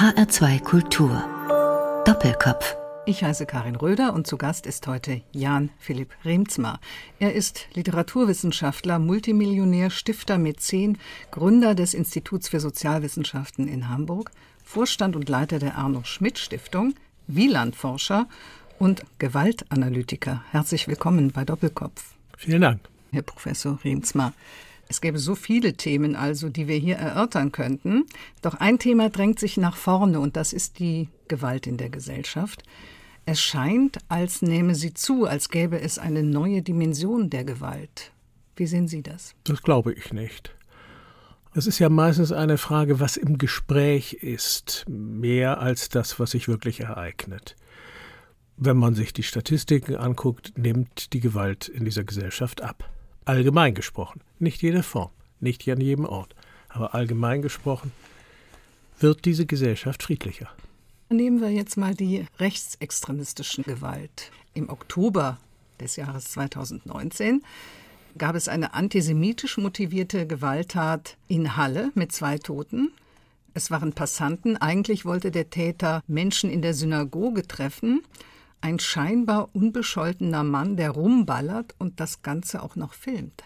HR2 0.00 0.62
Kultur. 0.62 1.22
Doppelkopf. 2.06 2.74
Ich 3.04 3.22
heiße 3.22 3.44
Karin 3.44 3.76
Röder 3.76 4.14
und 4.14 4.26
zu 4.26 4.38
Gast 4.38 4.64
ist 4.64 4.86
heute 4.86 5.20
Jan 5.32 5.68
Philipp 5.78 6.14
Remzmar. 6.24 6.80
Er 7.18 7.34
ist 7.34 7.66
Literaturwissenschaftler, 7.74 8.98
Multimillionär, 8.98 9.90
Stifter, 9.90 10.38
Mäzen, 10.38 10.96
Gründer 11.30 11.74
des 11.74 11.92
Instituts 11.92 12.48
für 12.48 12.60
Sozialwissenschaften 12.60 13.68
in 13.68 13.90
Hamburg, 13.90 14.30
Vorstand 14.64 15.16
und 15.16 15.28
Leiter 15.28 15.58
der 15.58 15.76
Arno 15.76 16.02
Schmidt 16.04 16.38
Stiftung, 16.38 16.94
Wielandforscher 17.26 18.26
und 18.78 19.02
Gewaltanalytiker. 19.18 20.42
Herzlich 20.50 20.88
willkommen 20.88 21.30
bei 21.30 21.44
Doppelkopf. 21.44 22.14
Vielen 22.38 22.62
Dank. 22.62 22.80
Herr 23.12 23.20
Professor 23.20 23.78
Remzmar. 23.84 24.32
Es 24.90 25.00
gäbe 25.00 25.20
so 25.20 25.36
viele 25.36 25.74
Themen 25.74 26.16
also, 26.16 26.48
die 26.48 26.66
wir 26.66 26.76
hier 26.76 26.96
erörtern 26.96 27.52
könnten. 27.52 28.06
Doch 28.42 28.54
ein 28.54 28.80
Thema 28.80 29.08
drängt 29.08 29.38
sich 29.38 29.56
nach 29.56 29.76
vorne 29.76 30.18
und 30.18 30.34
das 30.34 30.52
ist 30.52 30.80
die 30.80 31.08
Gewalt 31.28 31.68
in 31.68 31.76
der 31.76 31.90
Gesellschaft. 31.90 32.64
Es 33.24 33.40
scheint, 33.40 33.98
als 34.08 34.42
nehme 34.42 34.74
sie 34.74 34.92
zu, 34.92 35.26
als 35.26 35.48
gäbe 35.48 35.80
es 35.80 36.00
eine 36.00 36.24
neue 36.24 36.62
Dimension 36.62 37.30
der 37.30 37.44
Gewalt. 37.44 38.10
Wie 38.56 38.66
sehen 38.66 38.88
Sie 38.88 39.04
das? 39.04 39.36
Das 39.44 39.62
glaube 39.62 39.92
ich 39.92 40.12
nicht. 40.12 40.56
Es 41.54 41.68
ist 41.68 41.78
ja 41.78 41.88
meistens 41.88 42.32
eine 42.32 42.58
Frage, 42.58 42.98
was 42.98 43.16
im 43.16 43.38
Gespräch 43.38 44.14
ist, 44.14 44.86
mehr 44.88 45.60
als 45.60 45.88
das, 45.88 46.18
was 46.18 46.32
sich 46.32 46.48
wirklich 46.48 46.80
ereignet. 46.80 47.54
Wenn 48.56 48.76
man 48.76 48.96
sich 48.96 49.12
die 49.12 49.22
Statistiken 49.22 49.94
anguckt, 49.94 50.58
nimmt 50.58 51.12
die 51.12 51.20
Gewalt 51.20 51.68
in 51.68 51.84
dieser 51.84 52.02
Gesellschaft 52.02 52.60
ab 52.60 52.90
allgemein 53.30 53.74
gesprochen, 53.74 54.20
nicht 54.40 54.60
jede 54.60 54.82
Form, 54.82 55.10
nicht 55.38 55.66
an 55.68 55.80
jedem 55.80 56.04
Ort, 56.04 56.34
aber 56.68 56.94
allgemein 56.94 57.42
gesprochen, 57.42 57.92
wird 58.98 59.24
diese 59.24 59.46
Gesellschaft 59.46 60.02
friedlicher. 60.02 60.48
Nehmen 61.08 61.40
wir 61.40 61.50
jetzt 61.50 61.76
mal 61.76 61.94
die 61.94 62.26
rechtsextremistischen 62.40 63.62
Gewalt. 63.64 64.32
Im 64.52 64.68
Oktober 64.68 65.38
des 65.80 65.94
Jahres 65.94 66.32
2019 66.32 67.42
gab 68.18 68.34
es 68.34 68.48
eine 68.48 68.74
antisemitisch 68.74 69.58
motivierte 69.58 70.26
Gewalttat 70.26 71.16
in 71.28 71.56
Halle 71.56 71.92
mit 71.94 72.10
zwei 72.10 72.36
Toten. 72.36 72.90
Es 73.54 73.70
waren 73.70 73.92
Passanten. 73.92 74.56
Eigentlich 74.56 75.04
wollte 75.04 75.30
der 75.30 75.50
Täter 75.50 76.02
Menschen 76.08 76.50
in 76.50 76.62
der 76.62 76.74
Synagoge 76.74 77.46
treffen 77.46 78.02
ein 78.60 78.78
scheinbar 78.78 79.50
unbescholtener 79.54 80.44
Mann, 80.44 80.76
der 80.76 80.90
rumballert 80.90 81.74
und 81.78 82.00
das 82.00 82.22
Ganze 82.22 82.62
auch 82.62 82.76
noch 82.76 82.94
filmt. 82.94 83.42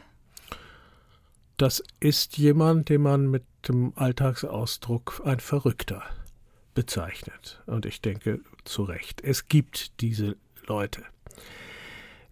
Das 1.57 1.83
ist 2.01 2.37
jemand, 2.37 2.89
den 2.89 3.03
man 3.03 3.31
mit 3.31 3.45
dem 3.69 3.93
Alltagsausdruck 3.95 5.23
ein 5.25 5.39
Verrückter 5.39 6.03
bezeichnet. 6.75 7.63
Und 7.67 7.87
ich 7.87 8.01
denke 8.01 8.41
zu 8.65 8.83
Recht. 8.83 9.23
Es 9.23 9.47
gibt 9.49 10.01
diese 10.01 10.37
Leute. 10.67 11.03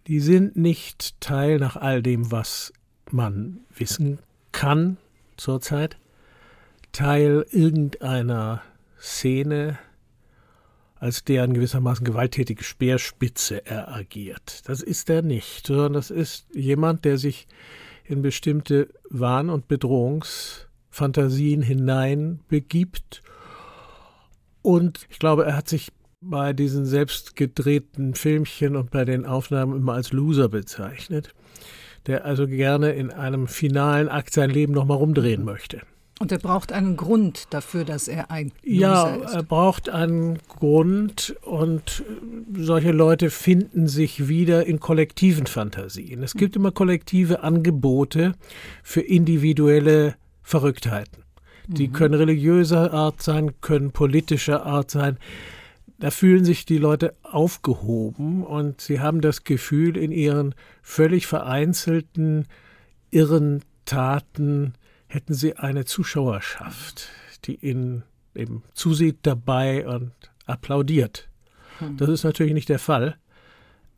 Die 0.07 0.19
sind 0.19 0.57
nicht 0.57 1.19
Teil 1.21 1.59
nach 1.59 1.77
all 1.77 2.03
dem, 2.03 2.31
was 2.31 2.73
man 3.09 3.61
wissen 3.73 4.19
kann 4.51 4.97
zurzeit, 5.37 5.97
Teil 6.91 7.45
irgendeiner 7.51 8.61
Szene, 8.99 9.79
als 11.03 11.25
deren 11.25 11.53
gewissermaßen 11.53 12.05
gewalttätige 12.05 12.63
Speerspitze 12.63 13.65
er 13.65 13.93
agiert. 13.93 14.61
Das 14.69 14.81
ist 14.81 15.09
er 15.09 15.21
nicht, 15.21 15.67
sondern 15.67 15.91
das 15.91 16.09
ist 16.09 16.47
jemand, 16.53 17.03
der 17.03 17.17
sich 17.17 17.45
in 18.05 18.21
bestimmte 18.21 18.87
Wahn- 19.09 19.49
und 19.49 19.67
Bedrohungsfantasien 19.67 21.61
hineinbegibt. 21.61 23.21
Und 24.61 25.05
ich 25.09 25.19
glaube, 25.19 25.43
er 25.43 25.57
hat 25.57 25.67
sich 25.67 25.91
bei 26.21 26.53
diesen 26.53 26.85
selbst 26.85 27.35
gedrehten 27.35 28.13
Filmchen 28.13 28.77
und 28.77 28.89
bei 28.89 29.03
den 29.03 29.25
Aufnahmen 29.25 29.75
immer 29.75 29.95
als 29.95 30.13
Loser 30.13 30.47
bezeichnet, 30.47 31.33
der 32.07 32.23
also 32.23 32.47
gerne 32.47 32.93
in 32.93 33.11
einem 33.11 33.49
finalen 33.49 34.07
Akt 34.07 34.31
sein 34.31 34.49
Leben 34.49 34.71
nochmal 34.71 34.99
rumdrehen 34.99 35.43
möchte. 35.43 35.81
Und 36.23 36.31
er 36.31 36.39
braucht 36.39 36.71
einen 36.71 36.95
Grund 36.95 37.47
dafür, 37.49 37.83
dass 37.83 38.07
er 38.07 38.31
ein 38.31 38.53
Loser 38.63 38.79
ja, 38.79 39.15
ist. 39.15 39.33
er 39.33 39.43
braucht 39.43 39.89
einen 39.89 40.39
Grund 40.47 41.35
und 41.41 42.01
solche 42.55 42.93
Leute 42.93 43.29
finden 43.29 43.89
sich 43.89 44.29
wieder 44.29 44.65
in 44.65 44.79
kollektiven 44.79 45.47
Fantasien. 45.47 46.23
Es 46.23 46.35
gibt 46.35 46.55
immer 46.55 46.71
kollektive 46.71 47.43
Angebote 47.43 48.35
für 48.83 49.01
individuelle 49.01 50.15
Verrücktheiten. 50.43 51.25
Die 51.67 51.89
mhm. 51.89 51.91
können 51.91 52.13
religiöser 52.13 52.93
Art 52.93 53.21
sein, 53.21 53.59
können 53.59 53.91
politischer 53.91 54.65
Art 54.65 54.91
sein. 54.91 55.17
Da 55.99 56.09
fühlen 56.09 56.45
sich 56.45 56.65
die 56.65 56.77
Leute 56.77 57.15
aufgehoben 57.23 58.45
und 58.45 58.79
sie 58.79 59.01
haben 59.01 59.19
das 59.19 59.43
Gefühl, 59.43 59.97
in 59.97 60.13
ihren 60.13 60.55
völlig 60.83 61.27
vereinzelten, 61.27 62.47
irren 63.11 63.61
Taten 63.83 64.75
hätten 65.13 65.33
sie 65.33 65.57
eine 65.57 65.85
Zuschauerschaft, 65.85 67.09
die 67.45 67.55
ihnen 67.57 68.03
eben 68.33 68.63
zusieht 68.73 69.19
dabei 69.23 69.87
und 69.87 70.11
applaudiert. 70.45 71.29
Hm. 71.79 71.97
Das 71.97 72.09
ist 72.09 72.23
natürlich 72.23 72.53
nicht 72.53 72.69
der 72.69 72.79
Fall, 72.79 73.17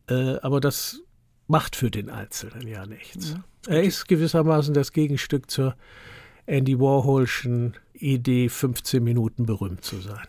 äh, 0.10 0.38
aber 0.40 0.60
das 0.60 1.02
macht 1.48 1.76
für 1.76 1.90
den 1.90 2.10
Einzelnen 2.10 2.68
ja 2.68 2.86
nichts. 2.86 3.32
Ja. 3.32 3.44
Er 3.68 3.84
ist 3.84 4.08
gewissermaßen 4.08 4.74
das 4.74 4.92
Gegenstück 4.92 5.50
zur 5.50 5.76
Andy 6.46 6.80
Warholschen 6.80 7.76
Idee, 7.94 8.50
15 8.50 9.04
Minuten 9.04 9.46
berühmt 9.46 9.84
zu 9.84 10.02
sein. 10.02 10.28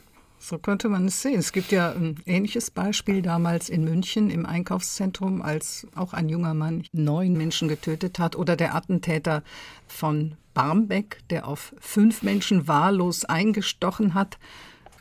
So 0.48 0.58
könnte 0.58 0.88
man 0.88 1.06
es 1.06 1.22
sehen. 1.22 1.40
Es 1.40 1.50
gibt 1.50 1.72
ja 1.72 1.90
ein 1.90 2.20
ähnliches 2.24 2.70
Beispiel 2.70 3.20
damals 3.20 3.68
in 3.68 3.82
München 3.82 4.30
im 4.30 4.46
Einkaufszentrum, 4.46 5.42
als 5.42 5.88
auch 5.96 6.12
ein 6.12 6.28
junger 6.28 6.54
Mann 6.54 6.84
neun 6.92 7.32
Menschen 7.32 7.66
getötet 7.66 8.20
hat 8.20 8.36
oder 8.36 8.54
der 8.54 8.76
Attentäter 8.76 9.42
von 9.88 10.36
Barmbek, 10.54 11.18
der 11.30 11.48
auf 11.48 11.74
fünf 11.80 12.22
Menschen 12.22 12.68
wahllos 12.68 13.24
eingestochen 13.24 14.14
hat 14.14 14.38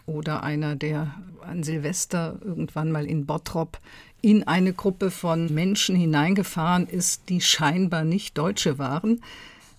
oder 0.07 0.41
einer, 0.41 0.75
der 0.75 1.13
an 1.41 1.62
Silvester 1.62 2.39
irgendwann 2.44 2.91
mal 2.91 3.06
in 3.06 3.27
Bottrop 3.27 3.77
in 4.23 4.47
eine 4.47 4.73
Gruppe 4.73 5.12
von 5.12 5.53
Menschen 5.53 5.95
hineingefahren 5.95 6.88
ist, 6.88 7.29
die 7.29 7.41
scheinbar 7.41 8.03
nicht 8.03 8.35
Deutsche 8.35 8.79
waren 8.79 9.22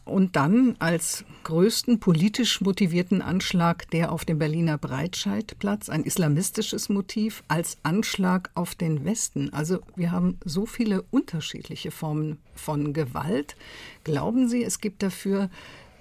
und 0.07 0.37
dann 0.37 0.77
als 0.79 1.25
größten 1.45 1.99
politisch 2.01 2.61
motivierten 2.61 3.21
Anschlag 3.21 3.91
der 3.91 4.13
auf 4.13 4.25
dem 4.25 4.39
Berliner 4.39 4.79
Breitscheidplatz, 4.79 5.91
ein 5.91 6.05
islamistisches 6.05 6.89
Motiv, 6.89 7.43
als 7.49 7.77
Anschlag 7.83 8.51
auf 8.55 8.75
den 8.75 9.05
Westen. 9.05 9.53
Also 9.53 9.81
wir 9.97 10.13
haben 10.13 10.39
so 10.45 10.65
viele 10.65 11.03
unterschiedliche 11.11 11.91
Formen 11.91 12.39
von 12.55 12.93
Gewalt. 12.93 13.57
Glauben 14.05 14.49
Sie, 14.49 14.63
es 14.63 14.81
gibt 14.81 15.03
dafür 15.03 15.51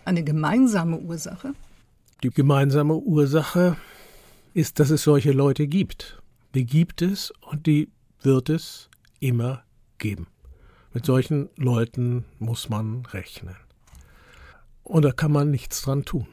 eine 0.06 0.24
gemeinsame 0.24 1.00
Ursache? 1.00 1.54
Die 2.24 2.30
gemeinsame 2.30 2.96
Ursache 2.96 3.76
ist, 4.54 4.80
dass 4.80 4.92
es 4.92 5.04
solche 5.04 5.32
Leute 5.32 5.68
gibt. 5.68 6.22
Die 6.54 6.66
gibt 6.66 7.02
es 7.02 7.34
und 7.42 7.66
die 7.66 7.90
wird 8.22 8.50
es 8.50 8.90
immer 9.20 9.64
geben. 9.98 10.28
Mit 10.94 11.06
solchen 11.06 11.50
Leuten 11.58 12.24
muss 12.40 12.70
man 12.70 13.06
rechnen. 13.08 13.56
Und 14.86 15.04
da 15.04 15.12
kann 15.12 15.32
man 15.32 15.52
nichts 15.52 15.82
dran 15.82 16.06
tun. 16.06 16.28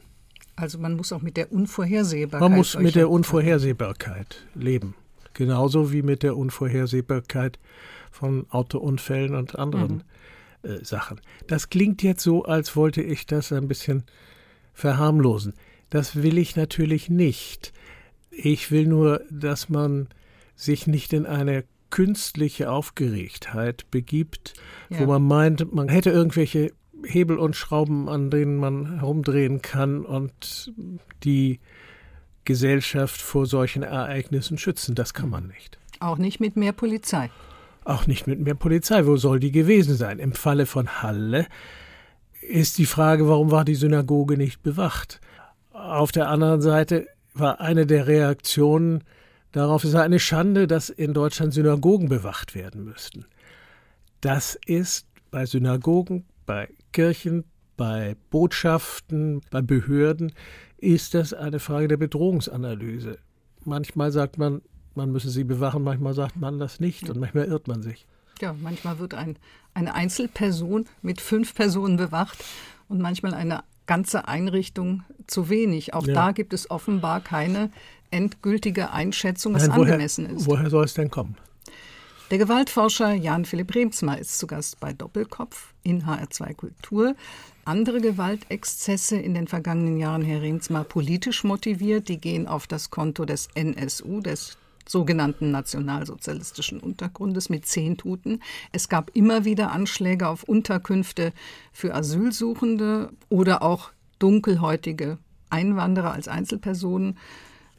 Also 0.54 0.78
man 0.78 0.94
muss 0.94 1.12
auch 1.12 1.22
mit 1.22 1.36
der 1.36 1.50
Unvorhersehbarkeit. 1.50 2.48
Man 2.48 2.56
muss 2.56 2.78
mit 2.78 2.94
der 2.94 3.10
Unvorhersehbarkeit 3.10 4.46
leben. 4.54 4.94
Genauso 5.34 5.92
wie 5.92 6.02
mit 6.02 6.22
der 6.22 6.36
Unvorhersehbarkeit 6.36 7.58
von 8.10 8.46
Autounfällen 8.50 9.34
und 9.34 9.58
anderen 9.58 10.04
mhm. 10.62 10.70
äh, 10.70 10.84
Sachen. 10.84 11.20
Das 11.46 11.70
klingt 11.70 12.02
jetzt 12.02 12.22
so, 12.22 12.44
als 12.44 12.76
wollte 12.76 13.02
ich 13.02 13.26
das 13.26 13.50
ein 13.52 13.66
bisschen 13.66 14.04
verharmlosen. 14.74 15.54
Das 15.88 16.22
will 16.22 16.36
ich 16.36 16.54
natürlich 16.54 17.08
nicht. 17.08 17.72
Ich 18.30 18.70
will 18.70 18.86
nur, 18.86 19.22
dass 19.30 19.70
man 19.70 20.08
sich 20.54 20.86
nicht 20.86 21.14
in 21.14 21.24
eine 21.24 21.64
künstliche 21.88 22.70
Aufgeregtheit 22.70 23.90
begibt, 23.90 24.54
ja. 24.90 25.00
wo 25.00 25.06
man 25.06 25.22
meint, 25.22 25.72
man 25.74 25.88
hätte 25.88 26.10
irgendwelche 26.10 26.72
Hebel 27.04 27.38
und 27.38 27.56
Schrauben, 27.56 28.08
an 28.08 28.30
denen 28.30 28.56
man 28.56 28.98
herumdrehen 29.00 29.62
kann 29.62 30.04
und 30.04 30.72
die 31.24 31.60
Gesellschaft 32.44 33.20
vor 33.20 33.46
solchen 33.46 33.82
Ereignissen 33.82 34.58
schützen. 34.58 34.94
Das 34.94 35.14
kann 35.14 35.30
man 35.30 35.46
nicht. 35.46 35.78
Auch 36.00 36.18
nicht 36.18 36.40
mit 36.40 36.56
mehr 36.56 36.72
Polizei. 36.72 37.30
Auch 37.84 38.06
nicht 38.06 38.26
mit 38.26 38.40
mehr 38.40 38.54
Polizei. 38.54 39.06
Wo 39.06 39.16
soll 39.16 39.40
die 39.40 39.52
gewesen 39.52 39.96
sein? 39.96 40.18
Im 40.18 40.32
Falle 40.32 40.66
von 40.66 41.02
Halle 41.02 41.46
ist 42.40 42.78
die 42.78 42.86
Frage, 42.86 43.28
warum 43.28 43.50
war 43.50 43.64
die 43.64 43.74
Synagoge 43.74 44.36
nicht 44.36 44.62
bewacht? 44.62 45.20
Auf 45.72 46.12
der 46.12 46.28
anderen 46.28 46.60
Seite 46.60 47.06
war 47.34 47.60
eine 47.60 47.86
der 47.86 48.06
Reaktionen 48.06 49.04
darauf, 49.52 49.84
es 49.84 49.92
sei 49.92 50.02
eine 50.02 50.18
Schande, 50.18 50.66
dass 50.66 50.90
in 50.90 51.14
Deutschland 51.14 51.54
Synagogen 51.54 52.08
bewacht 52.08 52.54
werden 52.54 52.84
müssten. 52.84 53.26
Das 54.20 54.58
ist 54.66 55.06
bei 55.30 55.46
Synagogen, 55.46 56.24
bei 56.46 56.68
Kirchen, 56.92 57.44
bei 57.76 58.16
Botschaften, 58.30 59.40
bei 59.50 59.62
Behörden 59.62 60.32
ist 60.78 61.14
das 61.14 61.32
eine 61.32 61.58
Frage 61.58 61.88
der 61.88 61.96
Bedrohungsanalyse. 61.96 63.18
Manchmal 63.64 64.12
sagt 64.12 64.38
man, 64.38 64.62
man 64.94 65.10
müsse 65.10 65.30
sie 65.30 65.44
bewachen, 65.44 65.82
manchmal 65.82 66.14
sagt 66.14 66.36
man 66.36 66.58
das 66.58 66.80
nicht 66.80 67.08
und 67.08 67.18
manchmal 67.18 67.46
irrt 67.46 67.68
man 67.68 67.82
sich. 67.82 68.06
Ja, 68.40 68.52
manchmal 68.52 68.98
wird 68.98 69.14
ein, 69.14 69.36
eine 69.74 69.94
Einzelperson 69.94 70.86
mit 71.00 71.20
fünf 71.20 71.54
Personen 71.54 71.96
bewacht 71.96 72.44
und 72.88 73.00
manchmal 73.00 73.34
eine 73.34 73.62
ganze 73.86 74.28
Einrichtung 74.28 75.04
zu 75.26 75.48
wenig. 75.48 75.94
Auch 75.94 76.06
ja. 76.06 76.14
da 76.14 76.32
gibt 76.32 76.52
es 76.52 76.70
offenbar 76.70 77.20
keine 77.20 77.70
endgültige 78.10 78.90
Einschätzung, 78.90 79.54
was 79.54 79.66
Nein, 79.66 79.76
woher, 79.76 79.92
angemessen 79.94 80.26
ist. 80.26 80.46
Woher 80.46 80.70
soll 80.70 80.84
es 80.84 80.94
denn 80.94 81.10
kommen? 81.10 81.36
Der 82.32 82.38
Gewaltforscher 82.38 83.12
Jan 83.12 83.44
Philipp 83.44 83.74
Remsmar 83.74 84.18
ist 84.18 84.38
zu 84.38 84.46
Gast 84.46 84.80
bei 84.80 84.94
Doppelkopf 84.94 85.74
in 85.82 86.06
HR2 86.06 86.54
Kultur. 86.54 87.14
Andere 87.66 88.00
Gewaltexzesse 88.00 89.18
in 89.18 89.34
den 89.34 89.48
vergangenen 89.48 89.98
Jahren, 89.98 90.22
Herr 90.22 90.40
Remsmar, 90.40 90.84
politisch 90.84 91.44
motiviert, 91.44 92.08
die 92.08 92.16
gehen 92.16 92.48
auf 92.48 92.66
das 92.66 92.88
Konto 92.88 93.26
des 93.26 93.50
NSU, 93.54 94.22
des 94.22 94.56
sogenannten 94.88 95.50
nationalsozialistischen 95.50 96.80
Untergrundes 96.80 97.50
mit 97.50 97.66
zehn 97.66 97.98
Tuten. 97.98 98.40
Es 98.72 98.88
gab 98.88 99.10
immer 99.12 99.44
wieder 99.44 99.70
Anschläge 99.70 100.26
auf 100.26 100.42
Unterkünfte 100.44 101.34
für 101.70 101.94
Asylsuchende 101.94 103.10
oder 103.28 103.62
auch 103.62 103.90
dunkelhäutige 104.20 105.18
Einwanderer 105.50 106.12
als 106.12 106.28
Einzelpersonen. 106.28 107.18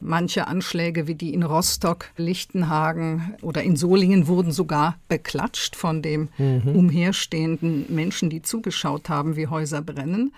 Manche 0.05 0.47
Anschläge 0.47 1.07
wie 1.07 1.15
die 1.15 1.33
in 1.33 1.43
Rostock, 1.43 2.11
Lichtenhagen 2.17 3.35
oder 3.41 3.63
in 3.63 3.77
Solingen 3.77 4.27
wurden 4.27 4.51
sogar 4.51 4.97
beklatscht 5.07 5.77
von 5.77 6.01
dem 6.01 6.27
mhm. 6.37 6.75
umherstehenden 6.75 7.85
Menschen, 7.87 8.29
die 8.29 8.41
zugeschaut 8.41 9.07
haben, 9.07 9.37
wie 9.37 9.47
Häuser 9.47 9.81
brennen. 9.81 10.33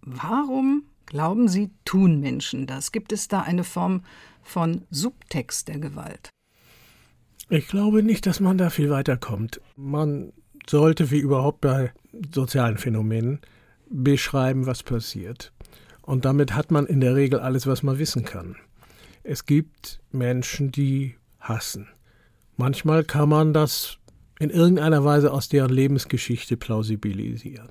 Warum 0.00 0.84
glauben 1.04 1.48
Sie, 1.48 1.70
tun 1.84 2.18
Menschen 2.20 2.66
das? 2.66 2.92
Gibt 2.92 3.12
es 3.12 3.28
da 3.28 3.42
eine 3.42 3.62
Form 3.62 4.04
von 4.42 4.84
Subtext 4.90 5.68
der 5.68 5.80
Gewalt? 5.80 6.30
Ich 7.50 7.68
glaube 7.68 8.02
nicht, 8.02 8.24
dass 8.24 8.40
man 8.40 8.56
da 8.56 8.70
viel 8.70 8.88
weiterkommt. 8.88 9.60
Man 9.76 10.32
sollte, 10.66 11.10
wie 11.10 11.18
überhaupt 11.18 11.60
bei 11.60 11.92
sozialen 12.34 12.78
Phänomenen, 12.78 13.40
beschreiben, 13.90 14.64
was 14.64 14.82
passiert. 14.82 15.52
Und 16.00 16.24
damit 16.24 16.54
hat 16.54 16.70
man 16.70 16.86
in 16.86 17.02
der 17.02 17.14
Regel 17.14 17.40
alles, 17.40 17.66
was 17.66 17.82
man 17.82 17.98
wissen 17.98 18.24
kann. 18.24 18.56
Es 19.26 19.46
gibt 19.46 20.00
Menschen, 20.12 20.70
die 20.70 21.16
hassen. 21.40 21.88
Manchmal 22.58 23.04
kann 23.04 23.30
man 23.30 23.54
das 23.54 23.96
in 24.38 24.50
irgendeiner 24.50 25.02
Weise 25.02 25.32
aus 25.32 25.48
deren 25.48 25.72
Lebensgeschichte 25.72 26.58
plausibilisieren. 26.58 27.70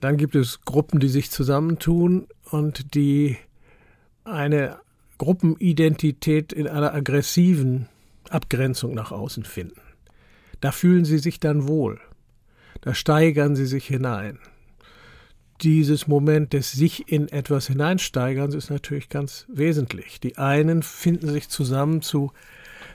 Dann 0.00 0.16
gibt 0.16 0.34
es 0.34 0.62
Gruppen, 0.62 0.98
die 0.98 1.10
sich 1.10 1.30
zusammentun 1.30 2.26
und 2.50 2.94
die 2.94 3.36
eine 4.24 4.78
Gruppenidentität 5.18 6.54
in 6.54 6.66
einer 6.66 6.94
aggressiven 6.94 7.88
Abgrenzung 8.30 8.94
nach 8.94 9.12
außen 9.12 9.44
finden. 9.44 9.82
Da 10.62 10.72
fühlen 10.72 11.04
sie 11.04 11.18
sich 11.18 11.38
dann 11.38 11.68
wohl. 11.68 12.00
Da 12.80 12.94
steigern 12.94 13.56
sie 13.56 13.66
sich 13.66 13.86
hinein. 13.86 14.38
Dieses 15.62 16.06
Moment 16.06 16.54
des 16.54 16.72
sich 16.72 17.12
in 17.12 17.28
etwas 17.28 17.66
hineinsteigerns 17.66 18.54
ist 18.54 18.70
natürlich 18.70 19.08
ganz 19.08 19.46
wesentlich. 19.48 20.18
Die 20.20 20.38
einen 20.38 20.82
finden 20.82 21.28
sich 21.28 21.48
zusammen 21.50 22.00
zu 22.00 22.32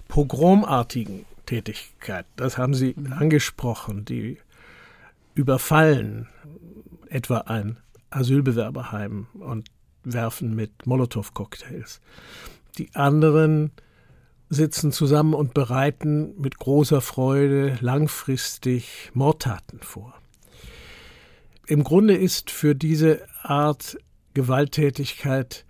pogromartigen 0.07 1.25
Tätigkeiten. 1.45 2.29
Das 2.37 2.57
haben 2.57 2.73
Sie 2.73 2.95
mhm. 2.97 3.13
angesprochen. 3.13 4.05
Die 4.05 4.37
überfallen 5.35 6.27
etwa 7.09 7.39
ein 7.39 7.77
Asylbewerberheim 8.09 9.27
und 9.33 9.69
werfen 10.03 10.55
mit 10.55 10.87
Molotow-Cocktails. 10.87 12.01
Die 12.77 12.89
anderen 12.95 13.71
sitzen 14.49 14.91
zusammen 14.91 15.33
und 15.33 15.53
bereiten 15.53 16.39
mit 16.39 16.57
großer 16.57 17.01
Freude 17.01 17.77
langfristig 17.81 19.11
Mordtaten 19.13 19.79
vor. 19.81 20.13
Im 21.67 21.83
Grunde 21.83 22.15
ist 22.15 22.51
für 22.51 22.75
diese 22.75 23.21
Art 23.41 23.97
Gewalttätigkeit 24.33 25.65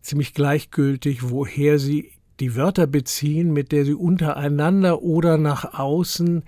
ziemlich 0.00 0.34
gleichgültig, 0.34 1.30
woher 1.30 1.78
sie 1.78 2.12
die 2.38 2.56
Wörter 2.56 2.86
beziehen, 2.86 3.52
mit 3.52 3.72
der 3.72 3.84
sie 3.84 3.94
untereinander 3.94 5.02
oder 5.02 5.36
nach 5.36 5.74
außen 5.78 6.44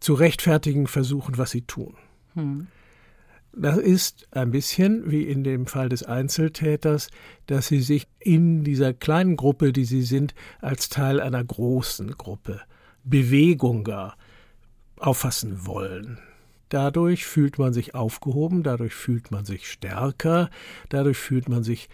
zu 0.00 0.14
rechtfertigen 0.14 0.86
versuchen, 0.86 1.36
was 1.36 1.50
sie 1.50 1.62
tun. 1.62 1.94
Hm. 2.34 2.68
Das 3.52 3.76
ist 3.76 4.28
ein 4.30 4.52
bisschen 4.52 5.10
wie 5.10 5.22
in 5.22 5.42
dem 5.42 5.66
Fall 5.66 5.88
des 5.88 6.04
Einzeltäters, 6.04 7.08
dass 7.46 7.66
sie 7.66 7.80
sich 7.80 8.06
in 8.20 8.62
dieser 8.62 8.92
kleinen 8.92 9.36
Gruppe, 9.36 9.72
die 9.72 9.84
sie 9.84 10.02
sind, 10.02 10.34
als 10.60 10.88
Teil 10.88 11.20
einer 11.20 11.42
großen 11.42 12.12
Gruppe, 12.12 12.60
Bewegung 13.04 13.84
gar, 13.84 14.16
auffassen 14.96 15.66
wollen. 15.66 16.18
Dadurch 16.68 17.24
fühlt 17.24 17.58
man 17.58 17.72
sich 17.72 17.94
aufgehoben, 17.94 18.62
dadurch 18.62 18.94
fühlt 18.94 19.30
man 19.30 19.44
sich 19.44 19.70
stärker, 19.70 20.50
dadurch 20.88 21.16
fühlt 21.16 21.48
man 21.48 21.64
sich 21.64 21.88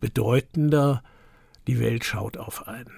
bedeutender, 0.00 1.02
die 1.66 1.80
Welt 1.80 2.04
schaut 2.04 2.36
auf 2.36 2.68
einen. 2.68 2.90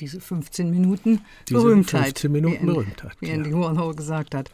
Diese 0.00 0.20
15 0.20 0.70
Minuten 0.70 1.20
Diese 1.48 1.60
Berühmtheit. 1.60 2.04
15 2.04 2.32
Minuten 2.32 2.66
Berühmtheit. 2.66 3.16
Wie 3.20 3.30
Andy 3.30 3.50
ja. 3.50 3.56
Warhol 3.56 3.94
gesagt 3.94 4.34
hat. 4.34 4.50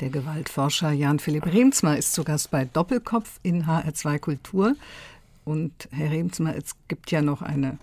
Der 0.00 0.10
Gewaltforscher 0.10 0.92
Jan-Philipp 0.92 1.46
Remsmar 1.46 1.96
ist 1.96 2.12
zu 2.12 2.24
Gast 2.24 2.50
bei 2.50 2.64
Doppelkopf 2.64 3.40
in 3.42 3.66
HR2 3.66 4.18
Kultur. 4.18 4.76
Und 5.44 5.88
Herr 5.90 6.10
Remsmar, 6.10 6.56
es 6.56 6.76
gibt 6.88 7.10
ja 7.10 7.22
noch 7.22 7.42
eine 7.42 7.78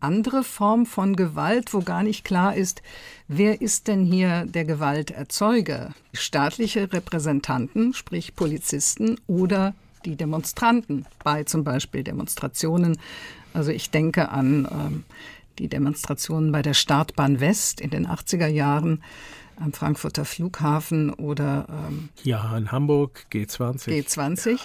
andere 0.00 0.42
Form 0.42 0.86
von 0.86 1.16
Gewalt, 1.16 1.72
wo 1.74 1.80
gar 1.80 2.02
nicht 2.02 2.24
klar 2.24 2.54
ist, 2.56 2.82
wer 3.28 3.60
ist 3.60 3.88
denn 3.88 4.04
hier 4.04 4.46
der 4.46 4.64
Gewalterzeuger? 4.64 5.92
Staatliche 6.12 6.92
Repräsentanten, 6.92 7.94
sprich 7.94 8.34
Polizisten 8.34 9.18
oder 9.26 9.74
die 10.04 10.16
Demonstranten 10.16 11.06
bei 11.22 11.44
zum 11.44 11.64
Beispiel 11.64 12.02
Demonstrationen. 12.02 12.98
Also 13.52 13.70
ich 13.70 13.90
denke 13.90 14.30
an 14.30 14.68
ähm, 14.70 15.04
die 15.58 15.68
Demonstrationen 15.68 16.52
bei 16.52 16.62
der 16.62 16.74
Startbahn 16.74 17.40
West 17.40 17.80
in 17.80 17.90
den 17.90 18.06
80er 18.06 18.46
Jahren 18.46 19.02
am 19.60 19.72
Frankfurter 19.72 20.24
Flughafen 20.24 21.12
oder 21.12 21.66
ähm, 21.68 22.08
ja 22.22 22.56
in 22.56 22.72
Hamburg 22.72 23.26
G20 23.32 23.88
G20, 23.88 24.50
ja. 24.52 24.58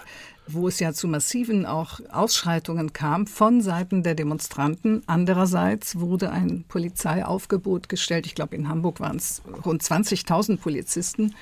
wo 0.48 0.68
es 0.68 0.80
ja 0.80 0.94
zu 0.94 1.08
massiven 1.08 1.66
auch 1.66 2.00
Ausschreitungen 2.12 2.94
kam 2.94 3.28
von 3.28 3.62
Seiten 3.62 4.04
der 4.04 4.16
Demonstranten. 4.16 5.04
Andererseits 5.06 6.00
wurde 6.00 6.32
ein 6.32 6.64
Polizeiaufgebot 6.68 7.90
gestellt. 7.90 8.26
Ich 8.26 8.36
glaube 8.36 8.56
in 8.56 8.70
Hamburg 8.70 9.00
waren 9.00 9.18
es 9.18 9.42
rund 9.66 9.84
20.000 9.84 10.58
Polizisten. 10.58 11.36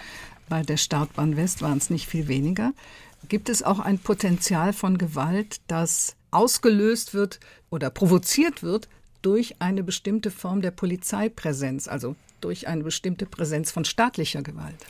Bei 0.49 0.63
der 0.63 0.77
Startbahn 0.77 1.37
West 1.37 1.61
waren 1.61 1.77
es 1.77 1.89
nicht 1.89 2.07
viel 2.07 2.27
weniger. 2.27 2.73
Gibt 3.29 3.49
es 3.49 3.63
auch 3.63 3.79
ein 3.79 3.99
Potenzial 3.99 4.73
von 4.73 4.97
Gewalt, 4.97 5.61
das 5.67 6.15
ausgelöst 6.31 7.13
wird 7.13 7.39
oder 7.69 7.89
provoziert 7.89 8.63
wird 8.63 8.89
durch 9.21 9.61
eine 9.61 9.83
bestimmte 9.83 10.31
Form 10.31 10.61
der 10.61 10.71
Polizeipräsenz, 10.71 11.87
also 11.87 12.15
durch 12.43 12.67
eine 12.67 12.83
bestimmte 12.83 13.25
Präsenz 13.25 13.71
von 13.71 13.85
staatlicher 13.85 14.41
Gewalt. 14.41 14.85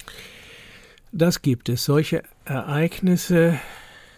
Das 1.11 1.41
gibt 1.41 1.69
es. 1.69 1.85
Solche 1.85 2.23
Ereignisse, 2.45 3.59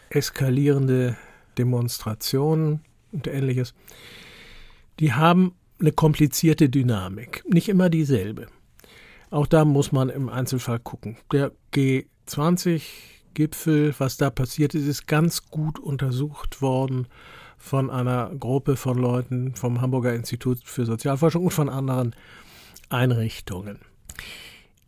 eskalierende 0.09 1.17
Demonstrationen 1.57 2.81
und 3.11 3.27
ähnliches, 3.27 3.73
die 4.99 5.13
haben 5.13 5.55
eine 5.79 5.91
komplizierte 5.91 6.69
Dynamik. 6.69 7.43
Nicht 7.47 7.67
immer 7.67 7.89
dieselbe. 7.89 8.47
Auch 9.29 9.47
da 9.47 9.65
muss 9.65 9.91
man 9.91 10.09
im 10.09 10.29
Einzelfall 10.29 10.79
gucken. 10.79 11.17
Der 11.33 11.51
G20-Gipfel, 11.73 13.93
was 13.97 14.17
da 14.17 14.29
passiert 14.29 14.75
ist, 14.75 14.87
ist 14.87 15.07
ganz 15.07 15.49
gut 15.49 15.79
untersucht 15.79 16.61
worden 16.61 17.07
von 17.57 17.89
einer 17.89 18.31
Gruppe 18.39 18.77
von 18.77 18.97
Leuten 18.97 19.55
vom 19.55 19.81
Hamburger 19.81 20.13
Institut 20.13 20.59
für 20.63 20.85
Sozialforschung 20.85 21.43
und 21.43 21.51
von 21.51 21.67
anderen 21.67 22.15
Einrichtungen. 22.89 23.79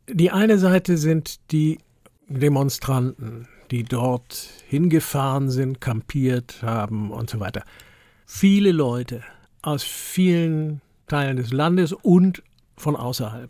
Die 0.09 0.31
eine 0.31 0.57
Seite 0.57 0.97
sind 0.97 1.51
die 1.51 1.79
Demonstranten, 2.27 3.47
die 3.71 3.83
dort 3.83 4.49
hingefahren 4.67 5.49
sind, 5.49 5.81
kampiert 5.81 6.61
haben 6.61 7.11
und 7.11 7.29
so 7.29 7.39
weiter. 7.39 7.63
Viele 8.25 8.71
Leute 8.71 9.23
aus 9.61 9.83
vielen 9.83 10.81
Teilen 11.07 11.37
des 11.37 11.51
Landes 11.51 11.93
und 11.93 12.43
von 12.77 12.95
außerhalb, 12.95 13.49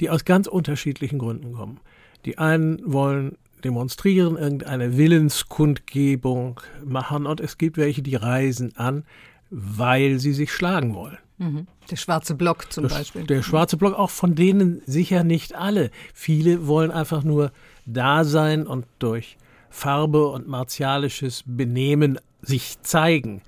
die 0.00 0.10
aus 0.10 0.24
ganz 0.24 0.46
unterschiedlichen 0.46 1.18
Gründen 1.18 1.52
kommen. 1.52 1.80
Die 2.24 2.38
einen 2.38 2.80
wollen 2.84 3.38
demonstrieren, 3.64 4.36
irgendeine 4.36 4.96
Willenskundgebung 4.96 6.60
machen 6.84 7.26
und 7.26 7.40
es 7.40 7.58
gibt 7.58 7.76
welche, 7.76 8.02
die 8.02 8.16
reisen 8.16 8.76
an, 8.76 9.04
weil 9.50 10.18
sie 10.18 10.32
sich 10.32 10.52
schlagen 10.52 10.94
wollen. 10.94 11.18
Mhm. 11.38 11.66
Der 11.90 11.96
schwarze 11.96 12.34
Block 12.34 12.72
zum 12.72 12.84
das, 12.84 12.94
Beispiel. 12.94 13.24
Der 13.24 13.42
schwarze 13.42 13.76
Block, 13.76 13.94
auch 13.94 14.10
von 14.10 14.34
denen 14.34 14.82
sicher 14.86 15.24
nicht 15.24 15.54
alle. 15.54 15.90
Viele 16.12 16.66
wollen 16.66 16.90
einfach 16.90 17.22
nur 17.22 17.52
da 17.86 18.24
sein 18.24 18.66
und 18.66 18.86
durch 18.98 19.38
Farbe 19.70 20.28
und 20.28 20.48
martialisches 20.48 21.44
Benehmen 21.46 22.18
sich 22.42 22.80
zeigen. 22.82 23.42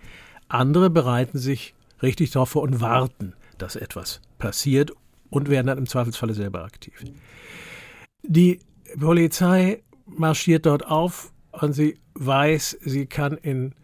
Andere 0.49 0.90
bereiten 0.90 1.38
sich 1.38 1.75
richtig 2.02 2.30
darauf 2.30 2.50
vor 2.50 2.62
und 2.62 2.80
warten, 2.80 3.35
dass 3.59 3.76
etwas 3.76 4.20
passiert 4.38 4.92
und 5.30 5.49
werden 5.49 5.66
dann 5.68 5.78
im 5.78 5.87
Zweifelsfalle 5.87 6.35
selber 6.35 6.64
aktiv. 6.64 6.94
Die 8.23 8.61
Polizei 8.99 9.82
marschiert 10.06 10.66
dort 10.66 10.87
auf 10.87 11.32
und 11.52 11.73
sie 11.73 11.99
weiß, 12.14 12.78
sie 12.82 13.06
kann 13.06 13.37
in 13.37 13.75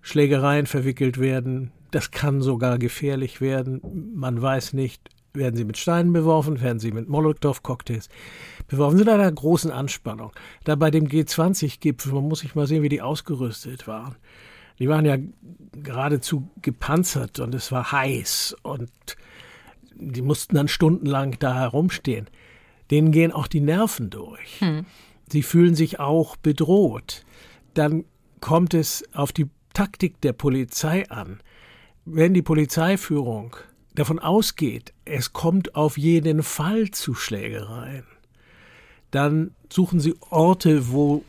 Schlägereien 0.00 0.66
verwickelt 0.66 1.18
werden. 1.18 1.72
Das 1.90 2.10
kann 2.10 2.40
sogar 2.40 2.78
gefährlich 2.78 3.40
werden. 3.40 3.80
Man 4.14 4.40
weiß 4.40 4.72
nicht, 4.72 5.10
werden 5.36 5.56
sie 5.56 5.64
mit 5.64 5.76
Steinen 5.76 6.12
beworfen, 6.12 6.60
werden 6.60 6.80
sie 6.80 6.92
mit 6.92 7.08
Molotow-Cocktails 7.08 8.08
beworfen, 8.68 8.98
sind 8.98 9.08
einer 9.08 9.30
großen 9.30 9.70
Anspannung. 9.70 10.32
Da 10.64 10.74
bei 10.74 10.90
dem 10.90 11.06
G20-Gipfel, 11.06 12.12
man 12.12 12.28
muss 12.28 12.40
sich 12.40 12.54
mal 12.54 12.66
sehen, 12.66 12.82
wie 12.82 12.88
die 12.88 13.02
ausgerüstet 13.02 13.86
waren. 13.86 14.16
Die 14.78 14.88
waren 14.88 15.04
ja 15.04 15.16
geradezu 15.72 16.50
gepanzert 16.60 17.40
und 17.40 17.54
es 17.54 17.72
war 17.72 17.92
heiß 17.92 18.56
und 18.62 18.90
die 19.94 20.22
mussten 20.22 20.56
dann 20.56 20.68
stundenlang 20.68 21.36
da 21.38 21.54
herumstehen. 21.54 22.28
Denen 22.90 23.10
gehen 23.10 23.32
auch 23.32 23.46
die 23.46 23.60
Nerven 23.60 24.10
durch. 24.10 24.60
Hm. 24.60 24.84
Sie 25.30 25.42
fühlen 25.42 25.74
sich 25.74 25.98
auch 25.98 26.36
bedroht. 26.36 27.24
Dann 27.74 28.04
kommt 28.40 28.74
es 28.74 29.02
auf 29.12 29.32
die 29.32 29.48
Taktik 29.72 30.20
der 30.20 30.32
Polizei 30.32 31.08
an. 31.10 31.40
Wenn 32.08 32.34
die 32.34 32.42
Polizeiführung 32.42 33.56
davon 33.96 34.20
ausgeht, 34.20 34.92
es 35.04 35.32
kommt 35.32 35.74
auf 35.74 35.98
jeden 35.98 36.44
Fall 36.44 36.92
zu 36.92 37.14
Schlägereien, 37.14 38.06
dann 39.10 39.56
suchen 39.72 39.98
sie 39.98 40.14
Orte, 40.30 40.92
wo 40.92 41.24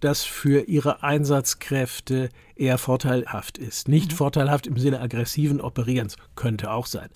das 0.00 0.24
für 0.24 0.62
ihre 0.68 1.04
Einsatzkräfte 1.04 2.30
eher 2.56 2.76
vorteilhaft 2.76 3.56
ist. 3.56 3.86
Nicht 3.86 4.10
mhm. 4.10 4.16
vorteilhaft 4.16 4.66
im 4.66 4.78
Sinne 4.78 5.00
aggressiven 5.00 5.60
Operierens, 5.60 6.16
könnte 6.34 6.72
auch 6.72 6.86
sein. 6.86 7.10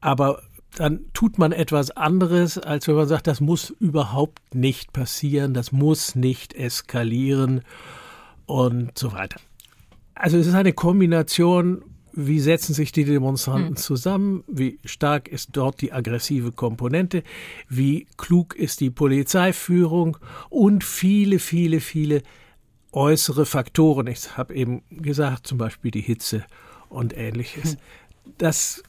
Aber 0.00 0.42
dann 0.76 1.04
tut 1.12 1.38
man 1.38 1.52
etwas 1.52 1.92
anderes, 1.92 2.58
als 2.58 2.88
wenn 2.88 2.96
man 2.96 3.06
sagt, 3.06 3.28
das 3.28 3.40
muss 3.40 3.70
überhaupt 3.70 4.52
nicht 4.52 4.92
passieren, 4.92 5.54
das 5.54 5.70
muss 5.70 6.16
nicht 6.16 6.54
eskalieren 6.54 7.62
und 8.46 8.98
so 8.98 9.12
weiter. 9.12 9.38
Also 10.16 10.38
es 10.38 10.48
ist 10.48 10.54
eine 10.54 10.72
Kombination 10.72 11.84
wie 12.12 12.40
setzen 12.40 12.74
sich 12.74 12.92
die 12.92 13.04
Demonstranten 13.04 13.70
hm. 13.70 13.76
zusammen, 13.76 14.44
wie 14.46 14.78
stark 14.84 15.28
ist 15.28 15.50
dort 15.52 15.80
die 15.80 15.92
aggressive 15.92 16.52
Komponente, 16.52 17.22
wie 17.68 18.06
klug 18.16 18.54
ist 18.54 18.80
die 18.80 18.90
Polizeiführung 18.90 20.16
und 20.48 20.84
viele, 20.84 21.38
viele, 21.38 21.80
viele 21.80 22.22
äußere 22.92 23.46
Faktoren. 23.46 24.06
Ich 24.06 24.36
habe 24.36 24.54
eben 24.54 24.82
gesagt, 24.90 25.46
zum 25.46 25.58
Beispiel 25.58 25.90
die 25.90 26.00
Hitze 26.00 26.44
und 26.88 27.16
ähnliches. 27.16 27.72
Hm. 27.72 27.78
Das 28.38 28.82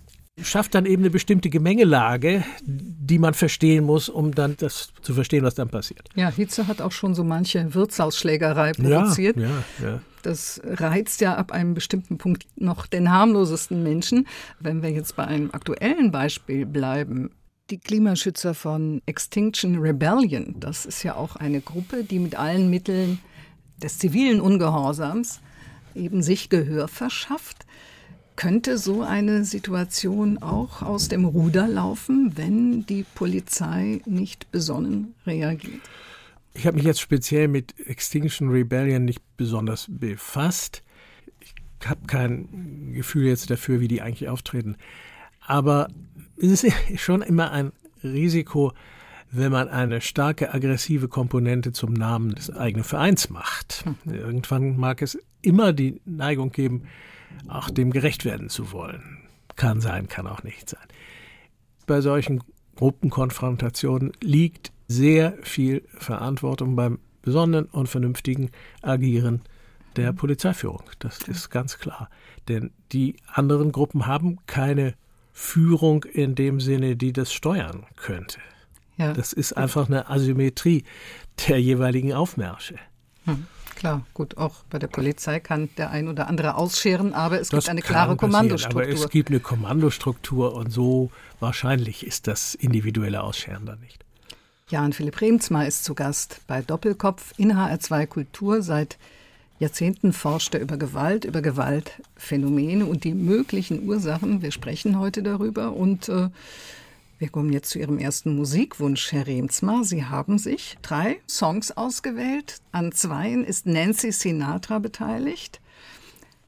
schafft 0.44 0.76
dann 0.76 0.86
eben 0.86 1.04
eine 1.04 1.10
bestimmte 1.10 1.50
Gemengelage, 1.50 2.44
die 2.64 3.20
man 3.20 3.34
verstehen 3.34 3.86
muss, 3.86 4.10
um 4.10 4.34
dann 4.34 4.56
das 4.58 4.90
zu 5.02 5.14
verstehen, 5.14 5.44
was 5.44 5.56
dann 5.56 5.70
passiert. 5.70 6.10
Ja, 6.16 6.30
Hitze 6.30 6.68
hat 6.68 6.82
auch 6.82 6.92
schon 6.92 7.16
so 7.16 7.24
manche 7.24 7.74
Wirtshausschlägerei 7.74 8.74
provoziert. 8.74 9.38
Ja, 9.38 9.44
ja, 9.44 9.88
ja. 9.88 10.02
Das 10.22 10.62
reizt 10.64 11.22
ja 11.22 11.36
ab 11.36 11.52
einem 11.52 11.74
bestimmten 11.74 12.18
Punkt 12.18 12.46
noch 12.56 12.86
den 12.86 13.12
harmlosesten 13.12 13.82
Menschen. 13.82 14.28
Wenn 14.60 14.84
wir 14.84 14.92
jetzt 14.92 15.16
bei 15.16 15.26
einem 15.26 15.50
aktuellen 15.52 16.12
Beispiel 16.12 16.66
bleiben, 16.66 17.32
die 17.70 17.80
Klimaschützer 17.80 18.54
von 18.54 19.02
Extinction 19.06 19.80
Rebellion, 19.80 20.56
das 20.60 20.86
ist 20.86 21.04
ja 21.04 21.16
auch 21.16 21.38
eine 21.38 21.62
Gruppe, 21.62 22.04
die 22.04 22.20
mit 22.20 22.36
allen 22.36 22.70
Mitteln 22.70 23.20
des 23.82 23.98
zivilen 23.98 24.42
Ungehorsams 24.42 25.42
eben 25.96 26.22
sich 26.22 26.50
Gehör 26.50 26.88
verschafft. 26.88 27.66
Könnte 28.42 28.80
so 28.80 29.04
eine 29.04 29.46
Situation 29.46 30.40
auch 30.40 30.82
aus 30.82 31.10
dem 31.10 31.26
Ruder 31.26 31.68
laufen, 31.68 32.32
wenn 32.38 32.88
die 32.88 33.06
Polizei 33.14 34.02
nicht 34.08 34.52
besonnen 34.52 35.14
reagiert? 35.28 35.80
Ich 36.56 36.66
habe 36.66 36.78
mich 36.78 36.86
jetzt 36.88 37.02
speziell 37.02 37.48
mit 37.48 37.80
Extinction 37.86 38.50
Rebellion 38.50 39.06
nicht 39.06 39.22
besonders 39.38 39.86
befasst. 39.92 40.82
Ich 41.40 41.54
habe 41.88 42.08
kein 42.08 42.94
Gefühl 42.94 43.28
jetzt 43.28 43.52
dafür, 43.52 43.80
wie 43.80 43.88
die 43.88 44.02
eigentlich 44.02 44.28
auftreten. 44.28 44.76
Aber 45.46 45.90
es 46.42 46.64
ist 46.64 46.74
schon 47.00 47.22
immer 47.22 47.52
ein 47.52 47.72
Risiko, 48.04 48.74
wenn 49.30 49.52
man 49.52 49.70
eine 49.70 50.02
starke 50.02 50.52
aggressive 50.52 51.10
Komponente 51.10 51.74
zum 51.74 51.94
Namen 51.94 52.34
des 52.34 52.50
eigenen 52.50 52.86
Vereins 52.86 53.30
macht. 53.30 53.86
Mhm. 54.06 54.14
Irgendwann 54.16 54.78
mag 54.78 55.04
es 55.04 55.16
immer 55.44 55.74
die 55.74 56.02
Neigung 56.06 56.52
geben, 56.52 56.88
auch 57.48 57.70
dem 57.70 57.92
gerecht 57.92 58.26
werden 58.26 58.50
zu 58.50 58.72
wollen. 58.72 59.18
Kann 59.56 59.82
sein, 59.82 60.08
kann 60.08 60.28
auch 60.28 60.44
nicht 60.44 60.70
sein. 60.70 60.86
Bei 61.88 62.02
solchen 62.02 62.44
Gruppenkonfrontationen 62.76 64.14
liegt 64.22 64.72
sehr 64.88 65.38
viel 65.42 65.84
Verantwortung 65.94 66.76
beim 66.76 67.00
besonderen 67.22 67.66
und 67.66 67.88
vernünftigen 67.88 68.52
Agieren 68.82 69.42
der 69.96 70.14
Polizeiführung. 70.14 70.84
Das 71.00 71.20
ist 71.28 71.50
ganz 71.50 71.78
klar. 71.78 72.10
Denn 72.48 72.72
die 72.92 73.18
anderen 73.28 73.72
Gruppen 73.72 74.08
haben 74.08 74.40
keine 74.48 74.96
Führung 75.32 76.04
in 76.06 76.36
dem 76.36 76.60
Sinne, 76.60 76.96
die 76.96 77.14
das 77.14 77.34
steuern 77.34 77.86
könnte. 77.96 78.40
Ja. 78.98 79.14
Das 79.14 79.34
ist 79.34 79.54
einfach 79.54 79.88
eine 79.88 80.10
Asymmetrie 80.10 80.84
der 81.48 81.62
jeweiligen 81.62 82.14
Aufmärsche. 82.14 82.76
Hm. 83.26 83.46
Klar, 83.76 84.06
gut, 84.14 84.38
auch 84.38 84.64
bei 84.70 84.78
der 84.78 84.88
Polizei 84.88 85.40
kann 85.40 85.70
der 85.78 85.90
ein 85.90 86.08
oder 86.08 86.28
andere 86.28 86.56
ausscheren, 86.56 87.14
aber 87.14 87.42
es 87.42 87.50
das 87.50 87.64
gibt 87.66 87.70
eine 87.70 87.82
klare 87.82 88.16
Kommandostruktur. 88.16 88.84
Aber 88.84 88.92
es 88.92 89.10
gibt 89.10 89.30
eine 89.30 89.40
Kommandostruktur 89.40 90.54
und 90.54 90.72
so 90.72 91.10
wahrscheinlich 91.40 92.06
ist 92.06 92.28
das 92.28 92.54
individuelle 92.54 93.24
Ausscheren 93.24 93.66
dann 93.66 93.80
nicht. 93.80 94.06
Jan 94.70 94.94
Philipp 94.94 95.20
Remsmar 95.20 95.66
ist 95.66 95.84
zu 95.84 95.96
Gast 95.96 96.42
bei 96.48 96.62
Doppelkopf 96.62 97.34
in 97.38 97.54
HR2 97.54 98.06
Kultur. 98.06 98.62
Seit 98.62 98.98
Jahrzehnten 99.60 100.14
forscht 100.14 100.54
er 100.54 100.62
über 100.62 100.78
Gewalt, 100.78 101.26
über 101.26 101.42
Gewaltphänomene 101.42 102.86
und 102.86 103.04
die 103.04 103.14
möglichen 103.14 103.88
Ursachen. 103.88 104.42
Wir 104.42 104.52
sprechen 104.52 104.98
heute 105.00 105.24
darüber 105.24 105.74
und 105.74 106.08
äh, 106.08 106.30
wir 107.22 107.30
kommen 107.30 107.54
jetzt 107.54 107.70
zu 107.70 107.78
Ihrem 107.78 108.00
ersten 108.00 108.36
Musikwunsch, 108.36 109.12
Herr 109.12 109.28
Remsmar. 109.28 109.84
Sie 109.84 110.06
haben 110.06 110.40
sich 110.40 110.80
drei 110.82 111.20
Songs 111.30 111.70
ausgewählt. 111.70 112.64
An 112.72 112.92
zweien 112.94 113.46
ist 113.46 113.68
Nancy 113.68 114.12
Sinatra 114.12 114.80
beteiligt. 114.80 115.62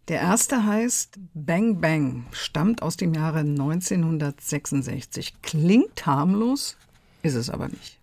Der 0.07 0.21
erste 0.21 0.65
heißt 0.65 1.19
Bang 1.35 1.79
Bang, 1.79 2.25
stammt 2.31 2.81
aus 2.81 2.97
dem 2.97 3.13
Jahre 3.13 3.41
1966. 3.41 5.43
Klingt 5.43 6.07
harmlos, 6.07 6.75
ist 7.21 7.35
es 7.35 7.51
aber 7.51 7.67
nicht. 7.67 7.99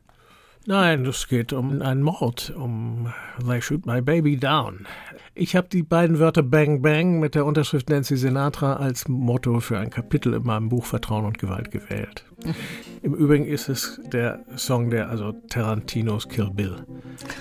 Nein, 0.70 1.04
es 1.04 1.26
geht 1.26 1.52
um 1.52 1.82
einen 1.82 2.00
Mord, 2.04 2.54
um 2.56 3.12
They 3.44 3.60
Shoot 3.60 3.86
My 3.86 4.00
Baby 4.00 4.36
Down. 4.36 4.86
Ich 5.34 5.56
habe 5.56 5.68
die 5.68 5.82
beiden 5.82 6.20
Wörter 6.20 6.44
Bang 6.44 6.80
Bang 6.80 7.18
mit 7.18 7.34
der 7.34 7.44
Unterschrift 7.44 7.90
Nancy 7.90 8.16
Sinatra 8.16 8.74
als 8.74 9.08
Motto 9.08 9.58
für 9.58 9.80
ein 9.80 9.90
Kapitel 9.90 10.32
in 10.32 10.44
meinem 10.44 10.68
Buch 10.68 10.84
Vertrauen 10.84 11.24
und 11.24 11.38
Gewalt 11.40 11.72
gewählt. 11.72 12.24
Im 13.02 13.14
Übrigen 13.14 13.46
ist 13.46 13.68
es 13.68 14.00
der 14.12 14.44
Song, 14.54 14.90
der 14.90 15.08
also 15.08 15.32
Tarantinos 15.48 16.28
Kill 16.28 16.50
Bill 16.52 16.86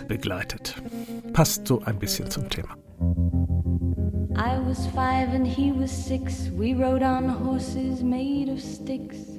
begleitet. 0.07 0.81
Passt 1.31 1.67
so 1.67 1.83
ein 1.83 1.99
bisschen 1.99 2.31
zum 2.31 2.49
Thema. 2.49 2.75
I 4.35 4.57
was 4.67 4.87
five 4.87 5.35
and 5.35 5.45
he 5.45 5.71
was 5.71 5.91
six. 5.91 6.49
We 6.57 6.73
rode 6.73 7.05
on 7.05 7.29
horses 7.29 8.01
made 8.01 8.51
of 8.51 8.59
sticks. 8.59 9.38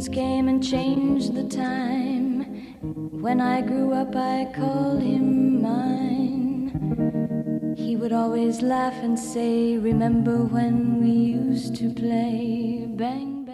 Seasons 0.00 0.16
came 0.16 0.48
and 0.48 0.64
changed 0.64 1.34
the 1.34 1.44
time. 1.44 2.44
When 3.20 3.38
I 3.38 3.60
grew 3.60 3.92
up, 3.92 4.16
I 4.16 4.46
called 4.56 5.02
him 5.02 5.60
mine. 5.60 6.72
He 7.76 7.96
would 7.96 8.12
always 8.12 8.62
laugh 8.62 8.94
and 9.02 9.18
say, 9.18 9.76
Remember 9.76 10.44
when 10.44 11.02
we 11.02 11.10
used 11.10 11.76
to 11.76 11.90
play 11.92 12.86
bang, 12.88 13.44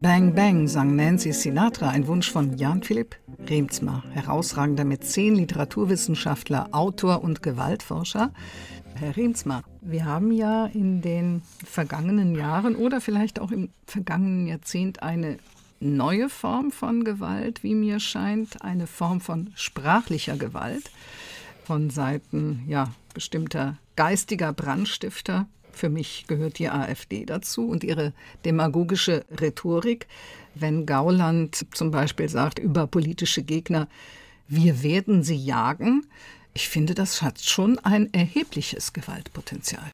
bang. 0.00 0.32
Bang 0.32 0.68
sang 0.68 0.94
Nancy 0.94 1.32
Sinatra, 1.32 1.88
ein 1.88 2.06
Wunsch 2.06 2.30
von 2.30 2.56
Jan 2.56 2.84
Philipp 2.84 3.16
Remsmar, 3.48 4.04
herausragender 4.12 4.84
Mäzen, 4.84 5.34
Literaturwissenschaftler, 5.34 6.68
Autor 6.70 7.24
und 7.24 7.42
Gewaltforscher. 7.42 8.32
Herr 8.94 9.16
Remsmar, 9.16 9.64
wir 9.80 10.04
haben 10.04 10.30
ja 10.30 10.66
in 10.66 11.00
den 11.02 11.42
vergangenen 11.64 12.36
Jahren 12.36 12.76
oder 12.76 13.00
vielleicht 13.00 13.40
auch 13.40 13.50
im 13.50 13.70
vergangenen 13.86 14.46
Jahrzehnt 14.46 15.02
eine 15.02 15.38
neue 15.80 16.28
Form 16.28 16.70
von 16.70 17.04
Gewalt, 17.04 17.62
wie 17.62 17.74
mir 17.74 18.00
scheint, 18.00 18.62
eine 18.62 18.86
Form 18.86 19.20
von 19.20 19.50
sprachlicher 19.56 20.36
Gewalt 20.36 20.90
von 21.64 21.90
Seiten 21.90 22.64
ja, 22.68 22.92
bestimmter 23.14 23.78
geistiger 23.96 24.52
Brandstifter. 24.52 25.46
Für 25.72 25.88
mich 25.88 26.26
gehört 26.26 26.58
die 26.58 26.68
AfD 26.68 27.24
dazu 27.24 27.68
und 27.68 27.84
ihre 27.84 28.12
demagogische 28.44 29.24
Rhetorik. 29.40 30.06
Wenn 30.54 30.84
Gauland 30.84 31.66
zum 31.72 31.90
Beispiel 31.90 32.28
sagt 32.28 32.58
über 32.58 32.86
politische 32.86 33.42
Gegner, 33.42 33.88
wir 34.48 34.82
werden 34.82 35.22
sie 35.22 35.36
jagen, 35.36 36.06
ich 36.52 36.68
finde, 36.68 36.94
das 36.94 37.22
hat 37.22 37.40
schon 37.40 37.78
ein 37.78 38.12
erhebliches 38.12 38.92
Gewaltpotenzial. 38.92 39.90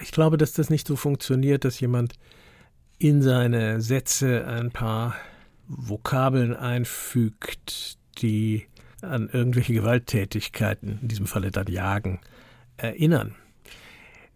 Ich 0.00 0.10
glaube, 0.10 0.36
dass 0.36 0.52
das 0.52 0.68
nicht 0.68 0.88
so 0.88 0.96
funktioniert, 0.96 1.64
dass 1.64 1.78
jemand 1.78 2.14
in 3.02 3.20
seine 3.20 3.80
Sätze 3.80 4.46
ein 4.46 4.70
paar 4.70 5.16
Vokabeln 5.66 6.54
einfügt, 6.54 7.98
die 8.18 8.68
an 9.00 9.28
irgendwelche 9.28 9.72
Gewalttätigkeiten, 9.72 11.00
in 11.02 11.08
diesem 11.08 11.26
Falle 11.26 11.50
dann 11.50 11.66
Jagen, 11.66 12.20
erinnern, 12.76 13.34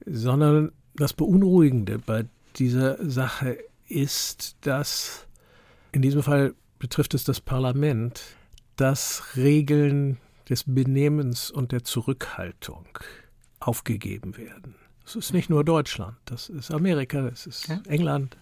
sondern 0.04 0.72
das 0.96 1.12
Beunruhigende 1.12 2.00
bei 2.00 2.24
dieser 2.56 2.98
Sache 3.08 3.56
ist, 3.88 4.56
dass 4.62 5.28
in 5.92 6.02
diesem 6.02 6.24
Fall 6.24 6.54
betrifft 6.80 7.14
es 7.14 7.22
das 7.22 7.40
Parlament, 7.40 8.20
dass 8.74 9.36
Regeln 9.36 10.18
des 10.48 10.64
Benehmens 10.66 11.52
und 11.52 11.70
der 11.70 11.84
Zurückhaltung 11.84 12.98
aufgegeben 13.60 14.36
werden. 14.36 14.74
Das 15.06 15.14
ist 15.14 15.32
nicht 15.32 15.48
nur 15.48 15.62
Deutschland, 15.62 16.16
das 16.24 16.48
ist 16.48 16.72
Amerika, 16.72 17.22
das 17.22 17.46
ist 17.46 17.68
ja. 17.68 17.80
England, 17.86 18.36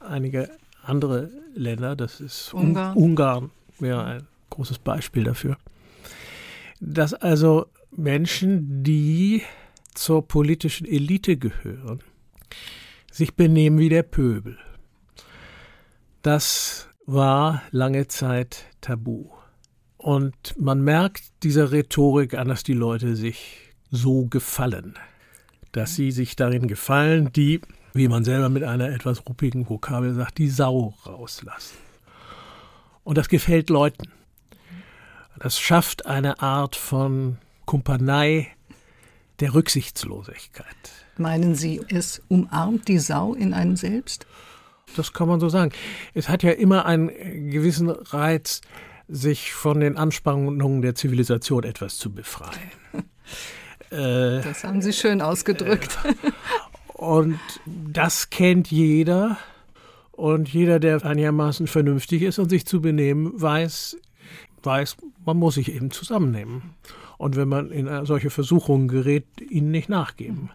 einige 0.00 0.50
andere 0.82 1.30
Länder, 1.54 1.96
das 1.96 2.20
ist 2.20 2.52
Ungarn, 2.52 2.94
Ungarn 2.94 3.50
wäre 3.78 4.04
ein 4.04 4.26
großes 4.50 4.78
Beispiel 4.80 5.24
dafür. 5.24 5.56
Dass 6.78 7.14
also 7.14 7.66
Menschen, 7.90 8.82
die 8.84 9.42
zur 9.94 10.28
politischen 10.28 10.86
Elite 10.86 11.38
gehören, 11.38 12.00
sich 13.10 13.34
benehmen 13.34 13.78
wie 13.78 13.88
der 13.88 14.02
Pöbel. 14.02 14.58
Das 16.20 16.86
war 17.06 17.62
lange 17.70 18.08
Zeit 18.08 18.66
tabu. 18.82 19.30
Und 19.96 20.54
man 20.58 20.82
merkt 20.82 21.22
dieser 21.42 21.72
Rhetorik 21.72 22.34
an, 22.34 22.48
dass 22.48 22.62
die 22.62 22.74
Leute 22.74 23.16
sich 23.16 23.72
so 23.90 24.26
gefallen. 24.26 24.98
Dass 25.74 25.96
sie 25.96 26.12
sich 26.12 26.36
darin 26.36 26.68
gefallen, 26.68 27.32
die, 27.32 27.60
wie 27.94 28.06
man 28.06 28.22
selber 28.22 28.48
mit 28.48 28.62
einer 28.62 28.90
etwas 28.90 29.26
ruppigen 29.26 29.68
Vokabel 29.68 30.14
sagt, 30.14 30.38
die 30.38 30.48
Sau 30.48 30.94
rauslassen. 31.04 31.76
Und 33.02 33.18
das 33.18 33.28
gefällt 33.28 33.70
Leuten. 33.70 34.12
Das 35.36 35.58
schafft 35.58 36.06
eine 36.06 36.40
Art 36.40 36.76
von 36.76 37.38
Kumpanei 37.66 38.52
der 39.40 39.52
Rücksichtslosigkeit. 39.52 40.66
Meinen 41.16 41.56
Sie, 41.56 41.80
es 41.88 42.22
umarmt 42.28 42.86
die 42.86 43.00
Sau 43.00 43.34
in 43.34 43.52
einem 43.52 43.74
selbst? 43.74 44.28
Das 44.94 45.12
kann 45.12 45.26
man 45.26 45.40
so 45.40 45.48
sagen. 45.48 45.72
Es 46.14 46.28
hat 46.28 46.44
ja 46.44 46.52
immer 46.52 46.86
einen 46.86 47.50
gewissen 47.50 47.90
Reiz, 47.90 48.60
sich 49.08 49.52
von 49.52 49.80
den 49.80 49.96
Anspannungen 49.96 50.82
der 50.82 50.94
Zivilisation 50.94 51.64
etwas 51.64 51.98
zu 51.98 52.12
befreien. 52.12 52.70
Äh, 53.94 54.42
das 54.42 54.64
haben 54.64 54.82
Sie 54.82 54.92
schön 54.92 55.20
ausgedrückt. 55.20 55.96
und 56.94 57.38
das 57.66 58.30
kennt 58.30 58.70
jeder. 58.70 59.38
Und 60.12 60.48
jeder, 60.52 60.78
der 60.78 61.04
einigermaßen 61.04 61.66
vernünftig 61.66 62.22
ist 62.22 62.38
und 62.38 62.48
sich 62.48 62.66
zu 62.66 62.80
benehmen 62.80 63.32
weiß, 63.40 63.96
weiß, 64.62 64.96
man 65.24 65.36
muss 65.36 65.56
sich 65.56 65.74
eben 65.74 65.90
zusammennehmen. 65.90 66.74
Und 67.18 67.36
wenn 67.36 67.48
man 67.48 67.70
in 67.70 67.88
solche 68.06 68.30
Versuchungen 68.30 68.88
gerät, 68.88 69.26
ihnen 69.40 69.70
nicht 69.70 69.88
nachgeben. 69.88 70.50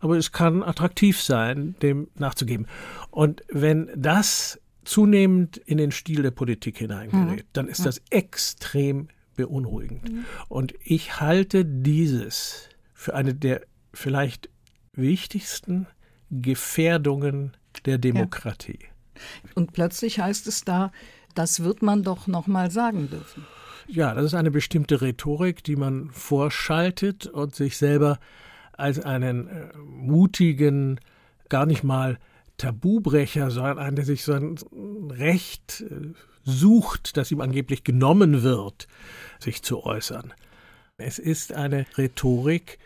Aber 0.00 0.16
es 0.16 0.32
kann 0.32 0.62
attraktiv 0.62 1.20
sein, 1.20 1.74
dem 1.80 2.08
nachzugeben. 2.16 2.66
Und 3.10 3.42
wenn 3.48 3.88
das 3.96 4.60
zunehmend 4.84 5.58
in 5.58 5.78
den 5.78 5.92
Stil 5.92 6.22
der 6.22 6.32
Politik 6.32 6.78
hineingerät, 6.78 7.44
mhm. 7.44 7.50
dann 7.52 7.68
ist 7.68 7.86
das 7.86 8.02
extrem 8.10 9.08
beunruhigend. 9.36 10.10
Mhm. 10.10 10.24
Und 10.48 10.74
ich 10.82 11.20
halte 11.20 11.64
dieses 11.64 12.68
für 13.02 13.14
eine 13.14 13.34
der 13.34 13.62
vielleicht 13.92 14.48
wichtigsten 14.94 15.86
Gefährdungen 16.30 17.56
der 17.84 17.98
Demokratie. 17.98 18.78
Ja. 18.80 19.50
Und 19.54 19.72
plötzlich 19.72 20.20
heißt 20.20 20.46
es 20.46 20.62
da, 20.62 20.92
das 21.34 21.62
wird 21.62 21.82
man 21.82 22.02
doch 22.02 22.26
noch 22.26 22.46
mal 22.46 22.70
sagen 22.70 23.10
dürfen. 23.10 23.44
Ja, 23.88 24.14
das 24.14 24.26
ist 24.26 24.34
eine 24.34 24.50
bestimmte 24.50 25.00
Rhetorik, 25.00 25.64
die 25.64 25.76
man 25.76 26.10
vorschaltet 26.10 27.26
und 27.26 27.54
sich 27.54 27.76
selber 27.76 28.18
als 28.72 29.00
einen 29.00 29.48
äh, 29.48 29.76
mutigen, 29.76 31.00
gar 31.48 31.66
nicht 31.66 31.82
mal 31.82 32.18
Tabubrecher, 32.56 33.50
sondern 33.50 33.78
einen, 33.78 33.96
der 33.96 34.04
sich 34.04 34.22
so 34.24 34.32
ein 34.32 34.56
Recht 35.10 35.84
äh, 35.90 36.12
sucht, 36.44 37.16
das 37.16 37.30
ihm 37.30 37.40
angeblich 37.40 37.84
genommen 37.84 38.42
wird, 38.42 38.86
sich 39.40 39.62
zu 39.62 39.84
äußern. 39.84 40.32
Es 40.96 41.18
ist 41.18 41.52
eine 41.52 41.86
Rhetorik, 41.98 42.78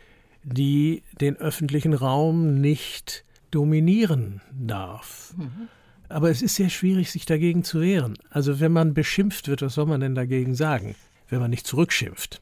die 0.46 1.02
den 1.20 1.36
öffentlichen 1.36 1.92
Raum 1.92 2.60
nicht 2.60 3.24
dominieren 3.50 4.40
darf. 4.52 5.34
Mhm. 5.36 5.68
Aber 6.08 6.30
es 6.30 6.40
ist 6.40 6.54
sehr 6.54 6.70
schwierig, 6.70 7.10
sich 7.10 7.26
dagegen 7.26 7.64
zu 7.64 7.80
wehren. 7.80 8.16
Also 8.30 8.60
wenn 8.60 8.70
man 8.70 8.94
beschimpft 8.94 9.48
wird, 9.48 9.62
was 9.62 9.74
soll 9.74 9.86
man 9.86 10.00
denn 10.00 10.14
dagegen 10.14 10.54
sagen, 10.54 10.94
wenn 11.28 11.40
man 11.40 11.50
nicht 11.50 11.66
zurückschimpft? 11.66 12.40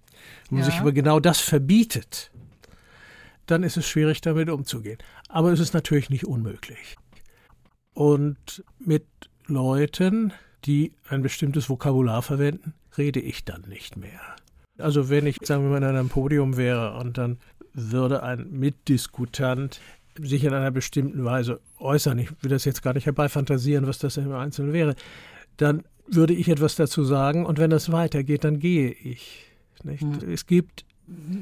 Wenn 0.49 0.59
man 0.59 0.67
ja. 0.67 0.71
sich 0.71 0.81
aber 0.81 0.93
genau 0.93 1.19
das 1.19 1.41
verbietet, 1.41 2.31
dann 3.47 3.63
ist 3.63 3.79
es 3.79 3.89
schwierig, 3.89 4.21
damit 4.21 4.51
umzugehen. 4.51 4.99
Aber 5.29 5.51
es 5.51 5.61
ist 5.61 5.73
natürlich 5.73 6.11
nicht 6.11 6.27
unmöglich. 6.27 6.97
Und 7.95 8.65
mit 8.79 9.07
Leuten, 9.47 10.33
die 10.67 10.93
ein 11.09 11.23
bestimmtes 11.23 11.71
Vokabular 11.71 12.21
verwenden, 12.21 12.75
rede 12.99 13.21
ich 13.21 13.45
dann 13.45 13.63
nicht 13.63 13.97
mehr. 13.97 14.21
Also 14.79 15.09
wenn 15.09 15.27
ich, 15.27 15.39
sagen 15.43 15.63
wir 15.63 15.71
mal, 15.71 15.89
an 15.89 15.97
einem 15.97 16.09
Podium 16.09 16.57
wäre 16.57 16.97
und 16.99 17.17
dann 17.17 17.39
würde 17.75 18.23
ein 18.23 18.47
Mitdiskutant 18.51 19.81
sich 20.21 20.45
in 20.45 20.55
einer 20.55 20.71
bestimmten 20.71 21.25
Weise 21.25 21.61
äußern, 21.79 22.19
ich 22.19 22.31
will 22.41 22.51
das 22.51 22.65
jetzt 22.65 22.83
gar 22.83 22.95
nicht 22.95 23.07
herbeifantasieren, 23.07 23.87
was 23.87 23.99
das 23.99 24.17
im 24.17 24.33
Einzelnen 24.33 24.73
wäre, 24.73 24.95
dann 25.57 25.83
würde 26.07 26.35
ich 26.35 26.49
etwas 26.49 26.77
dazu 26.77 27.05
sagen 27.05 27.45
und 27.47 27.59
wenn 27.59 27.71
das 27.71 27.91
weitergeht, 27.91 28.45
dann 28.45 28.61
gehe 28.61 28.91
ich. 28.91 29.47
Mhm. 29.83 30.21
Es 30.31 30.47
gibt 30.47 30.85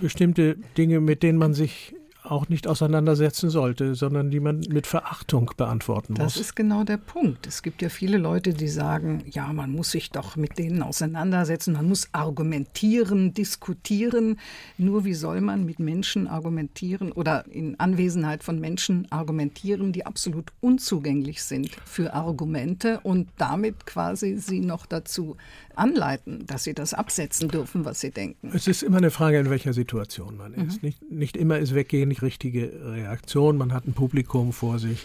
bestimmte 0.00 0.56
Dinge, 0.76 1.00
mit 1.00 1.22
denen 1.22 1.38
man 1.38 1.54
sich 1.54 1.94
auch 2.24 2.48
nicht 2.48 2.66
auseinandersetzen 2.66 3.50
sollte, 3.50 3.94
sondern 3.94 4.30
die 4.30 4.40
man 4.40 4.60
mit 4.68 4.86
Verachtung 4.86 5.50
beantworten 5.56 6.14
muss. 6.14 6.34
Das 6.34 6.36
ist 6.36 6.54
genau 6.54 6.84
der 6.84 6.96
Punkt. 6.96 7.46
Es 7.46 7.62
gibt 7.62 7.82
ja 7.82 7.88
viele 7.88 8.16
Leute, 8.16 8.54
die 8.54 8.68
sagen, 8.68 9.24
ja, 9.30 9.52
man 9.52 9.72
muss 9.72 9.90
sich 9.90 10.10
doch 10.10 10.36
mit 10.36 10.58
denen 10.58 10.82
auseinandersetzen, 10.82 11.74
man 11.74 11.88
muss 11.88 12.08
argumentieren, 12.12 13.34
diskutieren. 13.34 14.38
Nur 14.78 15.04
wie 15.04 15.14
soll 15.14 15.40
man 15.40 15.64
mit 15.64 15.80
Menschen 15.80 16.28
argumentieren 16.28 17.12
oder 17.12 17.44
in 17.48 17.78
Anwesenheit 17.80 18.44
von 18.44 18.60
Menschen 18.60 19.10
argumentieren, 19.10 19.92
die 19.92 20.06
absolut 20.06 20.52
unzugänglich 20.60 21.42
sind 21.42 21.70
für 21.84 22.14
Argumente 22.14 23.00
und 23.00 23.28
damit 23.36 23.86
quasi 23.86 24.36
sie 24.38 24.60
noch 24.60 24.86
dazu 24.86 25.36
anleiten, 25.76 26.46
dass 26.46 26.64
sie 26.64 26.74
das 26.74 26.94
absetzen 26.94 27.48
dürfen, 27.48 27.84
was 27.84 28.00
sie 28.00 28.10
denken. 28.10 28.50
Es 28.54 28.66
ist 28.66 28.82
immer 28.82 28.98
eine 28.98 29.10
Frage, 29.10 29.38
in 29.38 29.50
welcher 29.50 29.72
Situation 29.72 30.36
man 30.36 30.54
ist. 30.54 30.82
Mhm. 30.82 30.88
Nicht, 30.88 31.10
nicht 31.10 31.36
immer 31.36 31.58
ist 31.58 31.74
Weggehen 31.74 32.10
die 32.10 32.18
richtige 32.18 32.72
Reaktion. 32.84 33.56
Man 33.56 33.72
hat 33.72 33.86
ein 33.86 33.92
Publikum 33.94 34.52
vor 34.52 34.78
sich, 34.78 35.04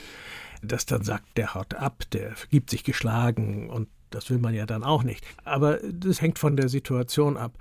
das 0.62 0.86
dann 0.86 1.04
sagt, 1.04 1.38
der 1.38 1.54
haut 1.56 1.74
ab, 1.74 2.04
der 2.12 2.34
gibt 2.50 2.70
sich 2.70 2.84
geschlagen 2.84 3.70
und 3.70 3.88
das 4.10 4.30
will 4.30 4.40
man 4.40 4.54
ja 4.54 4.66
dann 4.66 4.84
auch 4.84 5.04
nicht. 5.04 5.26
Aber 5.44 5.80
das 5.92 6.22
hängt 6.22 6.40
von 6.40 6.56
der 6.56 6.70
Situation 6.70 7.38
ab. 7.38 7.58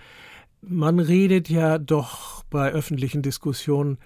Man 0.62 0.98
redet 0.98 1.48
ja 1.48 1.78
doch 1.78 2.44
bei 2.44 2.70
öffentlichen 2.70 3.22
Diskussionen 3.22 3.98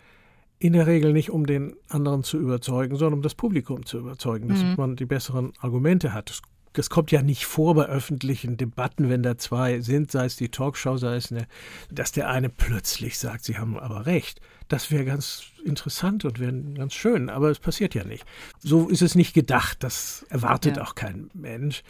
in 0.59 0.75
der 0.75 0.87
Regel 0.87 1.13
nicht, 1.13 1.31
um 1.31 1.47
den 1.47 1.75
anderen 1.89 2.23
zu 2.23 2.39
überzeugen, 2.39 2.97
sondern 2.97 3.15
um 3.15 3.23
das 3.23 3.35
Publikum 3.35 3.87
zu 3.87 3.99
überzeugen, 3.99 4.49
dass 4.49 4.63
mhm. 4.63 4.75
man 4.77 4.97
die 4.97 5.07
besseren 5.07 5.53
Argumente 5.59 6.13
hat. 6.13 6.29
Das 6.29 6.43
das 6.73 6.89
kommt 6.89 7.11
ja 7.11 7.23
nicht 7.23 7.47
vor 7.47 7.75
bei 7.75 7.87
öffentlichen 7.87 8.57
Debatten, 8.57 9.09
wenn 9.09 9.23
da 9.23 9.37
zwei 9.37 9.81
sind, 9.81 10.11
sei 10.11 10.27
es 10.27 10.37
die 10.37 10.51
Talkshow, 10.51 10.97
sei 10.97 11.17
es 11.17 11.33
eine, 11.33 11.47
dass 11.91 12.13
der 12.13 12.29
eine 12.29 12.49
plötzlich 12.49 13.19
sagt, 13.19 13.45
sie 13.45 13.59
haben 13.59 13.79
aber 13.79 14.07
recht. 14.07 14.41
Das 14.69 14.91
wäre 14.91 15.05
ganz 15.05 15.45
interessant 15.65 16.25
und 16.25 16.39
wäre 16.39 16.53
ganz 16.53 16.95
schön, 16.95 17.29
aber 17.29 17.51
es 17.51 17.59
passiert 17.59 17.95
ja 17.95 18.05
nicht. 18.05 18.25
So 18.61 18.89
ist 18.89 19.03
es 19.03 19.17
nicht 19.17 19.35
gedacht, 19.35 19.83
das 19.83 20.25
erwartet 20.31 20.77
ja. 20.77 20.85
auch 20.85 20.95
kein 20.95 21.31
Mensch. 21.35 21.83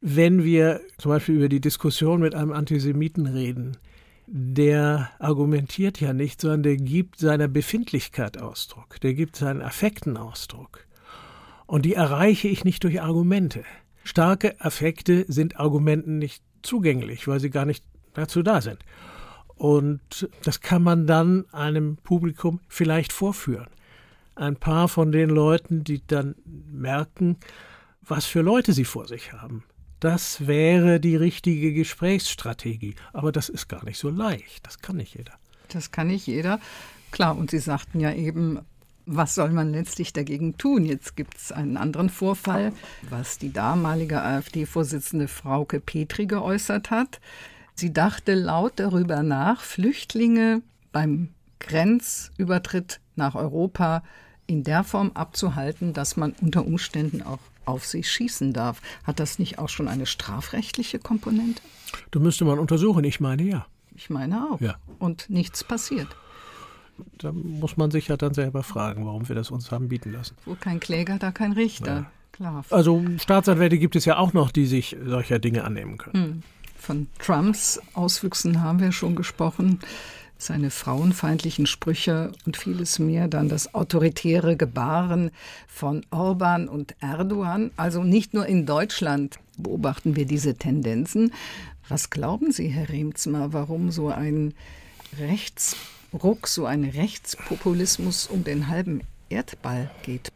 Wenn 0.00 0.42
wir 0.42 0.80
zum 0.98 1.10
Beispiel 1.10 1.36
über 1.36 1.48
die 1.48 1.60
Diskussion 1.60 2.20
mit 2.20 2.34
einem 2.34 2.52
Antisemiten 2.52 3.26
reden, 3.26 3.76
der 4.26 5.10
argumentiert 5.20 6.00
ja 6.00 6.12
nicht, 6.12 6.40
sondern 6.40 6.62
der 6.64 6.76
gibt 6.76 7.18
seiner 7.18 7.48
Befindlichkeit 7.48 8.38
Ausdruck, 8.38 9.00
der 9.00 9.14
gibt 9.14 9.36
seinen 9.36 9.62
Affekten 9.62 10.16
Ausdruck. 10.16 10.86
Und 11.66 11.84
die 11.84 11.94
erreiche 11.94 12.48
ich 12.48 12.64
nicht 12.64 12.84
durch 12.84 13.00
Argumente. 13.00 13.64
Starke 14.08 14.58
Affekte 14.58 15.26
sind 15.28 15.60
Argumenten 15.60 16.16
nicht 16.16 16.42
zugänglich, 16.62 17.28
weil 17.28 17.40
sie 17.40 17.50
gar 17.50 17.66
nicht 17.66 17.84
dazu 18.14 18.42
da 18.42 18.62
sind. 18.62 18.78
Und 19.54 20.30
das 20.44 20.62
kann 20.62 20.82
man 20.82 21.06
dann 21.06 21.44
einem 21.52 21.98
Publikum 21.98 22.60
vielleicht 22.68 23.12
vorführen. 23.12 23.68
Ein 24.34 24.56
paar 24.56 24.88
von 24.88 25.12
den 25.12 25.28
Leuten, 25.28 25.84
die 25.84 26.06
dann 26.06 26.36
merken, 26.46 27.36
was 28.00 28.24
für 28.24 28.40
Leute 28.40 28.72
sie 28.72 28.86
vor 28.86 29.06
sich 29.06 29.34
haben. 29.34 29.64
Das 30.00 30.46
wäre 30.46 31.00
die 31.00 31.16
richtige 31.16 31.74
Gesprächsstrategie. 31.74 32.94
Aber 33.12 33.30
das 33.30 33.50
ist 33.50 33.68
gar 33.68 33.84
nicht 33.84 33.98
so 33.98 34.08
leicht. 34.08 34.66
Das 34.66 34.78
kann 34.78 34.96
nicht 34.96 35.16
jeder. 35.16 35.34
Das 35.68 35.90
kann 35.90 36.06
nicht 36.06 36.26
jeder. 36.26 36.60
Klar, 37.10 37.36
und 37.36 37.50
Sie 37.50 37.58
sagten 37.58 38.00
ja 38.00 38.14
eben, 38.14 38.60
was 39.10 39.34
soll 39.34 39.50
man 39.50 39.72
letztlich 39.72 40.12
dagegen 40.12 40.58
tun? 40.58 40.84
Jetzt 40.84 41.16
gibt 41.16 41.38
es 41.38 41.50
einen 41.50 41.78
anderen 41.78 42.10
Vorfall, 42.10 42.72
was 43.08 43.38
die 43.38 43.52
damalige 43.52 44.22
AfD-Vorsitzende 44.22 45.28
Frauke 45.28 45.80
Petri 45.80 46.26
geäußert 46.26 46.90
hat. 46.90 47.20
Sie 47.74 47.92
dachte 47.92 48.34
laut 48.34 48.74
darüber 48.76 49.22
nach, 49.22 49.62
Flüchtlinge 49.62 50.62
beim 50.92 51.30
Grenzübertritt 51.58 53.00
nach 53.16 53.34
Europa 53.34 54.02
in 54.46 54.62
der 54.62 54.84
Form 54.84 55.12
abzuhalten, 55.14 55.94
dass 55.94 56.16
man 56.16 56.34
unter 56.42 56.66
Umständen 56.66 57.22
auch 57.22 57.40
auf 57.64 57.86
sie 57.86 58.04
schießen 58.04 58.52
darf. 58.52 58.82
Hat 59.04 59.20
das 59.20 59.38
nicht 59.38 59.58
auch 59.58 59.68
schon 59.70 59.88
eine 59.88 60.06
strafrechtliche 60.06 60.98
Komponente? 60.98 61.62
Da 62.10 62.20
müsste 62.20 62.44
man 62.44 62.58
untersuchen. 62.58 63.04
Ich 63.04 63.20
meine 63.20 63.42
ja. 63.42 63.66
Ich 63.94 64.10
meine 64.10 64.50
auch. 64.50 64.60
Ja. 64.60 64.76
Und 64.98 65.30
nichts 65.30 65.64
passiert. 65.64 66.08
Da 67.18 67.32
muss 67.32 67.76
man 67.76 67.90
sich 67.90 68.08
ja 68.08 68.16
dann 68.16 68.34
selber 68.34 68.62
fragen, 68.62 69.06
warum 69.06 69.28
wir 69.28 69.34
das 69.34 69.50
uns 69.50 69.70
haben 69.70 69.88
bieten 69.88 70.12
lassen. 70.12 70.36
Wo 70.44 70.54
kein 70.54 70.80
Kläger, 70.80 71.18
da 71.18 71.30
kein 71.30 71.52
Richter. 71.52 71.94
Ja. 71.94 72.10
Klar. 72.32 72.64
Also 72.70 73.04
Staatsanwälte 73.18 73.78
gibt 73.78 73.96
es 73.96 74.04
ja 74.04 74.16
auch 74.16 74.32
noch, 74.32 74.52
die 74.52 74.66
sich 74.66 74.96
solcher 75.04 75.38
Dinge 75.40 75.64
annehmen 75.64 75.98
können. 75.98 76.24
Hm. 76.24 76.42
Von 76.76 77.08
Trumps 77.18 77.80
Auswüchsen 77.94 78.62
haben 78.62 78.78
wir 78.78 78.92
schon 78.92 79.16
gesprochen 79.16 79.80
seine 80.38 80.70
frauenfeindlichen 80.70 81.66
Sprüche 81.66 82.32
und 82.46 82.56
vieles 82.56 82.98
mehr, 83.00 83.28
dann 83.28 83.48
das 83.48 83.74
autoritäre 83.74 84.56
Gebaren 84.56 85.30
von 85.66 86.06
Orban 86.10 86.68
und 86.68 86.94
Erdogan. 87.00 87.72
Also 87.76 88.04
nicht 88.04 88.34
nur 88.34 88.46
in 88.46 88.64
Deutschland 88.64 89.40
beobachten 89.58 90.14
wir 90.16 90.26
diese 90.26 90.54
Tendenzen. 90.54 91.32
Was 91.88 92.10
glauben 92.10 92.52
Sie, 92.52 92.68
Herr 92.68 92.88
Remzmer, 92.88 93.52
warum 93.52 93.90
so 93.90 94.08
ein 94.08 94.54
Rechtsruck, 96.12 96.48
so 96.48 96.64
ein 96.64 96.84
Rechtspopulismus 96.84 98.26
um 98.26 98.42
den 98.42 98.68
halben 98.68 99.02
Erdball 99.28 99.90
geht? 100.02 100.32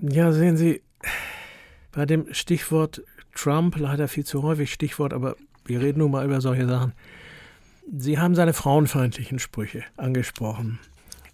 Ja, 0.00 0.32
sehen 0.32 0.56
Sie, 0.56 0.82
bei 1.92 2.06
dem 2.06 2.32
Stichwort 2.32 3.02
Trump, 3.34 3.76
leider 3.76 4.06
viel 4.08 4.24
zu 4.24 4.42
häufig 4.42 4.72
Stichwort, 4.72 5.12
aber 5.12 5.36
wir 5.64 5.80
reden 5.80 5.98
nun 5.98 6.12
mal 6.12 6.24
über 6.24 6.40
solche 6.40 6.66
Sachen. 6.66 6.92
Sie 7.96 8.18
haben 8.18 8.34
seine 8.34 8.52
frauenfeindlichen 8.52 9.38
Sprüche 9.38 9.82
angesprochen. 9.96 10.78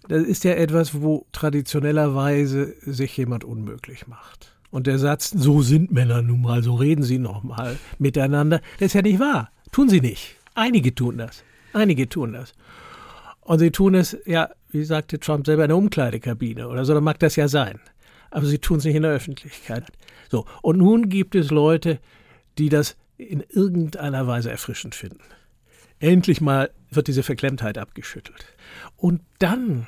Das 0.07 0.23
ist 0.23 0.43
ja 0.43 0.53
etwas, 0.53 1.01
wo 1.01 1.25
traditionellerweise 1.31 2.75
sich 2.81 3.15
jemand 3.17 3.43
unmöglich 3.43 4.07
macht. 4.07 4.55
Und 4.71 4.87
der 4.87 4.99
Satz, 4.99 5.29
so 5.29 5.61
sind 5.61 5.91
Männer 5.91 6.21
nun 6.21 6.41
mal, 6.41 6.63
so 6.63 6.75
reden 6.75 7.03
sie 7.03 7.17
noch 7.17 7.43
mal 7.43 7.77
miteinander, 7.99 8.61
das 8.79 8.87
ist 8.87 8.93
ja 8.93 9.01
nicht 9.01 9.19
wahr. 9.19 9.51
Tun 9.71 9.89
sie 9.89 10.01
nicht. 10.01 10.35
Einige 10.53 10.95
tun 10.95 11.17
das. 11.17 11.43
Einige 11.73 12.09
tun 12.09 12.33
das. 12.33 12.53
Und 13.45 13.59
sie 13.59 13.71
tun 13.71 13.93
es, 13.93 14.17
ja, 14.25 14.49
wie 14.71 14.83
sagte 14.83 15.19
Trump 15.19 15.45
selber, 15.45 15.63
in 15.63 15.69
der 15.69 15.77
Umkleidekabine 15.77 16.67
oder 16.67 16.83
so, 16.83 16.93
dann 16.95 17.03
mag 17.03 17.19
das 17.19 17.35
ja 17.35 17.47
sein. 17.47 17.79
Aber 18.31 18.47
sie 18.47 18.57
tun 18.57 18.79
es 18.79 18.85
nicht 18.85 18.95
in 18.95 19.03
der 19.03 19.11
Öffentlichkeit. 19.11 19.85
So. 20.29 20.45
Und 20.63 20.79
nun 20.79 21.09
gibt 21.09 21.35
es 21.35 21.51
Leute, 21.51 21.99
die 22.57 22.69
das 22.69 22.97
in 23.17 23.41
irgendeiner 23.41 24.25
Weise 24.25 24.49
erfrischend 24.49 24.95
finden. 24.95 25.21
Endlich 25.99 26.41
mal 26.41 26.71
wird 26.89 27.07
diese 27.07 27.21
Verklemmtheit 27.21 27.77
abgeschüttelt. 27.77 28.45
Und 28.97 29.21
dann 29.37 29.87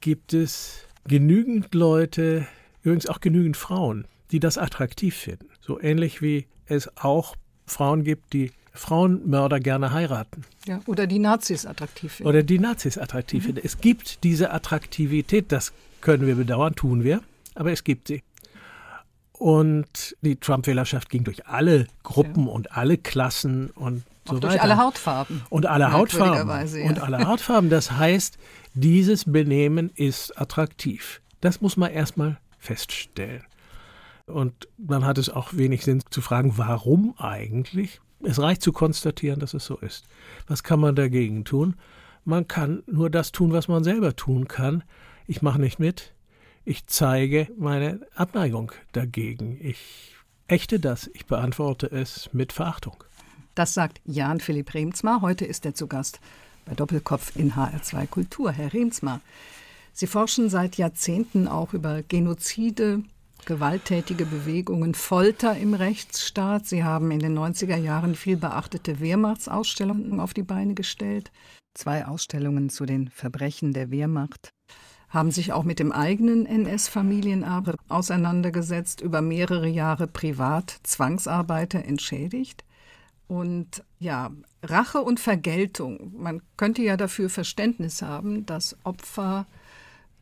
gibt 0.00 0.34
es 0.34 0.84
genügend 1.06 1.74
Leute, 1.74 2.46
übrigens 2.82 3.06
auch 3.06 3.20
genügend 3.20 3.56
Frauen, 3.56 4.08
die 4.32 4.40
das 4.40 4.58
attraktiv 4.58 5.14
finden. 5.14 5.48
So 5.60 5.80
ähnlich 5.80 6.20
wie 6.22 6.48
es 6.66 6.90
auch 6.96 7.36
Frauen 7.66 8.02
gibt, 8.02 8.32
die 8.32 8.50
Frauenmörder 8.76 9.60
gerne 9.60 9.92
heiraten. 9.92 10.44
Ja, 10.66 10.80
oder 10.86 11.06
die 11.06 11.18
Nazis 11.18 11.66
attraktiv 11.66 12.12
finden. 12.14 12.28
Oder 12.28 12.42
die 12.42 12.58
Nazis 12.58 12.98
attraktiv 12.98 13.42
mhm. 13.42 13.46
finden. 13.46 13.60
Es 13.64 13.80
gibt 13.80 14.24
diese 14.24 14.52
Attraktivität, 14.52 15.52
das 15.52 15.72
können 16.00 16.26
wir 16.26 16.36
bedauern, 16.36 16.74
tun 16.74 17.04
wir, 17.04 17.22
aber 17.54 17.72
es 17.72 17.84
gibt 17.84 18.08
sie. 18.08 18.22
Und 19.32 20.16
die 20.22 20.36
Trump-Wählerschaft 20.36 21.10
ging 21.10 21.24
durch 21.24 21.46
alle 21.46 21.86
Gruppen 22.02 22.46
ja. 22.46 22.52
und 22.52 22.72
alle 22.72 22.96
Klassen 22.96 23.70
und 23.70 24.02
so 24.28 24.38
durch 24.38 24.60
alle 24.60 24.76
Hautfarben. 24.76 25.42
Und 25.50 25.66
alle 25.66 25.92
Hautfarben. 25.92 26.48
Ja. 26.48 26.88
Und 26.88 27.00
alle 27.00 27.26
Hautfarben. 27.26 27.70
Das 27.70 27.92
heißt, 27.92 28.38
dieses 28.74 29.24
Benehmen 29.24 29.90
ist 29.94 30.38
attraktiv. 30.40 31.20
Das 31.40 31.60
muss 31.60 31.76
man 31.76 31.92
erstmal 31.92 32.38
feststellen. 32.58 33.44
Und 34.26 34.68
dann 34.76 35.04
hat 35.04 35.18
es 35.18 35.30
auch 35.30 35.54
wenig 35.54 35.84
Sinn 35.84 36.02
zu 36.10 36.20
fragen, 36.20 36.58
warum 36.58 37.14
eigentlich. 37.18 38.00
Es 38.22 38.40
reicht 38.40 38.62
zu 38.62 38.72
konstatieren, 38.72 39.40
dass 39.40 39.54
es 39.54 39.64
so 39.64 39.76
ist. 39.78 40.04
Was 40.46 40.62
kann 40.62 40.80
man 40.80 40.96
dagegen 40.96 41.44
tun? 41.44 41.76
Man 42.24 42.48
kann 42.48 42.82
nur 42.86 43.10
das 43.10 43.32
tun, 43.32 43.52
was 43.52 43.68
man 43.68 43.84
selber 43.84 44.16
tun 44.16 44.48
kann. 44.48 44.82
Ich 45.26 45.42
mache 45.42 45.60
nicht 45.60 45.78
mit. 45.78 46.14
Ich 46.64 46.86
zeige 46.86 47.48
meine 47.56 48.00
Abneigung 48.14 48.72
dagegen. 48.92 49.58
Ich 49.60 50.14
ächte 50.48 50.80
das. 50.80 51.08
Ich 51.14 51.26
beantworte 51.26 51.86
es 51.86 52.30
mit 52.32 52.52
Verachtung. 52.52 53.04
Das 53.54 53.74
sagt 53.74 54.00
Jan 54.04 54.40
Philipp 54.40 54.74
Remsmar. 54.74 55.20
Heute 55.20 55.44
ist 55.44 55.64
er 55.64 55.74
zu 55.74 55.86
Gast 55.86 56.20
bei 56.64 56.74
Doppelkopf 56.74 57.36
in 57.36 57.52
HR2 57.52 58.06
Kultur. 58.06 58.50
Herr 58.50 58.72
Remsmar, 58.72 59.20
Sie 59.92 60.06
forschen 60.06 60.50
seit 60.50 60.76
Jahrzehnten 60.76 61.48
auch 61.48 61.72
über 61.72 62.02
Genozide, 62.02 63.02
gewalttätige 63.46 64.26
Bewegungen, 64.26 64.94
Folter 64.94 65.56
im 65.56 65.72
Rechtsstaat. 65.72 66.66
Sie 66.66 66.84
haben 66.84 67.10
in 67.10 67.20
den 67.20 67.38
90er 67.38 67.76
Jahren 67.76 68.14
viel 68.14 68.36
beachtete 68.36 69.00
Wehrmachtsausstellungen 69.00 70.20
auf 70.20 70.34
die 70.34 70.42
Beine 70.42 70.74
gestellt. 70.74 71.30
Zwei 71.72 72.06
Ausstellungen 72.06 72.68
zu 72.68 72.84
den 72.84 73.08
Verbrechen 73.08 73.72
der 73.72 73.90
Wehrmacht. 73.90 74.50
Haben 75.08 75.30
sich 75.30 75.52
auch 75.52 75.62
mit 75.62 75.78
dem 75.78 75.92
eigenen 75.92 76.44
NS-Familienerbe 76.44 77.76
auseinandergesetzt, 77.88 79.00
über 79.00 79.22
mehrere 79.22 79.68
Jahre 79.68 80.08
privat 80.08 80.80
Zwangsarbeiter 80.82 81.84
entschädigt. 81.84 82.64
Und 83.28 83.84
ja, 84.00 84.32
Rache 84.62 85.00
und 85.02 85.20
Vergeltung, 85.20 86.12
man 86.16 86.42
könnte 86.56 86.82
ja 86.82 86.96
dafür 86.96 87.30
Verständnis 87.30 88.02
haben, 88.02 88.44
dass 88.46 88.76
Opfer 88.82 89.46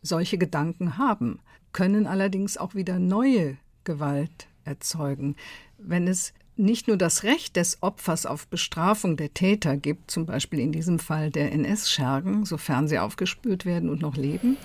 solche 0.02 0.36
Gedanken 0.36 0.98
haben, 0.98 1.40
können 1.74 2.06
allerdings 2.06 2.56
auch 2.56 2.74
wieder 2.74 2.98
neue 2.98 3.58
Gewalt 3.84 4.48
erzeugen. 4.64 5.36
Wenn 5.76 6.08
es 6.08 6.32
nicht 6.56 6.88
nur 6.88 6.96
das 6.96 7.24
Recht 7.24 7.56
des 7.56 7.82
Opfers 7.82 8.24
auf 8.24 8.46
Bestrafung 8.46 9.16
der 9.18 9.34
Täter 9.34 9.76
gibt, 9.76 10.10
zum 10.10 10.24
Beispiel 10.24 10.60
in 10.60 10.72
diesem 10.72 10.98
Fall 10.98 11.30
der 11.30 11.52
NS-Schergen, 11.52 12.46
sofern 12.46 12.88
sie 12.88 12.98
aufgespürt 12.98 13.66
werden 13.66 13.90
und 13.90 14.00
noch 14.00 14.16
leben, 14.16 14.56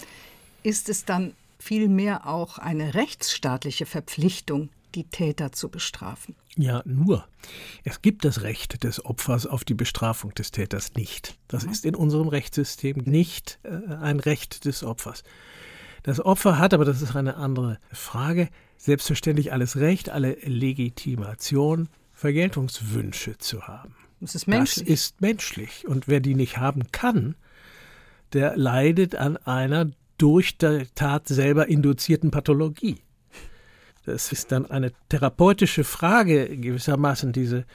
ist 0.64 0.88
es 0.88 1.04
dann 1.04 1.34
vielmehr 1.58 2.28
auch 2.28 2.60
eine 2.60 2.94
rechtsstaatliche 2.94 3.86
Verpflichtung, 3.86 4.70
die 4.96 5.04
Täter 5.04 5.52
zu 5.52 5.70
bestrafen. 5.70 6.36
Ja, 6.56 6.82
nur. 6.86 7.28
Es 7.84 8.02
gibt 8.02 8.26
das 8.26 8.42
Recht 8.42 8.84
des 8.84 9.04
Opfers 9.04 9.46
auf 9.46 9.64
die 9.64 9.74
Bestrafung 9.74 10.34
des 10.34 10.52
Täters 10.52 10.94
nicht. 10.94 11.38
Das 11.48 11.64
ist 11.64 11.86
in 11.86 11.96
unserem 11.96 12.28
Rechtssystem 12.28 12.98
nicht 13.06 13.60
äh, 13.64 13.94
ein 13.96 14.20
Recht 14.20 14.66
des 14.66 14.84
Opfers. 14.84 15.24
Das 16.04 16.24
Opfer 16.24 16.58
hat, 16.58 16.74
aber 16.74 16.86
das 16.86 17.02
ist 17.02 17.16
eine 17.16 17.36
andere 17.36 17.80
Frage, 17.92 18.50
selbstverständlich 18.78 19.52
alles 19.52 19.78
Recht, 19.78 20.10
alle 20.10 20.34
Legitimation, 20.44 21.90
Vergeltungswünsche 22.14 23.38
zu 23.38 23.68
haben. 23.68 23.96
Das 24.22 24.36
ist 24.36 24.48
menschlich. 24.48 24.86
Das 24.86 24.94
ist 24.94 25.22
menschlich. 25.22 25.88
Und 25.88 26.08
wer 26.08 26.20
die 26.20 26.36
nicht 26.36 26.58
haben 26.58 26.92
kann, 26.92 27.36
der 28.34 28.58
leidet 28.58 29.16
an 29.16 29.38
einer 29.38 29.92
durch 30.18 30.58
die 30.58 30.86
Tat 30.96 31.28
selber 31.28 31.68
induzierten 31.68 32.32
Pathologie. 32.32 33.02
Das 34.06 34.32
ist 34.32 34.52
dann 34.52 34.70
eine 34.70 34.92
therapeutische 35.10 35.84
Frage 35.84 36.58
gewissermaßen, 36.58 37.32
diese 37.32 37.66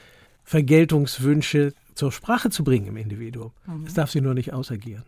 Vergeltungswünsche 0.42 1.72
zur 1.94 2.12
Sprache 2.12 2.50
zu 2.50 2.64
bringen 2.64 2.88
im 2.88 2.96
Individuum. 2.96 3.52
Mhm. 3.66 3.86
Es 3.86 3.94
darf 3.94 4.10
sie 4.10 4.20
nur 4.20 4.34
nicht 4.34 4.52
ausagieren. 4.52 5.04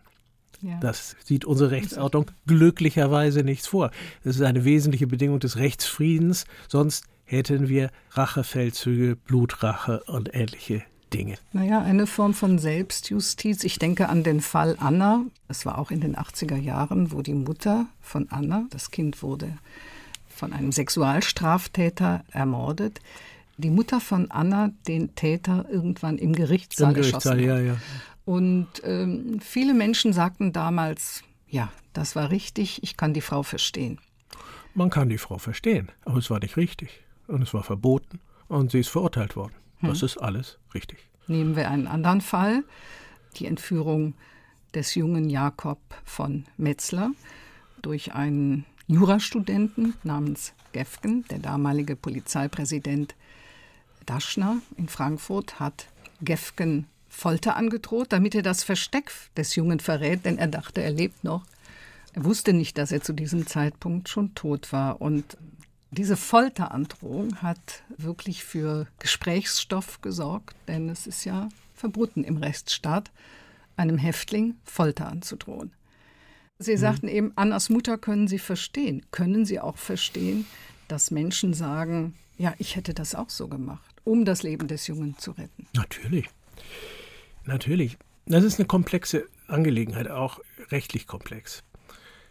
Ja. 0.61 0.79
Das 0.79 1.15
sieht 1.23 1.45
unsere 1.45 1.71
Rechtsordnung 1.71 2.25
glücklicherweise 2.47 3.43
nichts 3.43 3.67
vor. 3.67 3.91
Das 4.23 4.35
ist 4.35 4.41
eine 4.41 4.65
wesentliche 4.65 5.07
Bedingung 5.07 5.39
des 5.39 5.57
Rechtsfriedens, 5.57 6.45
sonst 6.67 7.05
hätten 7.25 7.67
wir 7.67 7.91
Rachefeldzüge, 8.11 9.15
Blutrache 9.15 10.03
und 10.07 10.33
ähnliche 10.33 10.83
Dinge. 11.13 11.35
Naja, 11.53 11.81
eine 11.81 12.07
Form 12.07 12.33
von 12.33 12.59
Selbstjustiz. 12.59 13.63
Ich 13.63 13.79
denke 13.79 14.09
an 14.09 14.23
den 14.23 14.41
Fall 14.41 14.75
Anna. 14.79 15.25
Es 15.47 15.65
war 15.65 15.77
auch 15.77 15.91
in 15.91 16.01
den 16.01 16.15
80er 16.15 16.57
Jahren, 16.57 17.11
wo 17.11 17.21
die 17.21 17.33
Mutter 17.33 17.87
von 18.01 18.29
Anna, 18.29 18.65
das 18.71 18.91
Kind 18.91 19.21
wurde 19.23 19.57
von 20.27 20.53
einem 20.53 20.71
Sexualstraftäter 20.71 22.23
ermordet, 22.31 22.99
die 23.57 23.71
Mutter 23.71 23.99
von 23.99 24.29
Anna 24.29 24.71
den 24.87 25.15
Täter 25.15 25.65
irgendwann 25.69 26.17
im 26.19 26.33
Gerichtssaal, 26.33 26.89
Im 26.89 27.01
Gerichtssaal 27.01 27.41
ja, 27.41 27.59
ja. 27.59 27.77
Und 28.27 28.67
ähm, 28.83 29.39
viele 29.39 29.73
Menschen 29.73 30.11
sagten 30.11 30.51
damals, 30.51 31.23
ja, 31.47 31.71
das 31.93 32.17
war 32.17 32.29
richtig, 32.29 32.83
ich 32.83 32.97
kann 32.97 33.13
die 33.13 33.21
Frau 33.21 33.41
verstehen. 33.41 34.01
Man 34.73 34.89
kann 34.89 35.07
die 35.07 35.17
Frau 35.17 35.37
verstehen, 35.37 35.93
aber 36.03 36.17
es 36.17 36.29
war 36.29 36.41
nicht 36.41 36.57
richtig. 36.57 37.05
Und 37.27 37.41
es 37.41 37.53
war 37.53 37.63
verboten 37.63 38.19
und 38.49 38.71
sie 38.71 38.81
ist 38.81 38.89
verurteilt 38.89 39.37
worden. 39.37 39.53
Hm. 39.77 39.87
Das 39.87 40.03
ist 40.03 40.17
alles 40.17 40.59
richtig. 40.73 40.99
Nehmen 41.27 41.55
wir 41.55 41.71
einen 41.71 41.87
anderen 41.87 42.19
Fall, 42.19 42.65
die 43.37 43.45
Entführung 43.45 44.13
des 44.73 44.93
jungen 44.95 45.29
Jakob 45.29 45.79
von 46.03 46.43
Metzler 46.57 47.11
durch 47.81 48.13
einen 48.13 48.65
Jurastudenten 48.87 49.93
namens 50.03 50.51
Gefgen. 50.73 51.23
Der 51.31 51.39
damalige 51.39 51.95
Polizeipräsident 51.95 53.15
Daschner 54.05 54.57
in 54.75 54.89
Frankfurt 54.89 55.61
hat 55.61 55.87
Gefgen 56.19 56.87
Folter 57.17 57.55
angedroht, 57.55 58.13
damit 58.13 58.35
er 58.35 58.43
das 58.43 58.63
Versteck 58.63 59.11
des 59.35 59.55
Jungen 59.55 59.79
verrät, 59.79 60.23
denn 60.23 60.37
er 60.37 60.45
dachte, 60.45 60.83
er 60.83 60.91
lebt 60.91 61.23
noch. 61.23 61.43
Er 62.13 62.23
wusste 62.23 62.53
nicht, 62.53 62.77
dass 62.77 62.91
er 62.91 63.01
zu 63.01 63.11
diesem 63.11 63.47
Zeitpunkt 63.47 64.07
schon 64.07 64.35
tot 64.35 64.71
war. 64.71 65.01
Und 65.01 65.35
diese 65.89 66.15
Folterandrohung 66.15 67.41
hat 67.41 67.81
wirklich 67.97 68.43
für 68.43 68.85
Gesprächsstoff 68.99 69.99
gesorgt, 70.01 70.55
denn 70.67 70.89
es 70.89 71.07
ist 71.07 71.25
ja 71.25 71.49
verboten 71.73 72.23
im 72.23 72.37
Rechtsstaat, 72.37 73.09
einem 73.77 73.97
Häftling 73.97 74.55
Folter 74.63 75.07
anzudrohen. 75.07 75.71
Sie 76.59 76.73
mhm. 76.73 76.77
sagten 76.77 77.07
eben, 77.07 77.31
Annas 77.35 77.69
Mutter 77.69 77.97
können 77.97 78.27
Sie 78.27 78.39
verstehen. 78.39 79.03
Können 79.09 79.43
Sie 79.43 79.59
auch 79.59 79.77
verstehen, 79.77 80.45
dass 80.87 81.09
Menschen 81.09 81.55
sagen, 81.55 82.13
ja, 82.37 82.53
ich 82.59 82.75
hätte 82.75 82.93
das 82.93 83.15
auch 83.15 83.31
so 83.31 83.47
gemacht, 83.47 83.95
um 84.03 84.23
das 84.23 84.43
Leben 84.43 84.67
des 84.67 84.85
Jungen 84.85 85.17
zu 85.17 85.31
retten? 85.31 85.65
Natürlich. 85.73 86.29
Natürlich. 87.47 87.97
Das 88.25 88.43
ist 88.43 88.59
eine 88.59 88.67
komplexe 88.67 89.25
Angelegenheit, 89.47 90.09
auch 90.09 90.39
rechtlich 90.69 91.07
komplex. 91.07 91.63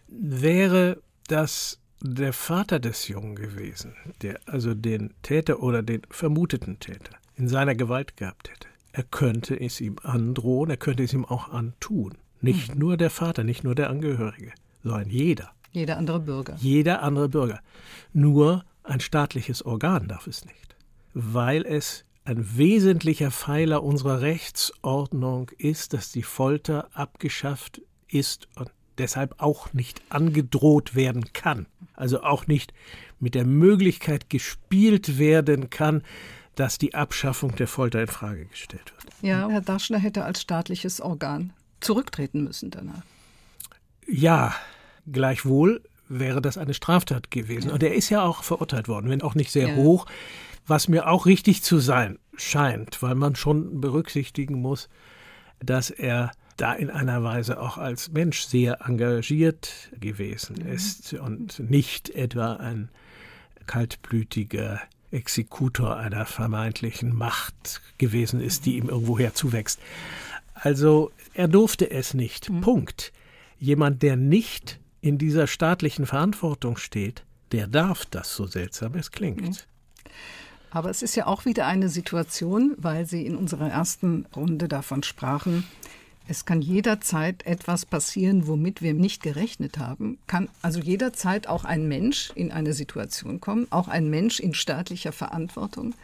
Wäre 0.09 1.03
das 1.27 1.81
der 2.03 2.33
Vater 2.33 2.79
des 2.79 3.09
Jungen 3.09 3.35
gewesen, 3.35 3.97
der 4.23 4.39
also 4.47 4.75
den 4.75 5.15
Täter 5.23 5.63
oder 5.63 5.83
den 5.83 6.03
vermuteten 6.11 6.79
Täter 6.79 7.17
in 7.37 7.49
seiner 7.49 7.75
Gewalt 7.75 8.17
gehabt 8.17 8.51
hätte, 8.51 8.69
er 8.93 9.03
könnte 9.03 9.59
es 9.59 9.81
ihm 9.81 9.97
androhen, 10.03 10.71
er 10.71 10.77
könnte 10.77 11.03
es 11.03 11.13
ihm 11.13 11.25
auch 11.25 11.51
antun. 11.51 12.15
Nicht 12.41 12.75
mhm. 12.75 12.81
nur 12.81 12.97
der 12.97 13.11
Vater, 13.11 13.45
nicht 13.45 13.65
nur 13.65 13.75
der 13.75 13.91
Angehörige, 13.91 14.53
sondern 14.83 15.11
jeder. 15.11 15.51
Jeder 15.73 15.99
andere 15.99 16.21
Bürger. 16.21 16.57
Jeder 16.59 17.03
andere 17.03 17.29
Bürger. 17.29 17.61
Nur 18.15 18.65
ein 18.83 19.01
staatliches 19.01 19.63
Organ 19.63 20.09
darf 20.09 20.27
es 20.27 20.47
nicht, 20.47 20.77
weil 21.13 21.67
es 21.67 22.06
ein 22.27 22.59
wesentlicher 22.59 23.31
Pfeiler 23.31 23.83
unserer 23.83 24.21
Rechtsordnung 24.21 25.51
ist, 25.59 25.93
dass 25.93 26.11
die 26.11 26.25
Folter 26.25 26.89
abgeschafft 26.93 27.81
ist 28.09 28.49
und 28.57 28.71
deshalb 28.99 29.37
auch 29.39 29.73
nicht 29.73 30.03
angedroht 30.09 30.95
werden 30.95 31.33
kann. 31.33 31.67
Also 31.95 32.23
auch 32.23 32.47
nicht 32.47 32.73
mit 33.21 33.35
der 33.35 33.45
Möglichkeit 33.45 34.29
gespielt 34.29 35.19
werden 35.19 35.71
kann, 35.71 36.03
dass 36.57 36.79
die 36.79 36.95
Abschaffung 36.95 37.55
der 37.55 37.69
Folter 37.69 38.01
in 38.01 38.09
Frage 38.09 38.47
gestellt 38.47 38.93
wird. 38.97 39.15
Ja, 39.23 39.49
Herr 39.49 39.61
Daschner 39.61 39.99
hätte 39.99 40.25
als 40.25 40.41
staatliches 40.41 41.01
Organ 41.01 41.53
zurücktreten 41.81 42.43
müssen 42.43 42.71
danach. 42.71 43.03
Ja, 44.07 44.55
gleichwohl 45.11 45.83
wäre 46.09 46.41
das 46.41 46.59
eine 46.59 46.75
Straftat 46.75 47.31
gewesen. 47.31 47.71
Und 47.71 47.83
er 47.83 47.95
ist 47.95 48.11
ja 48.11 48.23
auch 48.23 48.43
verurteilt 48.43 48.89
worden, 48.89 49.11
wenn 49.11 49.23
auch 49.23 49.35
nicht 49.35 49.53
sehr 49.53 49.69
ja. 49.69 49.77
hoch, 49.77 50.07
was 50.67 50.89
mir 50.89 51.09
auch 51.09 51.27
richtig 51.27 51.63
zu 51.63 51.79
sein 51.79 52.19
scheint, 52.37 53.03
weil 53.03 53.15
man 53.15 53.37
schon 53.37 53.81
berücksichtigen 53.81 54.61
muss, 54.61 54.89
dass 55.61 55.91
er 55.91 56.33
da 56.57 56.73
in 56.73 56.91
einer 56.91 57.23
Weise 57.23 57.61
auch 57.61 57.79
als 57.79 58.11
Mensch 58.13 58.41
sehr 58.41 58.87
engagiert 58.87 59.91
gewesen 59.99 60.57
mhm. 60.63 60.73
ist 60.73 61.13
und 61.15 61.59
nicht 61.61 62.11
etwa 62.11 62.55
ein 62.55 62.91
kaltblütiger 63.67 64.81
Exekutor 65.11 65.97
einer 65.97 66.27
vermeintlichen 66.27 67.15
Macht 67.15 67.81
gewesen 67.99 68.41
ist, 68.41 68.67
die 68.67 68.77
ihm 68.77 68.89
irgendwoher 68.89 69.35
zuwächst. 69.35 69.81
Also 70.55 71.13
er 71.35 71.49
durfte 71.49 71.91
es 71.91 72.15
nicht. 72.15 72.51
Mhm. 72.51 72.61
Punkt. 72.63 73.13
Jemand, 73.59 74.03
der 74.03 74.17
nicht 74.17 74.81
in 75.01 75.19
dieser 75.19 75.47
staatlichen 75.47 76.07
Verantwortung 76.07 76.77
steht, 76.77 77.25
der 77.53 77.67
darf 77.67 78.05
das, 78.07 78.35
so 78.35 78.47
seltsam 78.47 78.95
es 78.95 79.11
klingt. 79.11 79.43
Mhm. 79.43 79.57
Aber 80.77 80.91
es 80.91 81.01
ist 81.01 81.17
ja 81.17 81.27
auch 81.27 81.47
wieder 81.47 81.67
eine 81.67 81.89
Situation, 81.89 82.75
weil 82.77 83.07
Sie 83.07 83.25
in 83.25 83.35
unserer 83.35 83.71
ersten 83.71 84.27
Runde 84.37 84.69
davon 84.69 85.03
sprachen, 85.03 85.65
es 86.29 86.45
kann 86.45 86.61
jederzeit 86.61 87.47
etwas 87.47 87.87
passieren, 87.87 88.47
womit 88.47 88.83
wir 88.83 88.93
nicht 88.93 89.23
gerechnet 89.23 89.79
haben. 89.79 90.19
Kann 90.27 90.51
also 90.61 90.79
jederzeit 90.79 91.47
auch 91.47 91.65
ein 91.65 91.89
Mensch 91.89 92.31
in 92.35 92.53
eine 92.53 92.75
Situation 92.75 93.41
kommen, 93.41 93.67
auch 93.71 93.89
ein 93.89 94.11
Mensch 94.11 94.39
in 94.39 94.53
staatlicher 94.53 95.13
Verantwortung, 95.13 95.95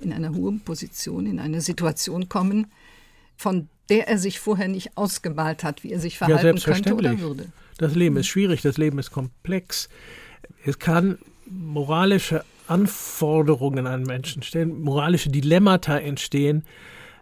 in 0.00 0.14
einer 0.14 0.32
hohen 0.34 0.60
Position, 0.60 1.26
in 1.26 1.38
eine 1.38 1.60
Situation 1.60 2.30
kommen, 2.30 2.68
von 3.36 3.68
der 3.90 4.08
er 4.08 4.16
sich 4.16 4.40
vorher 4.40 4.68
nicht 4.68 4.96
ausgemalt 4.96 5.62
hat, 5.62 5.84
wie 5.84 5.92
er 5.92 6.00
sich 6.00 6.16
verhalten 6.16 6.56
ja, 6.56 6.64
könnte 6.64 6.94
oder 6.94 7.18
würde. 7.18 7.52
Das 7.76 7.94
Leben 7.94 8.16
ist 8.16 8.28
schwierig, 8.28 8.62
das 8.62 8.78
Leben 8.78 8.98
ist 8.98 9.10
komplex. 9.10 9.90
Es 10.64 10.78
kann 10.78 11.18
moralische 11.50 12.46
Anforderungen 12.66 13.86
an 13.86 14.02
Menschen 14.02 14.42
stellen, 14.42 14.82
moralische 14.82 15.30
Dilemmata 15.30 15.98
entstehen, 15.98 16.64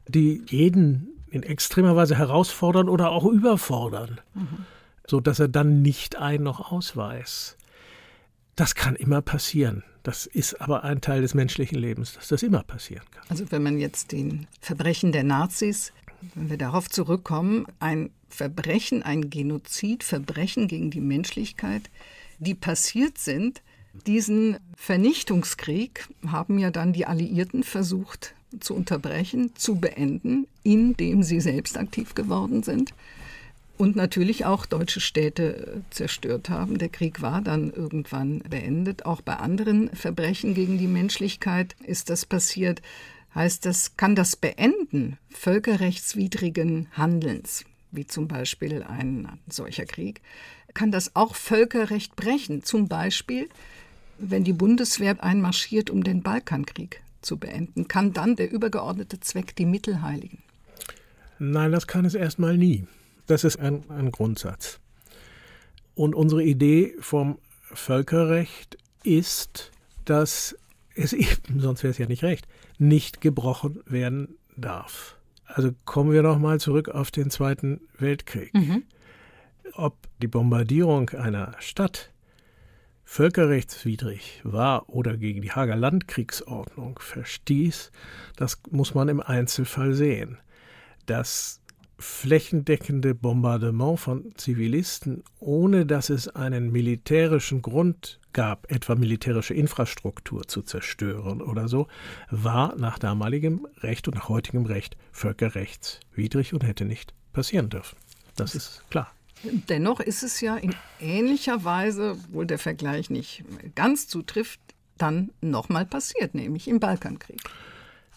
die 0.09 0.43
jeden 0.47 1.09
in 1.31 1.43
extremer 1.43 1.97
Weise 1.97 2.17
herausfordern 2.17 2.89
oder 2.89 3.11
auch 3.11 3.25
überfordern, 3.25 4.21
mhm. 4.35 4.67
so 5.07 5.21
dass 5.21 5.39
er 5.39 5.49
dann 5.49 5.83
nicht 5.83 6.17
ein 6.17 6.43
noch 6.43 6.73
ausweist. 6.73 7.57
Das 8.57 8.75
kann 8.75 8.97
immer 8.97 9.23
passieren. 9.23 9.85
Das 10.03 10.27
ist 10.27 10.61
aber 10.61 10.83
ein 10.83 11.01
Teil 11.01 11.21
des 11.21 11.35
menschlichen 11.35 11.79
Lebens, 11.79 12.15
dass 12.15 12.29
das 12.29 12.43
immer 12.43 12.63
passieren 12.63 13.05
kann. 13.11 13.25
Also 13.29 13.51
wenn 13.51 13.63
man 13.63 13.79
jetzt 13.79 14.13
den 14.13 14.47
Verbrechen 14.61 15.13
der 15.13 15.25
Nazis, 15.25 15.93
wenn 16.35 16.51
wir 16.51 16.59
darauf 16.59 16.89
zurückkommen, 16.89 17.67
ein 17.81 18.11
Verbrechen, 18.29 19.03
ein 19.03 19.31
Genozid, 19.31 20.03
Verbrechen 20.03 20.69
gegen 20.69 20.91
die 20.91 21.01
Menschlichkeit, 21.01 21.91
die 22.39 22.55
passiert 22.55 23.19
sind, 23.19 23.63
diesen 24.07 24.57
Vernichtungskrieg 24.77 26.09
haben 26.27 26.59
ja 26.59 26.71
dann 26.71 26.93
die 26.93 27.07
Alliierten 27.07 27.63
versucht 27.63 28.35
zu 28.59 28.75
unterbrechen, 28.75 29.55
zu 29.55 29.77
beenden, 29.77 30.47
indem 30.63 31.23
sie 31.23 31.41
selbst 31.41 31.79
aktiv 31.79 32.15
geworden 32.15 32.63
sind 32.63 32.93
und 33.81 33.97
natürlich 33.97 34.45
auch 34.45 34.67
deutsche 34.67 35.01
Städte 35.01 35.83
zerstört 35.91 36.51
haben. 36.51 36.77
Der 36.77 36.91
Krieg 36.91 37.23
war 37.23 37.41
dann 37.41 37.73
irgendwann 37.73 38.41
beendet. 38.41 39.07
Auch 39.07 39.23
bei 39.23 39.37
anderen 39.37 39.89
Verbrechen 39.97 40.53
gegen 40.55 40.77
die 40.77 40.87
Menschlichkeit 40.87 41.75
ist 41.85 42.11
das 42.11 42.27
passiert. 42.27 42.83
Heißt 43.35 43.65
das, 43.65 43.97
kann 43.97 44.15
das 44.15 44.37
Beenden 44.37 45.17
völkerrechtswidrigen 45.31 46.89
Handelns, 46.93 47.65
wie 47.91 48.07
zum 48.07 48.29
Beispiel 48.29 48.83
ein 48.83 49.29
solcher 49.49 49.87
Krieg, 49.87 50.21
kann 50.75 50.93
das 50.93 51.17
auch 51.17 51.35
Völkerrecht 51.35 52.17
brechen? 52.17 52.63
Zum 52.63 52.89
Beispiel, 52.89 53.49
wenn 54.21 54.45
die 54.45 54.53
Bundeswehr 54.53 55.23
einmarschiert, 55.23 55.91
um 55.91 56.05
den 56.05 56.23
Balkankrieg 56.23 57.03
zu 57.23 57.39
beenden, 57.39 57.89
kann 57.89 58.13
dann 58.13 58.37
der 58.37 58.51
übergeordnete 58.51 59.21
Zweck 59.21 59.57
die 59.57 59.67
Mittel 59.67 60.03
heiligen? 60.03 60.43
Nein, 61.39 61.73
das 61.73 61.87
kann 61.87 62.05
es 62.05 62.15
erstmal 62.15 62.57
nie. 62.57 62.87
Das 63.27 63.45
ist 63.45 63.59
ein, 63.59 63.85
ein 63.89 64.11
Grundsatz. 64.11 64.79
Und 65.95 66.15
unsere 66.15 66.43
Idee 66.43 66.95
vom 67.01 67.39
Völkerrecht 67.61 68.77
ist, 69.03 69.71
dass 70.05 70.57
es 70.95 71.13
eben, 71.13 71.61
sonst 71.61 71.83
wäre 71.83 71.91
es 71.91 71.99
ja 71.99 72.07
nicht 72.07 72.23
recht, 72.23 72.47
nicht 72.79 73.21
gebrochen 73.21 73.81
werden 73.87 74.37
darf. 74.57 75.17
Also 75.47 75.73
kommen 75.85 76.13
wir 76.13 76.23
nochmal 76.23 76.61
zurück 76.61 76.89
auf 76.89 77.11
den 77.11 77.31
Zweiten 77.31 77.81
Weltkrieg. 77.99 78.53
Mhm. 78.55 78.83
Ob 79.73 79.97
die 80.21 80.29
Bombardierung 80.29 81.11
einer 81.11 81.55
Stadt 81.59 82.11
völkerrechtswidrig 83.11 84.41
war 84.45 84.89
oder 84.89 85.17
gegen 85.17 85.43
die 85.43 85.51
Hager 85.51 85.75
Landkriegsordnung 85.75 87.01
verstieß, 87.01 87.91
das 88.37 88.63
muss 88.71 88.95
man 88.95 89.09
im 89.09 89.21
Einzelfall 89.21 89.95
sehen. 89.95 90.39
Das 91.07 91.61
flächendeckende 91.99 93.17
Bombardement 93.17 93.99
von 93.99 94.33
Zivilisten, 94.37 95.25
ohne 95.41 95.87
dass 95.87 96.09
es 96.09 96.29
einen 96.29 96.71
militärischen 96.71 97.63
Grund 97.63 98.21
gab, 98.33 98.71
etwa 98.71 98.95
militärische 98.95 99.55
Infrastruktur 99.55 100.47
zu 100.47 100.63
zerstören 100.63 101.43
oder 101.43 101.67
so, 101.67 101.89
war 102.31 102.77
nach 102.77 103.01
damaligem 103.01 103.67
Recht 103.79 104.07
und 104.07 104.15
nach 104.15 104.29
heutigem 104.29 104.67
Recht 104.67 104.97
völkerrechtswidrig 105.11 106.55
und 106.55 106.63
hätte 106.63 106.85
nicht 106.85 107.13
passieren 107.33 107.71
dürfen. 107.71 107.97
Das 108.37 108.55
ist 108.55 108.85
klar. 108.89 109.13
Dennoch 109.43 110.01
ist 110.01 110.23
es 110.23 110.41
ja 110.41 110.57
in 110.57 110.75
ähnlicher 111.01 111.65
Weise, 111.65 112.13
obwohl 112.13 112.47
der 112.47 112.59
Vergleich 112.59 113.11
nicht 113.11 113.45
ganz 113.75 114.07
zutrifft, 114.07 114.61
dann 114.99 115.31
nochmal 115.41 115.87
passiert, 115.87 116.35
nämlich 116.35 116.69
im 116.69 116.81
Balkankrieg. 116.81 117.41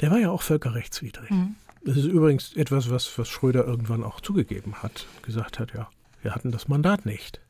Der 0.01 0.11
war 0.11 0.19
ja 0.19 0.31
auch 0.31 0.41
völkerrechtswidrig. 0.41 1.29
Mhm. 1.29 1.55
Das 1.85 1.97
ist 1.97 2.05
übrigens 2.05 2.55
etwas, 2.55 2.89
was, 2.89 3.17
was 3.17 3.29
Schröder 3.29 3.65
irgendwann 3.65 4.03
auch 4.03 4.21
zugegeben 4.21 4.81
hat. 4.83 5.05
Gesagt 5.21 5.59
hat, 5.59 5.73
ja, 5.73 5.89
wir 6.21 6.33
hatten 6.33 6.51
das 6.51 6.67
Mandat 6.67 7.05
nicht. 7.05 7.41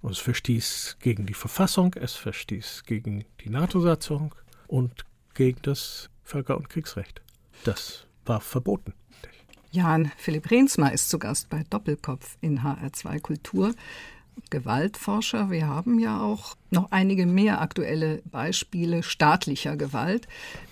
Und 0.00 0.12
es 0.12 0.18
verstieß 0.18 0.98
gegen 1.00 1.26
die 1.26 1.34
Verfassung, 1.34 1.94
es 1.94 2.14
verstieß 2.14 2.84
gegen 2.86 3.24
die 3.40 3.50
NATO-Satzung 3.50 4.34
und 4.68 5.04
gegen 5.34 5.60
das 5.62 6.10
Völker- 6.22 6.56
und 6.56 6.68
Kriegsrecht. 6.68 7.20
Das 7.64 8.06
war 8.24 8.40
verboten. 8.40 8.94
Jan 9.70 10.10
Philipp 10.16 10.50
Rehnsma 10.50 10.88
ist 10.88 11.10
zu 11.10 11.18
Gast 11.18 11.50
bei 11.50 11.62
Doppelkopf 11.68 12.38
in 12.40 12.60
HR2 12.60 13.20
Kultur. 13.20 13.74
Gewaltforscher. 14.50 15.50
Wir 15.50 15.66
haben 15.66 15.98
ja 15.98 16.22
auch 16.22 16.56
noch 16.70 16.90
einige 16.90 17.26
mehr 17.26 17.60
aktuelle 17.60 18.22
Beispiele 18.30 19.02
staatlicher 19.02 19.76
Gewalt. 19.76 20.26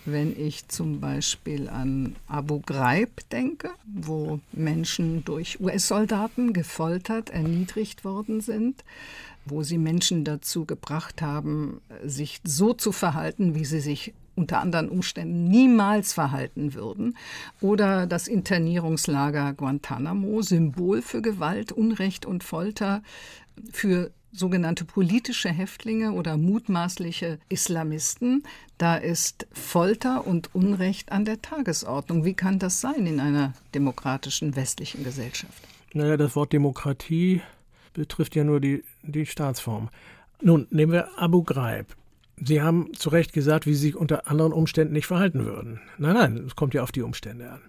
Wenn 0.07 0.39
ich 0.39 0.69
zum 0.69 1.01
Beispiel 1.01 1.69
an 1.69 2.17
Abu 2.27 2.61
Ghraib 2.61 3.29
denke, 3.31 3.71
wo 3.85 4.41
Menschen 4.53 5.25
durch 5.25 5.61
US-Soldaten 5.61 6.55
gefoltert, 6.55 7.31
erniedrigt 7.31 8.05
worden 8.05 8.41
sind, 8.41 8.83
wo 9.45 9.63
sie 9.63 9.79
Menschen 9.79 10.25
dazu 10.25 10.65
gebracht 10.65 11.21
haben, 11.21 11.83
sich 12.03 12.41
so 12.45 12.73
zu 12.73 12.93
verhalten, 12.93 13.55
wie 13.55 13.65
sie 13.65 13.81
sich 13.81 14.15
unter 14.37 14.61
anderen 14.61 14.89
Umständen 14.89 15.49
niemals 15.49 16.13
verhalten 16.13 16.75
würden. 16.75 17.17
Oder 17.61 18.07
das 18.07 18.29
Internierungslager 18.29 19.55
Guantanamo, 19.55 20.43
Symbol 20.43 21.03
für 21.03 21.23
Gewalt, 21.23 21.73
Unrecht 21.73 22.27
und 22.27 22.45
Folter, 22.45 23.03
für 23.73 24.13
sogenannte 24.33 24.85
politische 24.85 25.49
Häftlinge 25.49 26.13
oder 26.13 26.37
mutmaßliche 26.37 27.39
Islamisten, 27.49 28.43
da 28.79 28.97
ist 28.97 29.47
Folter 29.53 30.27
und 30.27 30.55
Unrecht 30.55 31.11
an 31.11 31.25
der 31.25 31.41
Tagesordnung. 31.41 32.25
Wie 32.25 32.35
kann 32.35 32.59
das 32.59 32.81
sein 32.81 33.07
in 33.07 33.19
einer 33.19 33.55
demokratischen 33.75 34.55
westlichen 34.55 35.05
Gesellschaft? 35.05 35.63
Naja, 35.95 36.17
das 36.19 36.37
Wort 36.37 36.53
Demokratie 36.53 37.41
betrifft 37.95 38.37
ja 38.37 38.45
nur 38.45 38.61
die, 38.61 38.85
die 39.03 39.25
Staatsform. 39.25 39.89
Nun, 40.43 40.67
nehmen 40.71 40.93
wir 40.93 41.19
Abu 41.19 41.43
Ghraib. 41.43 41.97
Sie 42.39 42.61
haben 42.61 42.93
zu 42.95 43.09
Recht 43.09 43.33
gesagt, 43.33 43.67
wie 43.67 43.75
Sie 43.75 43.87
sich 43.87 43.97
unter 43.97 44.29
anderen 44.29 44.53
Umständen 44.53 44.93
nicht 44.93 45.07
verhalten 45.07 45.45
würden. 45.45 45.81
Nein, 45.99 46.15
nein, 46.15 46.45
es 46.47 46.57
kommt 46.57 46.75
ja 46.75 46.83
auf 46.83 46.93
die 46.93 47.03
Umstände 47.03 47.51
an. 47.51 47.63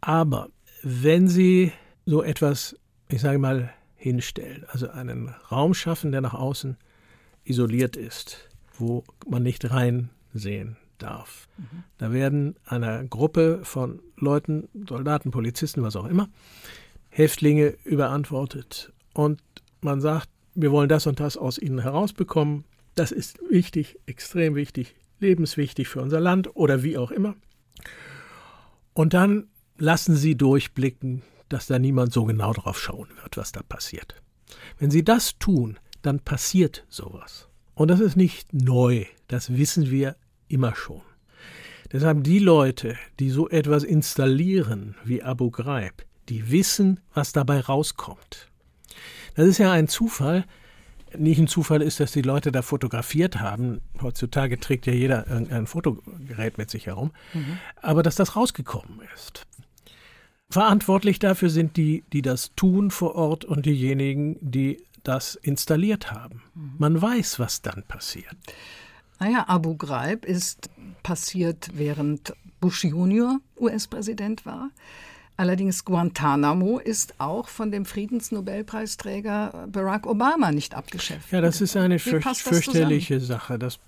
Aber 0.00 0.48
wenn 0.82 1.28
Sie 1.28 1.72
so 2.06 2.22
etwas, 2.22 2.76
ich 3.08 3.20
sage 3.20 3.38
mal, 3.38 3.72
hinstellen. 4.04 4.66
Also 4.68 4.90
einen 4.90 5.34
Raum 5.50 5.72
schaffen, 5.72 6.12
der 6.12 6.20
nach 6.20 6.34
außen 6.34 6.76
isoliert 7.44 7.96
ist, 7.96 8.50
wo 8.76 9.02
man 9.26 9.42
nicht 9.42 9.70
reinsehen 9.70 10.76
darf. 10.98 11.48
Mhm. 11.56 11.84
Da 11.96 12.12
werden 12.12 12.56
einer 12.66 13.02
Gruppe 13.04 13.60
von 13.62 14.00
Leuten, 14.18 14.68
Soldaten, 14.86 15.30
Polizisten, 15.30 15.82
was 15.82 15.96
auch 15.96 16.04
immer, 16.04 16.28
Häftlinge 17.08 17.76
überantwortet. 17.84 18.92
Und 19.14 19.40
man 19.80 20.02
sagt, 20.02 20.28
wir 20.54 20.70
wollen 20.70 20.90
das 20.90 21.06
und 21.06 21.18
das 21.18 21.38
aus 21.38 21.56
ihnen 21.56 21.78
herausbekommen. 21.78 22.64
Das 22.94 23.12
ist 23.12 23.38
wichtig, 23.50 23.98
extrem 24.06 24.54
wichtig, 24.54 24.94
lebenswichtig 25.20 25.88
für 25.88 26.00
unser 26.00 26.20
Land 26.20 26.54
oder 26.54 26.82
wie 26.82 26.96
auch 26.96 27.10
immer. 27.10 27.34
Und 28.92 29.14
dann 29.14 29.48
lassen 29.76 30.16
sie 30.16 30.36
durchblicken, 30.36 31.22
dass 31.48 31.66
da 31.66 31.78
niemand 31.78 32.12
so 32.12 32.24
genau 32.24 32.52
drauf 32.52 32.80
schauen 32.80 33.08
wird, 33.22 33.36
was 33.36 33.52
da 33.52 33.62
passiert. 33.62 34.14
Wenn 34.78 34.90
Sie 34.90 35.04
das 35.04 35.38
tun, 35.38 35.78
dann 36.02 36.20
passiert 36.20 36.84
sowas. 36.88 37.48
Und 37.74 37.88
das 37.88 38.00
ist 38.00 38.16
nicht 38.16 38.52
neu, 38.52 39.04
das 39.28 39.56
wissen 39.56 39.90
wir 39.90 40.16
immer 40.48 40.74
schon. 40.76 41.02
Deshalb 41.92 42.24
die 42.24 42.38
Leute, 42.38 42.96
die 43.20 43.30
so 43.30 43.48
etwas 43.48 43.84
installieren 43.84 44.96
wie 45.04 45.22
Abu 45.22 45.50
Ghraib, 45.50 46.04
die 46.28 46.50
wissen, 46.50 47.00
was 47.12 47.32
dabei 47.32 47.60
rauskommt. 47.60 48.48
Das 49.34 49.46
ist 49.46 49.58
ja 49.58 49.72
ein 49.72 49.88
Zufall. 49.88 50.44
Nicht 51.16 51.38
ein 51.38 51.48
Zufall 51.48 51.82
ist, 51.82 52.00
dass 52.00 52.12
die 52.12 52.22
Leute 52.22 52.52
da 52.52 52.62
fotografiert 52.62 53.40
haben. 53.40 53.80
Heutzutage 54.00 54.58
trägt 54.58 54.86
ja 54.86 54.92
jeder 54.92 55.26
irgendein 55.26 55.66
Fotogerät 55.66 56.58
mit 56.58 56.70
sich 56.70 56.86
herum. 56.86 57.12
Mhm. 57.32 57.58
Aber 57.80 58.02
dass 58.02 58.16
das 58.16 58.36
rausgekommen 58.36 59.00
ist. 59.14 59.46
Verantwortlich 60.50 61.18
dafür 61.18 61.50
sind 61.50 61.76
die, 61.76 62.04
die 62.12 62.22
das 62.22 62.52
tun 62.54 62.90
vor 62.90 63.14
Ort 63.14 63.44
und 63.44 63.66
diejenigen, 63.66 64.36
die 64.40 64.82
das 65.02 65.34
installiert 65.34 66.12
haben. 66.12 66.42
Mhm. 66.54 66.74
Man 66.78 67.02
weiß, 67.02 67.38
was 67.38 67.62
dann 67.62 67.82
passiert. 67.82 68.36
Naja, 69.20 69.44
Abu 69.48 69.76
Ghraib 69.76 70.24
ist 70.24 70.70
passiert, 71.02 71.70
während 71.74 72.34
Bush 72.60 72.84
Junior 72.84 73.40
US-Präsident 73.58 74.46
war. 74.46 74.70
Allerdings 75.36 75.84
Guantanamo 75.84 76.78
ist 76.78 77.14
auch 77.18 77.48
von 77.48 77.72
dem 77.72 77.84
Friedensnobelpreisträger 77.84 79.66
Barack 79.70 80.06
Obama 80.06 80.52
nicht 80.52 80.74
abgeschafft. 80.74 81.32
Ja, 81.32 81.40
das 81.40 81.60
ist 81.60 81.76
eine 81.76 81.98
fürcht 81.98 82.36
fürchterliche 82.36 83.18
Sache. 83.18 83.58
Das, 83.58 83.80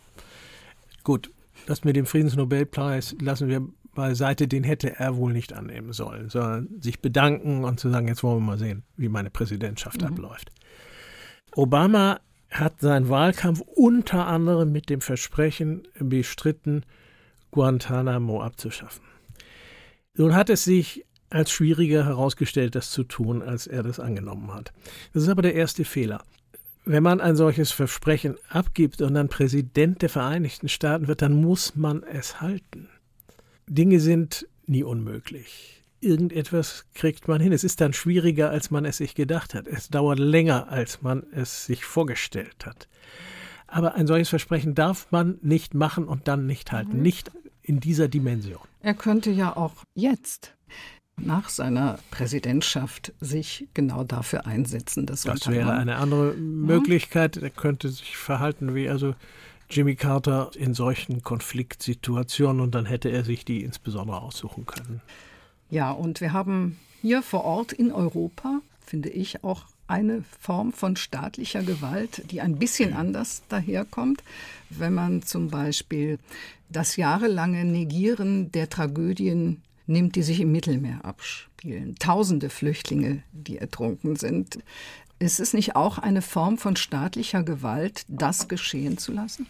gut, 1.05 1.31
das 1.67 1.85
mit 1.85 1.95
dem 1.95 2.07
Friedensnobelpreis 2.07 3.15
lassen 3.21 3.49
wir 3.49 3.67
beiseite, 3.95 4.49
den 4.49 4.65
hätte 4.65 4.97
er 4.99 5.17
wohl 5.17 5.33
nicht 5.33 5.53
annehmen 5.53 5.93
sollen, 5.93 6.29
sondern 6.29 6.69
sich 6.81 7.01
bedanken 7.01 7.65
und 7.65 7.81
zu 7.81 7.91
sagen, 7.91 8.09
jetzt 8.09 8.23
wollen 8.23 8.39
wir 8.39 8.47
mal 8.47 8.59
sehen, 8.59 8.83
wie 8.97 9.09
meine 9.09 9.31
Präsidentschaft 9.31 10.03
mhm. 10.03 10.09
abläuft. 10.09 10.53
Obama 11.53 12.21
hat 12.51 12.81
seinen 12.81 13.09
Wahlkampf 13.09 13.61
unter 13.61 14.27
anderem 14.27 14.73
mit 14.73 14.91
dem 14.91 15.01
Versprechen 15.01 15.87
bestritten, 15.99 16.85
Guantanamo 17.51 18.43
abzuschaffen. 18.43 19.05
Nun 20.15 20.35
hat 20.35 20.51
es 20.51 20.65
sich 20.65 21.06
als 21.31 21.51
schwieriger 21.51 22.05
herausgestellt, 22.05 22.75
das 22.75 22.91
zu 22.91 23.05
tun, 23.05 23.43
als 23.43 23.67
er 23.67 23.83
das 23.83 24.01
angenommen 24.01 24.53
hat. 24.55 24.73
Das 25.13 25.25
ist 25.25 25.29
aber 25.29 25.43
der 25.43 25.55
erste 25.55 25.85
Fehler. 25.85 26.23
Wenn 26.85 27.03
man 27.03 27.21
ein 27.21 27.35
solches 27.35 27.73
Versprechen 27.73 28.37
abgibt 28.49 29.03
und 29.03 29.15
dann 29.15 29.29
Präsident 29.29 30.03
der 30.03 30.09
Vereinigten 30.09 30.69
Staaten 30.69 31.09
wird, 31.09 31.21
dann 31.21 31.33
muss 31.33 31.75
man 31.75 32.05
es 32.05 32.41
halten. 32.41 32.89
Dinge 33.67 33.99
sind 33.99 34.47
nie 34.67 34.85
unmöglich. 34.85 35.83
Irgendetwas 36.01 36.85
kriegt 36.95 37.27
man 37.27 37.41
hin. 37.41 37.53
Es 37.53 37.65
ist 37.65 37.81
dann 37.81 37.93
schwieriger, 37.93 38.51
als 38.51 38.71
man 38.71 38.85
es 38.85 38.99
sich 38.99 39.17
gedacht 39.17 39.55
hat. 39.55 39.67
Es 39.67 39.89
dauert 39.89 40.21
länger, 40.21 40.69
als 40.69 41.03
man 41.03 41.25
es 41.33 41.67
sich 41.67 41.85
vorgestellt 41.85 42.65
hat. 42.65 42.87
Aber 43.67 43.95
ein 43.95 44.07
solches 44.07 44.29
Versprechen 44.29 44.77
darf 44.77 45.11
man 45.11 45.39
nicht 45.43 45.75
machen 45.75 46.07
und 46.07 46.29
dann 46.29 46.47
nicht 46.47 46.71
halten. 46.71 46.99
Mhm. 46.99 47.03
Nicht 47.03 47.33
in 47.63 47.81
dieser 47.81 48.07
Dimension. 48.07 48.63
Er 48.81 48.95
könnte 48.95 49.31
ja 49.31 49.57
auch 49.57 49.73
jetzt 49.95 50.56
nach 51.21 51.49
seiner 51.49 51.99
Präsidentschaft 52.11 53.13
sich 53.21 53.69
genau 53.75 54.05
dafür 54.05 54.47
einsetzen. 54.47 55.07
Dass 55.07 55.23
das 55.23 55.49
wäre 55.49 55.73
eine 55.73 55.97
andere 55.97 56.35
Möglichkeit. 56.35 57.37
Er 57.37 57.51
könnte 57.51 57.89
sich 57.89 58.17
verhalten 58.17 58.75
wie 58.75 58.89
also 58.89 59.15
Jimmy 59.69 59.97
Carter 59.97 60.51
in 60.55 60.75
solchen 60.75 61.23
Konfliktsituationen 61.23 62.61
und 62.61 62.75
dann 62.75 62.87
hätte 62.87 63.09
er 63.09 63.25
sich 63.25 63.45
die 63.45 63.65
insbesondere 63.65 64.21
aussuchen 64.21 64.67
können. 64.67 65.01
Ja, 65.71 65.91
und 65.91 66.21
wir 66.21 66.33
haben 66.33 66.79
hier 67.03 67.23
vor 67.23 67.45
Ort 67.45 67.73
in 67.73 67.91
Europa, 67.91 68.61
finde 68.85 69.09
ich, 69.09 69.43
auch 69.43 69.65
eine 69.89 70.25
Form 70.41 70.73
von 70.73 70.97
staatlicher 70.97 71.63
Gewalt, 71.63 72.31
die 72.31 72.41
ein 72.41 72.57
bisschen 72.57 72.93
anders 72.93 73.43
daherkommt, 73.49 74.23
wenn 74.71 74.95
man 74.95 75.23
zum 75.23 75.49
Beispiel 75.49 76.19
das 76.69 76.97
jahrelange 76.97 77.65
Negieren 77.65 78.51
der 78.53 78.69
Tragödien 78.69 79.63
nimmt, 79.87 80.17
die 80.17 80.23
sich 80.23 80.41
im 80.41 80.53
Mittelmeer 80.53 81.05
abspielen. 81.05 81.97
Tausende 81.99 82.51
Flüchtlinge, 82.51 83.23
die 83.33 83.59
ertrunken 83.59 84.17
sind. 84.17 84.59
Ist 85.19 85.41
es 85.41 85.55
nicht 85.55 85.77
auch 85.77 85.99
eine 85.99 86.23
Form 86.23 86.59
von 86.59 86.77
staatlicher 86.77 87.43
Gewalt, 87.43 88.05
das 88.09 88.49
geschehen 88.49 88.99
zu 88.99 89.13
lassen? 89.13 89.47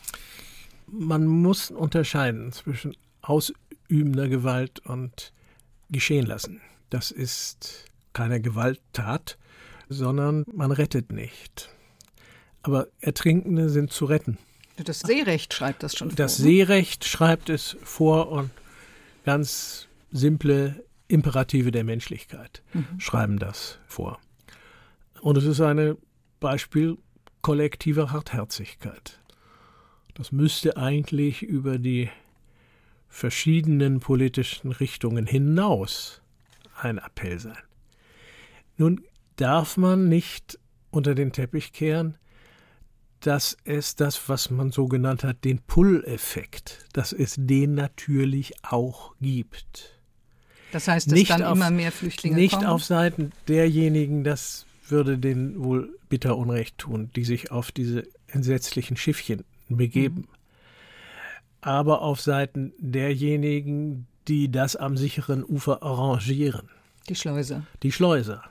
Man 0.87 1.27
muss 1.27 1.71
unterscheiden 1.71 2.53
zwischen 2.53 2.97
ausübender 3.23 4.29
Gewalt 4.29 4.81
und 4.81 5.33
geschehen 5.91 6.27
lassen. 6.27 6.61
Das 6.91 7.11
ist 7.11 7.87
keine 8.13 8.41
Gewalttat, 8.41 9.39
sondern 9.89 10.45
man 10.53 10.71
rettet 10.71 11.13
nicht. 11.13 11.71
Aber 12.63 12.89
Ertrinkende 13.01 13.69
sind 13.69 13.93
zu 13.93 14.05
retten. 14.05 14.39
Das 14.77 15.01
Seerecht 15.01 15.55
schreibt 15.55 15.83
das 15.83 15.97
schon 15.97 16.11
vor. 16.11 16.17
Das 16.17 16.39
ne? 16.39 16.45
Seerecht 16.45 17.05
schreibt 17.05 17.49
es 17.49 17.77
vor 17.83 18.31
und 18.31 18.51
ganz 19.25 19.89
simple 20.11 20.85
Imperative 21.09 21.71
der 21.71 21.85
Menschlichkeit 21.85 22.63
mhm. 22.73 22.99
schreiben 22.99 23.39
das 23.39 23.79
vor. 23.87 24.19
Und 25.21 25.37
es 25.37 25.45
ist 25.45 25.61
ein 25.61 25.97
Beispiel 26.41 26.99
kollektiver 27.43 28.13
Hartherzigkeit. 28.13 29.21
Das 30.15 30.33
müsste 30.33 30.77
eigentlich 30.77 31.43
über 31.43 31.79
die 31.79 32.11
verschiedenen 33.09 34.01
politischen 34.01 34.73
Richtungen 34.73 35.27
hinaus 35.27 36.23
ein 36.81 36.99
Appell 36.99 37.39
sein. 37.39 37.57
Nun 38.77 39.05
darf 39.37 39.77
man 39.77 40.09
nicht 40.09 40.59
unter 40.91 41.15
den 41.15 41.33
Teppich 41.33 41.73
kehren, 41.73 42.19
dass 43.21 43.57
es 43.65 43.97
das, 43.97 44.29
was 44.29 44.51
man 44.51 44.71
so 44.71 44.87
genannt 44.87 45.25
hat, 45.25 45.45
den 45.45 45.61
Pull-Effekt, 45.61 46.87
dass 46.93 47.13
es 47.13 47.37
den 47.39 47.75
natürlich 47.75 48.55
auch 48.65 49.15
gibt. 49.21 49.96
Das 50.73 50.89
heißt, 50.89 51.07
dass 51.07 51.15
nicht 51.15 51.31
dann 51.31 51.43
auf, 51.43 51.57
immer 51.57 51.71
mehr 51.71 51.93
Flüchtlinge 51.93 52.37
nicht 52.37 52.53
kommen? 52.53 52.63
Nicht 52.65 52.71
auf 52.71 52.85
Seiten 52.85 53.33
derjenigen, 53.49 54.25
das 54.25 54.67
würde 54.89 55.19
denen 55.19 55.63
wohl 55.63 55.97
bitter 56.09 56.37
Unrecht 56.37 56.79
tun, 56.79 57.11
die 57.17 57.25
sich 57.25 57.51
auf 57.51 57.73
diese 57.73 58.05
entsetzlichen 58.29 58.97
Schiffchen 58.97 59.45
begeben. 59.69 60.17
Mhm. 60.17 60.29
Aber 61.61 62.03
auf 62.03 62.21
Seiten 62.21 62.73
derjenigen, 62.79 64.07
die 64.29 64.51
das 64.51 64.77
am 64.77 64.97
sicheren 64.97 65.45
Ufer 65.45 65.83
arrangieren. 65.83 66.69
Die 67.09 67.15
Schleuser. 67.15 67.67
Die 67.83 67.93
Schleuser. 67.93 68.43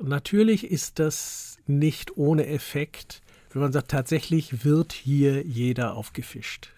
Natürlich 0.00 0.70
ist 0.70 0.98
das 0.98 1.58
nicht 1.66 2.16
ohne 2.16 2.46
Effekt, 2.46 3.22
wenn 3.52 3.62
man 3.62 3.72
sagt, 3.72 3.90
tatsächlich 3.90 4.64
wird 4.64 4.92
hier 4.92 5.44
jeder 5.46 5.94
aufgefischt. 5.94 6.70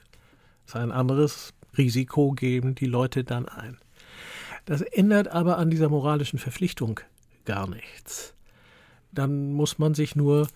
Es 0.67 0.75
ist 0.75 0.77
ein 0.77 0.93
anderes 0.93 1.55
Risiko 1.79 2.33
geben 2.33 2.75
die 2.75 2.87
Leute 2.87 3.25
dann 3.25 3.49
ein. 3.49 3.79
Das 4.67 4.83
ändert 4.83 5.29
aber 5.29 5.59
an 5.59 5.71
dieser 5.71 5.89
moralischen 5.89 6.39
Verpflichtung 6.39 7.01
gar 7.45 7.69
nichts. 7.69 8.35
Dann 9.13 9.53
muss 9.53 9.79
man 9.79 9.95
sich 9.95 10.15
nur 10.17 10.49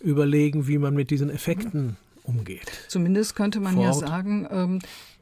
überlegen, 0.00 0.66
wie 0.66 0.78
man 0.78 0.94
mit 0.94 1.10
diesen 1.10 1.30
Effekten 1.30 1.96
umgeht. 2.24 2.70
Zumindest 2.88 3.36
könnte 3.36 3.60
man 3.60 3.74
Fort. 3.74 3.86
ja 3.86 3.92
sagen, 3.92 4.48
ähm, 4.50 4.78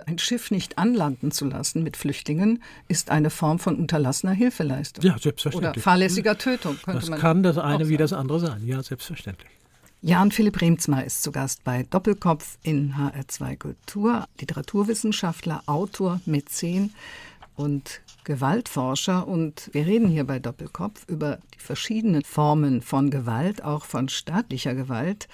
ein 0.07 0.19
Schiff 0.19 0.51
nicht 0.51 0.79
anlanden 0.79 1.31
zu 1.31 1.47
lassen 1.47 1.83
mit 1.83 1.97
Flüchtlingen 1.97 2.63
ist 2.87 3.11
eine 3.11 3.31
Form 3.31 3.59
von 3.59 3.77
unterlassener 3.77 4.33
Hilfeleistung. 4.33 5.05
Ja, 5.05 5.19
selbstverständlich. 5.19 5.73
Oder 5.73 5.83
fahrlässiger 5.83 6.39
Tötung 6.39 6.77
könnte 6.83 7.01
das 7.01 7.11
man. 7.11 7.19
Kann 7.19 7.43
das 7.43 7.59
eine 7.59 7.89
wie 7.89 7.97
das 7.97 8.13
andere 8.13 8.41
sein. 8.41 8.65
Ja, 8.65 8.83
selbstverständlich. 8.83 9.51
Jan 10.01 10.31
Philipp 10.31 10.61
Remzma 10.61 11.01
ist 11.01 11.25
zu 11.25 11.33
Gast 11.33 11.65
bei 11.65 11.83
Doppelkopf 11.83 12.59
in 12.63 12.95
HR2 12.95 13.57
Kultur, 13.57 14.27
Literaturwissenschaftler, 14.39 15.63
Autor, 15.67 16.21
Mäzen 16.25 16.95
und 17.57 18.01
Gewaltforscher. 18.29 19.27
Und 19.27 19.71
wir 19.73 19.87
reden 19.87 20.07
hier 20.07 20.25
bei 20.25 20.39
Doppelkopf 20.39 21.09
über 21.09 21.39
die 21.55 21.61
verschiedenen 21.61 22.23
Formen 22.23 22.83
von 22.83 23.11
Gewalt, 23.11 23.65
auch 23.65 23.87
von 23.87 24.11
staatlicher 24.11 24.75
Gewalt. 24.75 25.29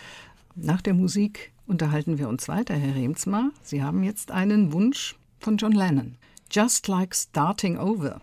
Nach 0.55 0.80
der 0.80 0.95
Musik 0.95 1.53
unterhalten 1.66 2.18
wir 2.18 2.28
uns 2.28 2.47
weiter, 2.47 2.74
Herr 2.74 2.95
Remsmar. 2.95 3.51
Sie 3.62 3.82
haben 3.82 4.05
jetzt 4.05 4.30
einen 4.30 4.72
Wunsch 4.72 5.16
von 5.40 5.57
John 5.57 5.72
Lennon. 5.72 6.16
Just 6.51 6.86
like 6.86 7.16
starting 7.16 7.78
over. 7.78 8.20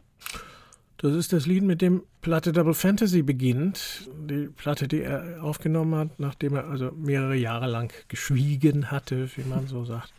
Das 0.98 1.16
ist 1.16 1.34
das 1.34 1.48
Lied, 1.48 1.64
mit 1.64 1.82
dem 1.82 2.04
Platte 2.22 2.54
Double 2.54 2.74
Fantasy 2.74 3.24
beginnt. 3.24 4.10
Die 4.30 4.48
Platte, 4.56 4.88
die 4.88 5.02
er 5.02 5.44
aufgenommen 5.44 5.96
hat, 5.96 6.20
nachdem 6.20 6.56
er 6.56 6.68
also 6.68 6.92
mehrere 6.96 7.36
Jahre 7.36 7.68
lang 7.68 7.92
geschwiegen 8.08 8.90
hatte, 8.90 9.30
wie 9.36 9.44
man 9.44 9.68
so 9.68 9.84
sagt. 9.84 10.14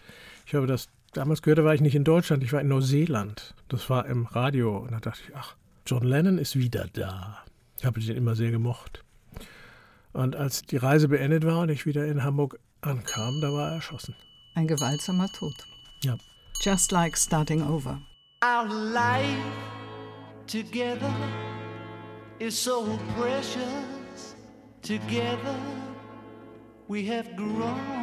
Ich 0.45 0.55
habe 0.55 0.67
das 0.67 0.89
damals 1.13 1.43
gehört, 1.43 1.59
da 1.59 1.65
war 1.65 1.75
ich 1.75 1.81
nicht 1.81 1.95
in 1.95 2.05
Deutschland, 2.05 2.43
ich 2.43 2.53
war 2.53 2.61
in 2.61 2.69
Neuseeland. 2.69 3.55
Das 3.69 3.89
war 3.91 4.07
im 4.07 4.27
Radio 4.27 4.79
und 4.79 4.93
da 4.93 5.01
dachte 5.01 5.21
ich, 5.27 5.37
ach, 5.37 5.57
John 5.87 6.03
Lennon 6.03 6.39
ist 6.39 6.57
wieder 6.57 6.87
da. 6.93 7.39
Ich 7.79 7.85
habe 7.85 8.01
den 8.01 8.17
immer 8.17 8.35
sehr 8.35 8.51
gemocht. 8.51 9.05
Und 10.13 10.37
als 10.37 10.63
die 10.63 10.77
Reise 10.77 11.09
beendet 11.09 11.45
war 11.45 11.61
und 11.61 11.69
ich 11.71 11.87
wieder 11.87 12.07
in 12.07 12.23
Hamburg 12.23 12.59
ankam, 12.81 13.41
da 13.41 13.53
war 13.53 13.69
er 13.71 13.75
erschossen. 13.77 14.15
Ein 14.55 14.67
gewaltsamer 14.67 15.29
Tod. 15.29 15.55
Ja. 16.05 16.17
Just 16.61 16.93
like 16.93 17.17
starting 17.17 17.63
over. 17.63 18.01
Our 18.45 18.69
life 18.69 19.27
together 20.47 21.13
is 22.39 22.63
so 22.63 22.99
precious. 23.17 24.37
Together 24.83 25.57
we 26.89 27.07
have 27.07 27.35
grown. 27.37 28.03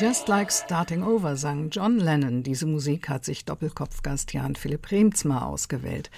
Just 0.00 0.28
Like 0.28 0.50
Starting 0.50 1.02
Over 1.02 1.36
sang 1.36 1.68
John 1.68 1.98
Lennon. 1.98 2.42
Diese 2.42 2.64
Musik 2.64 3.10
hat 3.10 3.26
sich 3.26 3.44
Doppelkopfgast 3.44 4.32
Jan 4.32 4.56
Philipp 4.56 4.90
Remzmar 4.90 5.44
ausgewählt. 5.44 6.10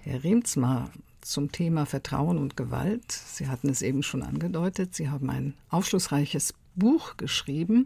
Herr 0.00 0.24
Remzmar, 0.24 0.90
zum 1.20 1.52
Thema 1.52 1.84
Vertrauen 1.84 2.38
und 2.38 2.56
Gewalt. 2.56 3.12
Sie 3.12 3.46
hatten 3.48 3.68
es 3.68 3.82
eben 3.82 4.02
schon 4.02 4.22
angedeutet. 4.22 4.94
Sie 4.94 5.10
haben 5.10 5.28
ein 5.28 5.52
aufschlussreiches 5.68 6.54
Buch 6.76 7.18
geschrieben, 7.18 7.84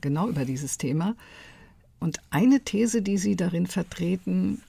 genau 0.00 0.26
über 0.26 0.46
dieses 0.46 0.78
Thema. 0.78 1.16
Und 2.00 2.20
eine 2.30 2.60
These, 2.60 3.02
die 3.02 3.18
Sie 3.18 3.36
darin 3.36 3.66
vertreten, 3.66 4.62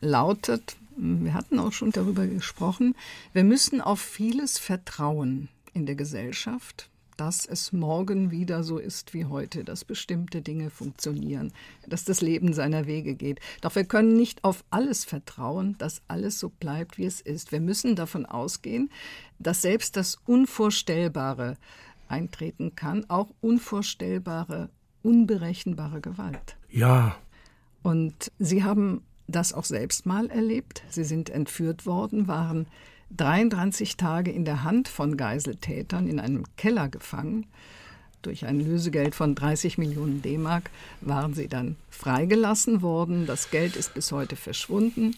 lautet, 0.00 0.76
wir 0.96 1.34
hatten 1.34 1.58
auch 1.58 1.72
schon 1.72 1.90
darüber 1.90 2.28
gesprochen, 2.28 2.94
wir 3.32 3.42
müssen 3.42 3.80
auf 3.80 3.98
vieles 3.98 4.56
vertrauen 4.56 5.48
in 5.74 5.84
der 5.84 5.96
Gesellschaft, 5.96 6.88
dass 7.18 7.44
es 7.44 7.72
morgen 7.72 8.30
wieder 8.30 8.62
so 8.62 8.78
ist 8.78 9.12
wie 9.12 9.26
heute, 9.26 9.64
dass 9.64 9.84
bestimmte 9.84 10.40
Dinge 10.40 10.70
funktionieren, 10.70 11.52
dass 11.86 12.04
das 12.04 12.20
Leben 12.20 12.52
seiner 12.54 12.86
Wege 12.86 13.14
geht. 13.14 13.40
Doch 13.60 13.74
wir 13.74 13.84
können 13.84 14.16
nicht 14.16 14.44
auf 14.44 14.64
alles 14.70 15.04
vertrauen, 15.04 15.76
dass 15.78 16.00
alles 16.06 16.38
so 16.38 16.48
bleibt, 16.48 16.96
wie 16.96 17.06
es 17.06 17.20
ist. 17.20 17.50
Wir 17.50 17.60
müssen 17.60 17.96
davon 17.96 18.24
ausgehen, 18.24 18.90
dass 19.38 19.62
selbst 19.62 19.96
das 19.96 20.16
Unvorstellbare 20.26 21.56
eintreten 22.06 22.76
kann, 22.76 23.04
auch 23.08 23.28
unvorstellbare, 23.40 24.70
unberechenbare 25.02 26.00
Gewalt. 26.00 26.56
Ja. 26.70 27.16
Und 27.82 28.30
Sie 28.38 28.62
haben 28.62 29.02
das 29.26 29.52
auch 29.52 29.64
selbst 29.64 30.06
mal 30.06 30.30
erlebt. 30.30 30.82
Sie 30.88 31.04
sind 31.04 31.30
entführt 31.30 31.84
worden, 31.84 32.28
waren 32.28 32.66
33 33.16 33.96
Tage 33.96 34.30
in 34.30 34.44
der 34.44 34.64
Hand 34.64 34.88
von 34.88 35.16
Geiseltätern 35.16 36.08
in 36.08 36.20
einem 36.20 36.44
Keller 36.56 36.88
gefangen. 36.88 37.46
Durch 38.22 38.46
ein 38.46 38.60
Lösegeld 38.60 39.14
von 39.14 39.34
30 39.34 39.78
Millionen 39.78 40.22
D-Mark 40.22 40.70
waren 41.00 41.34
sie 41.34 41.48
dann 41.48 41.76
freigelassen 41.88 42.82
worden. 42.82 43.26
Das 43.26 43.50
Geld 43.50 43.76
ist 43.76 43.94
bis 43.94 44.12
heute 44.12 44.36
verschwunden. 44.36 45.14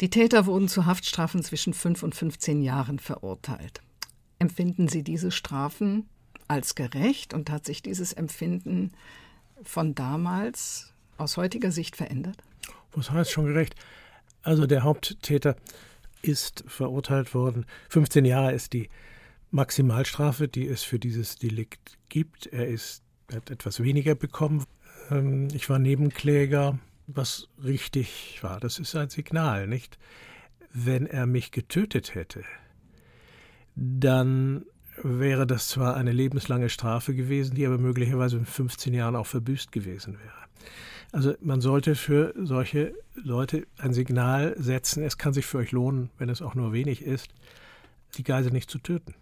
Die 0.00 0.10
Täter 0.10 0.46
wurden 0.46 0.68
zu 0.68 0.86
Haftstrafen 0.86 1.42
zwischen 1.42 1.74
5 1.74 2.02
und 2.02 2.14
15 2.14 2.62
Jahren 2.62 2.98
verurteilt. 2.98 3.80
Empfinden 4.38 4.88
Sie 4.88 5.02
diese 5.02 5.30
Strafen 5.30 6.06
als 6.48 6.74
gerecht 6.74 7.34
und 7.34 7.50
hat 7.50 7.64
sich 7.64 7.82
dieses 7.82 8.12
Empfinden 8.12 8.92
von 9.62 9.94
damals 9.94 10.92
aus 11.16 11.36
heutiger 11.36 11.72
Sicht 11.72 11.96
verändert? 11.96 12.36
Was 12.94 13.10
heißt 13.10 13.30
schon 13.30 13.46
gerecht? 13.46 13.74
Also 14.42 14.66
der 14.66 14.84
Haupttäter 14.84 15.56
ist 16.26 16.64
verurteilt 16.66 17.34
worden. 17.34 17.66
15 17.88 18.24
Jahre 18.24 18.52
ist 18.52 18.72
die 18.72 18.88
Maximalstrafe, 19.50 20.48
die 20.48 20.66
es 20.66 20.82
für 20.82 20.98
dieses 20.98 21.36
Delikt 21.36 21.98
gibt. 22.08 22.46
Er 22.46 22.66
ist, 22.66 23.02
hat 23.32 23.50
etwas 23.50 23.82
weniger 23.82 24.14
bekommen. 24.14 24.64
Ähm, 25.10 25.48
ich 25.52 25.68
war 25.70 25.78
Nebenkläger, 25.78 26.78
was 27.06 27.48
richtig 27.62 28.38
war. 28.42 28.60
Das 28.60 28.78
ist 28.78 28.94
ein 28.96 29.08
Signal, 29.08 29.66
nicht? 29.66 29.98
Wenn 30.72 31.06
er 31.06 31.26
mich 31.26 31.52
getötet 31.52 32.14
hätte, 32.14 32.44
dann 33.74 34.66
wäre 35.02 35.46
das 35.46 35.68
zwar 35.68 35.96
eine 35.96 36.12
lebenslange 36.12 36.68
Strafe 36.68 37.14
gewesen, 37.14 37.54
die 37.54 37.66
aber 37.66 37.78
möglicherweise 37.78 38.38
in 38.38 38.46
15 38.46 38.94
Jahren 38.94 39.16
auch 39.16 39.26
verbüßt 39.26 39.72
gewesen 39.72 40.18
wäre. 40.18 40.46
Also 41.16 41.32
man 41.40 41.62
sollte 41.62 41.94
für 41.94 42.34
solche 42.36 42.92
Leute 43.14 43.66
ein 43.78 43.94
Signal 43.94 44.54
setzen, 44.58 45.02
es 45.02 45.16
kann 45.16 45.32
sich 45.32 45.46
für 45.46 45.56
euch 45.56 45.72
lohnen, 45.72 46.10
wenn 46.18 46.28
es 46.28 46.42
auch 46.42 46.54
nur 46.54 46.74
wenig 46.74 47.00
ist, 47.00 47.30
die 48.18 48.22
Geisel 48.22 48.52
nicht 48.52 48.68
zu 48.68 48.76
töten. 48.76 49.14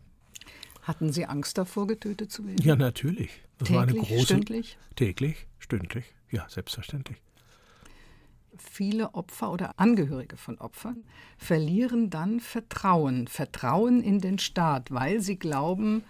Hatten 0.83 1.13
Sie 1.13 1.25
Angst 1.25 1.57
davor, 1.57 1.87
getötet 1.87 2.33
zu 2.33 2.49
werden? 2.49 2.61
Ja, 2.65 2.75
natürlich. 2.75 3.31
Das 3.59 3.69
täglich, 3.69 3.77
war 3.77 3.83
eine 3.85 3.95
große, 3.95 4.25
stündlich? 4.25 4.77
Täglich, 4.97 5.47
stündlich, 5.61 6.07
ja, 6.33 6.45
selbstverständlich. 6.49 7.19
Viele 8.59 9.15
Opfer 9.15 9.53
oder 9.53 9.79
Angehörige 9.79 10.37
von 10.37 10.59
Opfern 10.59 11.05
verlieren 11.39 12.11
dann 12.11 12.41
Vertrauen, 12.41 13.29
Vertrauen 13.29 14.03
in 14.03 14.19
den 14.19 14.41
Staat, 14.41 14.91
weil 14.91 15.21
sie 15.21 15.39
glauben, 15.39 16.03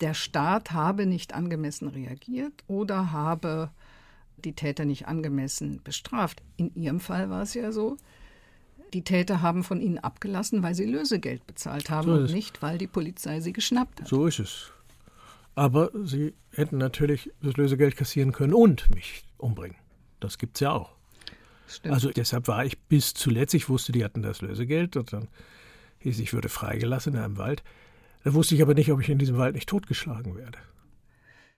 der 0.00 0.14
Staat 0.14 0.72
habe 0.72 1.06
nicht 1.06 1.34
angemessen 1.34 1.86
reagiert 1.86 2.64
oder 2.66 3.12
habe 3.12 3.70
die 4.44 4.52
Täter 4.54 4.84
nicht 4.84 5.06
angemessen 5.06 5.80
bestraft. 5.82 6.42
In 6.56 6.74
Ihrem 6.74 7.00
Fall 7.00 7.30
war 7.30 7.42
es 7.42 7.54
ja 7.54 7.72
so, 7.72 7.96
die 8.92 9.02
Täter 9.02 9.42
haben 9.42 9.64
von 9.64 9.80
ihnen 9.80 9.98
abgelassen, 9.98 10.62
weil 10.62 10.74
sie 10.74 10.84
Lösegeld 10.84 11.46
bezahlt 11.46 11.90
haben 11.90 12.06
So 12.06 12.12
und 12.14 12.24
es. 12.24 12.32
nicht, 12.32 12.62
weil 12.62 12.78
die 12.78 12.86
Polizei 12.86 13.40
sie 13.40 13.52
geschnappt 13.52 14.02
hat. 14.02 14.08
So 14.08 14.26
ist 14.26 14.38
es. 14.38 14.70
Aber 15.56 15.90
sie 16.04 16.34
hätten 16.52 16.78
natürlich 16.78 17.30
das 17.42 17.56
Lösegeld 17.56 17.96
kassieren 17.96 18.32
können 18.32 18.54
und 18.54 18.92
mich 18.94 19.24
umbringen. 19.36 19.76
Das 20.20 20.38
gibt's 20.38 20.60
ja 20.60 20.72
auch. 20.72 20.94
Stimmt. 21.68 21.94
Also 21.94 22.10
deshalb 22.10 22.46
war 22.48 22.64
ich 22.64 22.78
bis 22.78 23.14
zuletzt, 23.14 23.54
ich 23.54 23.68
wusste, 23.68 23.92
die 23.92 24.04
hatten 24.04 24.22
das 24.22 24.42
Lösegeld 24.42 24.96
und 24.96 25.12
dann 25.12 25.28
hieß, 25.98 26.18
ich 26.20 26.32
würde 26.32 26.48
freigelassen 26.48 27.14
in 27.14 27.20
einem 27.20 27.38
Wald. 27.38 27.62
Da 28.22 28.34
wusste 28.34 28.54
ich 28.54 28.62
aber 28.62 28.74
nicht, 28.74 28.90
ob 28.92 29.00
ich 29.00 29.08
in 29.08 29.18
diesem 29.18 29.36
Wald 29.38 29.54
nicht 29.54 29.68
totgeschlagen 29.68 30.36
werde. 30.36 30.58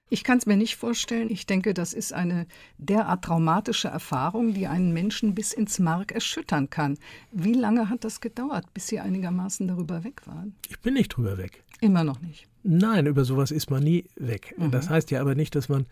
Ich 0.09 0.23
kann 0.23 0.39
es 0.39 0.47
mir 0.47 0.57
nicht 0.57 0.77
vorstellen. 0.77 1.31
Ich 1.31 1.47
denke, 1.47 1.75
das 1.75 1.93
ist 1.93 2.13
eine 2.13 2.47
derart 2.79 3.25
traumatische 3.25 3.89
Erfahrung, 3.89 4.55
die 4.55 4.69
einen 4.69 4.93
Menschen 4.93 5.35
bis 5.35 5.53
ins 5.53 5.81
Mark 5.81 6.13
erschüttern 6.13 6.71
kann. 6.71 6.97
Wie 7.33 7.55
lange 7.55 7.89
hat 7.89 8.05
das 8.05 8.21
gedauert, 8.21 8.73
bis 8.73 8.87
Sie 8.87 9.01
einigermaßen 9.01 9.67
darüber 9.67 10.05
weg 10.05 10.27
waren? 10.27 10.55
Ich 10.69 10.79
bin 10.79 10.95
nicht 10.95 11.09
drüber 11.09 11.39
weg. 11.39 11.65
Immer 11.81 12.05
noch 12.05 12.21
nicht. 12.21 12.47
Nein, 12.63 13.07
über 13.07 13.25
sowas 13.25 13.51
ist 13.51 13.71
man 13.71 13.83
nie 13.83 14.05
weg. 14.17 14.55
Das 14.71 14.89
heißt 14.91 15.11
ja 15.11 15.21
aber 15.21 15.35
nicht, 15.35 15.55
dass 15.55 15.69
man 15.69 15.87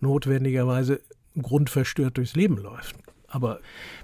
notwendigerweise 0.00 1.00
grundverstört 1.40 2.16
durchs 2.16 2.34
Leben 2.34 2.56
läuft. 2.56 2.96
Aber 3.28 3.60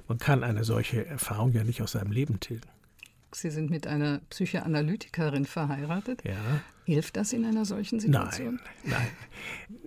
man 0.08 0.18
kann 0.18 0.44
eine 0.44 0.64
solche 0.64 1.06
Erfahrung 1.06 1.52
ja 1.52 1.64
nicht 1.64 1.80
aus 1.80 1.92
seinem 1.92 2.12
Leben 2.12 2.38
tilgen. 2.40 2.68
Sie 3.32 3.50
sind 3.50 3.70
mit 3.70 3.86
einer 3.86 4.20
Psychoanalytikerin 4.30 5.46
verheiratet. 5.46 6.22
Ja. 6.24 6.60
Hilft 6.84 7.16
das 7.16 7.32
in 7.32 7.44
einer 7.44 7.64
solchen 7.64 8.00
Situation? 8.00 8.60
Nein, 8.84 8.98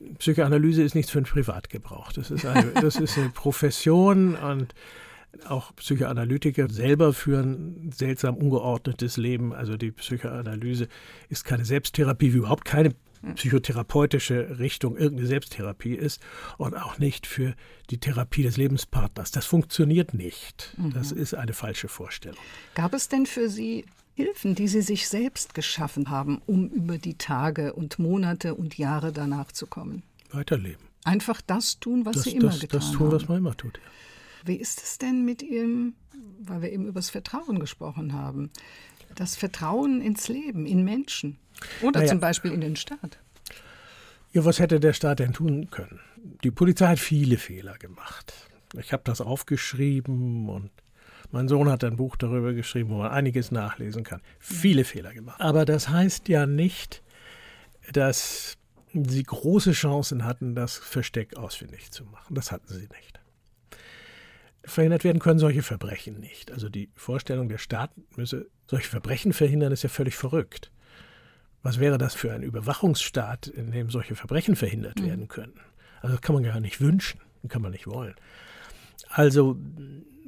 nein. 0.01 0.15
Psychoanalyse 0.17 0.81
ist 0.81 0.95
nichts 0.95 1.11
für 1.11 1.21
den 1.21 1.25
Privatgebrauch. 1.25 2.11
Das 2.11 2.31
ist 2.31 2.45
eine, 2.45 2.71
das 2.71 2.95
ist 2.95 3.17
eine 3.17 3.29
Profession 3.29 4.35
und 4.35 4.73
auch 5.45 5.75
Psychoanalytiker 5.75 6.69
selber 6.69 7.13
führen 7.13 7.91
seltsam 7.93 8.35
ungeordnetes 8.35 9.17
Leben. 9.17 9.53
Also 9.53 9.77
die 9.77 9.91
Psychoanalyse 9.91 10.87
ist 11.29 11.45
keine 11.45 11.65
Selbsttherapie, 11.65 12.33
wie 12.33 12.37
überhaupt 12.37 12.65
keine 12.65 12.95
psychotherapeutische 13.35 14.59
Richtung 14.59 14.95
irgendeine 14.95 15.27
Selbsttherapie 15.27 15.95
ist 15.95 16.21
und 16.57 16.75
auch 16.75 16.97
nicht 16.99 17.27
für 17.27 17.55
die 17.89 17.99
Therapie 17.99 18.43
des 18.43 18.57
Lebenspartners. 18.57 19.31
Das 19.31 19.45
funktioniert 19.45 20.13
nicht. 20.13 20.75
Das 20.93 21.11
ist 21.11 21.33
eine 21.33 21.53
falsche 21.53 21.87
Vorstellung. 21.87 22.39
Gab 22.75 22.93
es 22.93 23.09
denn 23.09 23.25
für 23.25 23.49
Sie 23.49 23.85
Hilfen, 24.17 24.55
die 24.55 24.67
Sie 24.67 24.81
sich 24.81 25.07
selbst 25.07 25.53
geschaffen 25.53 26.09
haben, 26.09 26.41
um 26.47 26.69
über 26.69 26.97
die 26.97 27.19
Tage 27.19 27.73
und 27.73 27.99
Monate 27.99 28.55
und 28.55 28.75
Jahre 28.75 29.11
danach 29.13 29.51
zu 29.51 29.67
kommen? 29.67 30.01
Weiterleben. 30.31 30.83
Einfach 31.03 31.39
das 31.39 31.79
tun, 31.79 32.03
was 32.03 32.15
Das, 32.15 32.23
Sie 32.23 32.31
immer 32.31 32.47
das, 32.49 32.59
getan 32.61 32.79
das 32.79 32.91
tun, 32.93 32.99
haben. 33.07 33.11
was 33.11 33.27
man 33.27 33.37
immer 33.37 33.55
tut. 33.55 33.79
Wie 34.43 34.55
ist 34.55 34.81
es 34.81 34.97
denn 34.97 35.23
mit 35.23 35.43
Ihrem, 35.43 35.93
weil 36.41 36.63
wir 36.63 36.71
eben 36.71 36.87
über 36.87 36.99
das 36.99 37.11
Vertrauen 37.11 37.59
gesprochen 37.59 38.13
haben, 38.13 38.49
das 39.13 39.35
Vertrauen 39.35 40.01
ins 40.01 40.27
Leben, 40.29 40.65
in 40.65 40.83
Menschen 40.83 41.37
oder 41.83 41.99
Naja. 41.99 42.09
zum 42.09 42.19
Beispiel 42.19 42.51
in 42.53 42.61
den 42.61 42.75
Staat? 42.75 43.19
Ja, 44.33 44.45
was 44.45 44.57
hätte 44.57 44.79
der 44.79 44.93
Staat 44.93 45.19
denn 45.19 45.33
tun 45.33 45.69
können? 45.69 45.99
Die 46.43 46.49
Polizei 46.49 46.87
hat 46.87 46.99
viele 46.99 47.37
Fehler 47.37 47.77
gemacht. 47.77 48.33
Ich 48.79 48.93
habe 48.93 49.03
das 49.05 49.21
aufgeschrieben 49.21 50.49
und 50.49 50.71
mein 51.31 51.47
Sohn 51.47 51.69
hat 51.69 51.83
ein 51.83 51.97
Buch 51.97 52.15
darüber 52.15 52.53
geschrieben, 52.53 52.89
wo 52.89 52.97
man 52.97 53.11
einiges 53.11 53.51
nachlesen 53.51 54.03
kann. 54.03 54.21
Viele 54.39 54.83
Fehler 54.83 55.13
gemacht. 55.13 55.41
Aber 55.41 55.65
das 55.65 55.89
heißt 55.89 56.29
ja 56.29 56.45
nicht, 56.45 57.03
dass 57.91 58.57
sie 58.93 59.23
große 59.23 59.73
Chancen 59.73 60.23
hatten, 60.23 60.55
das 60.55 60.77
Versteck 60.77 61.35
ausfindig 61.35 61.91
zu 61.91 62.05
machen. 62.05 62.35
Das 62.35 62.51
hatten 62.51 62.67
sie 62.67 62.87
nicht. 62.87 63.19
Verhindert 64.63 65.03
werden 65.03 65.19
können 65.19 65.39
solche 65.39 65.63
Verbrechen 65.63 66.19
nicht. 66.19 66.51
Also 66.51 66.69
die 66.69 66.89
Vorstellung, 66.95 67.47
der 67.47 67.57
Staat 67.57 67.91
müsse 68.15 68.49
solche 68.65 68.89
Verbrechen 68.89 69.33
verhindern, 69.33 69.71
ist 69.71 69.83
ja 69.83 69.89
völlig 69.89 70.15
verrückt. 70.15 70.71
Was 71.63 71.79
wäre 71.79 71.97
das 71.97 72.15
für 72.15 72.33
ein 72.33 72.43
Überwachungsstaat, 72.43 73.47
in 73.47 73.71
dem 73.71 73.89
solche 73.89 74.15
Verbrechen 74.15 74.55
verhindert 74.55 75.03
werden 75.03 75.27
können? 75.27 75.59
Also 76.01 76.15
das 76.15 76.21
kann 76.21 76.35
man 76.35 76.43
gar 76.43 76.59
nicht 76.59 76.81
wünschen, 76.81 77.19
kann 77.47 77.61
man 77.61 77.71
nicht 77.71 77.87
wollen. 77.87 78.15
Also 79.09 79.57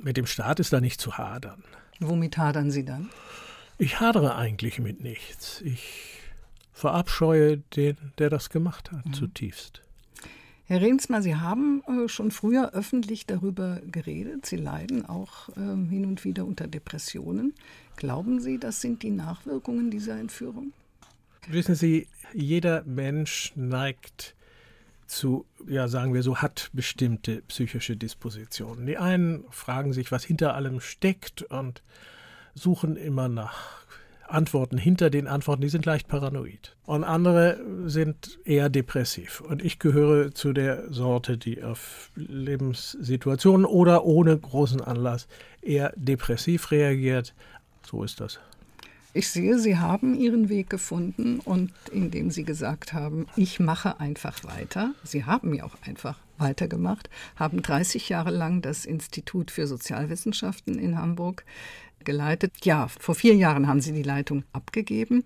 mit 0.03 0.17
dem 0.17 0.25
Staat 0.25 0.59
ist 0.59 0.73
da 0.73 0.81
nicht 0.81 1.01
zu 1.01 1.17
hadern. 1.17 1.63
Womit 1.99 2.37
hadern 2.37 2.71
Sie 2.71 2.85
dann? 2.85 3.09
Ich 3.77 3.99
hadere 3.99 4.35
eigentlich 4.35 4.79
mit 4.79 5.01
nichts. 5.01 5.61
Ich 5.61 6.19
verabscheue 6.73 7.57
den, 7.75 7.97
der 8.17 8.29
das 8.29 8.49
gemacht 8.49 8.91
hat, 8.91 9.15
zutiefst. 9.15 9.81
Herr 10.65 10.81
Rehnsma, 10.81 11.21
Sie 11.21 11.35
haben 11.35 11.81
äh, 11.87 12.07
schon 12.07 12.29
früher 12.29 12.73
öffentlich 12.73 13.25
darüber 13.25 13.81
geredet. 13.91 14.45
Sie 14.45 14.55
leiden 14.55 15.03
auch 15.05 15.49
ähm, 15.57 15.89
hin 15.89 16.05
und 16.05 16.23
wieder 16.23 16.45
unter 16.45 16.67
Depressionen. 16.67 17.55
Glauben 17.95 18.39
Sie, 18.39 18.59
das 18.59 18.79
sind 18.79 19.01
die 19.01 19.09
Nachwirkungen 19.09 19.89
dieser 19.89 20.19
Entführung? 20.19 20.71
Wissen 21.47 21.73
Sie, 21.73 22.07
jeder 22.33 22.83
Mensch 22.83 23.51
neigt 23.55 24.35
zu, 25.09 25.45
ja, 25.67 25.87
sagen 25.87 26.13
wir 26.13 26.23
so, 26.23 26.37
hat 26.37 26.69
bestimmte 26.73 27.41
psychische 27.43 27.97
Dispositionen. 27.97 28.85
Die 28.85 28.97
einen 28.97 29.43
fragen 29.49 29.93
sich, 29.93 30.11
was 30.11 30.23
hinter 30.23 30.53
allem 30.55 30.79
steckt 30.79 31.43
und 31.43 31.83
suchen 32.53 32.95
immer 32.95 33.27
nach 33.27 33.79
Antworten 34.27 34.77
hinter 34.77 35.09
den 35.09 35.27
Antworten, 35.27 35.61
die 35.61 35.69
sind 35.69 35.85
leicht 35.85 36.07
paranoid. 36.07 36.75
Und 36.85 37.03
andere 37.03 37.59
sind 37.85 38.39
eher 38.45 38.69
depressiv. 38.69 39.41
Und 39.41 39.63
ich 39.63 39.79
gehöre 39.79 40.31
zu 40.31 40.53
der 40.53 40.91
Sorte, 40.93 41.37
die 41.37 41.63
auf 41.63 42.11
Lebenssituationen 42.15 43.65
oder 43.65 44.05
ohne 44.05 44.37
großen 44.37 44.81
Anlass 44.81 45.27
eher 45.61 45.91
depressiv 45.95 46.69
reagiert. 46.71 47.33
So 47.81 48.03
ist 48.03 48.21
das. 48.21 48.39
Ich 49.11 49.29
sehe, 49.29 49.57
Sie 49.57 49.77
haben 49.77 50.13
Ihren 50.13 50.49
Weg 50.49 50.69
gefunden 50.69 51.39
und 51.39 51.71
indem 51.91 52.29
Sie 52.29 52.43
gesagt 52.43 52.93
haben, 52.93 53.25
ich 53.35 53.59
mache 53.59 53.99
einfach 53.99 54.43
weiter, 54.43 54.93
Sie 55.03 55.25
haben 55.25 55.51
ja 55.55 55.63
auch 55.63 55.75
einfach 55.81 56.19
weitergemacht, 56.37 57.09
haben 57.35 57.63
30 57.63 58.09
Jahre 58.09 58.29
lang 58.29 58.61
das 58.61 58.85
Institut 58.85 59.49
für 59.49 59.65
Sozialwissenschaften 59.65 60.77
in 60.77 60.95
Hamburg 60.95 61.43
geleitet. 62.03 62.53
Ja, 62.63 62.87
vor 62.87 63.15
vier 63.15 63.33
Jahren 63.35 63.67
haben 63.67 63.81
Sie 63.81 63.93
die 63.93 64.03
Leitung 64.03 64.43
abgegeben 64.53 65.23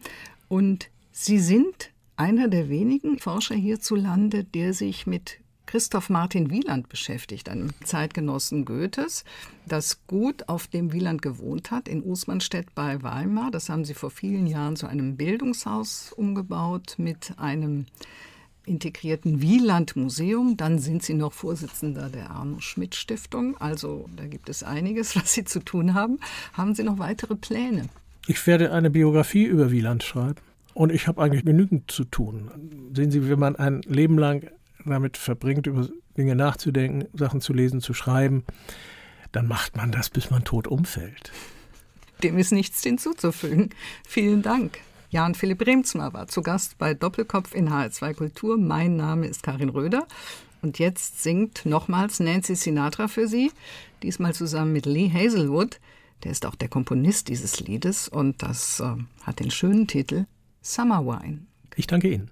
und 0.47 0.89
Sie 1.11 1.39
sind 1.39 1.91
einer 2.15 2.47
der 2.47 2.69
wenigen 2.69 3.19
Forscher 3.19 3.55
hierzulande, 3.55 4.45
der 4.45 4.73
sich 4.73 5.05
mit 5.05 5.39
Christoph 5.74 6.11
Martin 6.11 6.51
Wieland 6.51 6.88
beschäftigt, 6.88 7.49
einem 7.49 7.71
Zeitgenossen 7.84 8.63
Goethes, 8.63 9.24
das 9.67 10.05
gut 10.05 10.47
auf 10.47 10.67
dem 10.67 10.93
Wieland 10.93 11.24
gewohnt 11.24 11.71
hat, 11.71 11.88
in 11.88 12.03
Usmanstedt 12.03 12.76
bei 12.76 13.01
Weimar. 13.01 13.49
Das 13.49 13.69
haben 13.69 13.84
sie 13.84 13.95
vor 13.95 14.11
vielen 14.11 14.45
Jahren 14.45 14.76
zu 14.76 14.86
einem 14.86 15.17
Bildungshaus 15.17 16.13
umgebaut 16.15 16.93
mit 16.99 17.34
einem 17.38 17.88
integrierten 18.67 19.41
Wieland-Museum. 19.41 20.57
Dann 20.57 20.78
sind 20.78 21.01
sie 21.01 21.15
noch 21.15 21.34
Vorsitzender 21.34 22.09
der 22.09 22.30
Arno-Schmidt-Stiftung. 22.30 23.57
Also 23.57 24.07
da 24.15 24.28
gibt 24.28 24.49
es 24.49 24.61
einiges, 24.61 25.15
was 25.15 25.34
sie 25.34 25.43
zu 25.43 25.59
tun 25.59 25.95
haben. 25.95 26.19
Haben 26.53 26.76
Sie 26.76 26.84
noch 26.84 26.99
weitere 26.99 27.34
Pläne? 27.34 27.89
Ich 28.28 28.45
werde 28.45 28.71
eine 28.74 28.91
Biografie 28.91 29.45
über 29.45 29.71
Wieland 29.71 30.03
schreiben. 30.03 30.39
Und 30.76 30.91
ich 30.91 31.07
habe 31.07 31.19
eigentlich 31.19 31.45
genügend 31.45 31.89
zu 31.89 32.03
tun. 32.03 32.51
Sehen 32.95 33.09
Sie, 33.09 33.28
wenn 33.28 33.39
man 33.39 33.55
ein 33.55 33.82
Leben 33.88 34.19
lang 34.19 34.51
damit 34.91 35.17
verbringt, 35.17 35.67
über 35.67 35.88
Dinge 36.17 36.36
nachzudenken, 36.36 37.07
Sachen 37.17 37.41
zu 37.41 37.53
lesen, 37.53 37.81
zu 37.81 37.93
schreiben, 37.93 38.43
dann 39.31 39.47
macht 39.47 39.75
man 39.75 39.91
das, 39.91 40.09
bis 40.09 40.29
man 40.29 40.43
tot 40.43 40.67
umfällt. 40.67 41.31
Dem 42.21 42.38
ist 42.38 42.51
nichts 42.51 42.84
hinzuzufügen. 42.84 43.69
Vielen 44.07 44.41
Dank. 44.41 44.79
Jan 45.09 45.36
Philipp 45.36 45.65
Remzmer 45.65 46.13
war 46.13 46.27
zu 46.27 46.41
Gast 46.41 46.77
bei 46.77 46.93
Doppelkopf 46.93 47.53
in 47.53 47.69
HR2 47.69 48.13
Kultur. 48.13 48.57
Mein 48.57 48.95
Name 48.95 49.27
ist 49.27 49.43
Karin 49.43 49.69
Röder. 49.69 50.07
Und 50.63 50.79
jetzt 50.79 51.21
singt 51.21 51.65
nochmals 51.65 52.19
Nancy 52.19 52.55
Sinatra 52.55 53.09
für 53.09 53.27
Sie, 53.27 53.51
diesmal 54.01 54.34
zusammen 54.34 54.71
mit 54.71 54.86
Lee 54.86 55.11
Hazelwood. 55.11 55.79
Der 56.23 56.31
ist 56.31 56.45
auch 56.45 56.55
der 56.55 56.69
Komponist 56.69 57.27
dieses 57.27 57.59
Liedes 57.59 58.07
und 58.07 58.41
das 58.41 58.79
äh, 58.79 58.95
hat 59.23 59.39
den 59.39 59.51
schönen 59.51 59.88
Titel 59.88 60.25
Summer 60.61 61.05
Wine. 61.05 61.41
Ich 61.75 61.86
danke 61.86 62.09
Ihnen. 62.09 62.31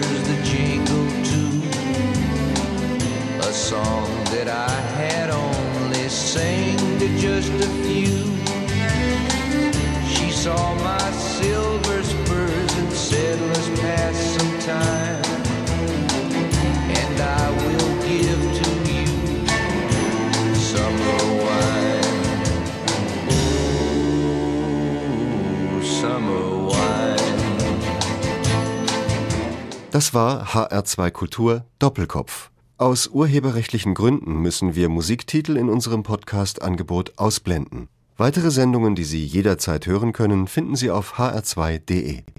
saw 10.41 10.73
my 10.73 11.11
silver 11.11 12.03
spurs 12.03 12.73
and 12.79 12.91
said, 12.91 13.39
Let's 13.49 13.69
pass 13.79 14.15
some 14.35 14.59
time. 14.59 15.21
And 16.99 17.21
I 17.21 17.51
will 17.61 17.91
give 18.09 18.41
to 18.59 18.69
you 18.91 19.07
summer 20.55 21.21
wine. 21.45 22.17
Ooh, 24.99 25.83
summer 25.83 26.43
wine. 26.71 27.37
Das 29.91 30.15
war 30.15 30.45
HR2 30.45 31.11
Kultur 31.11 31.65
Doppelkopf. 31.77 32.49
Aus 32.79 33.05
urheberrechtlichen 33.05 33.93
Gründen 33.93 34.41
müssen 34.41 34.73
wir 34.73 34.89
Musiktitel 34.89 35.55
in 35.55 35.69
unserem 35.69 36.01
Podcast-Angebot 36.01 37.19
ausblenden. 37.19 37.89
Weitere 38.21 38.51
Sendungen, 38.51 38.93
die 38.93 39.03
Sie 39.03 39.25
jederzeit 39.25 39.87
hören 39.87 40.13
können, 40.13 40.45
finden 40.45 40.75
Sie 40.75 40.91
auf 40.91 41.15
hr2.de. 41.15 42.21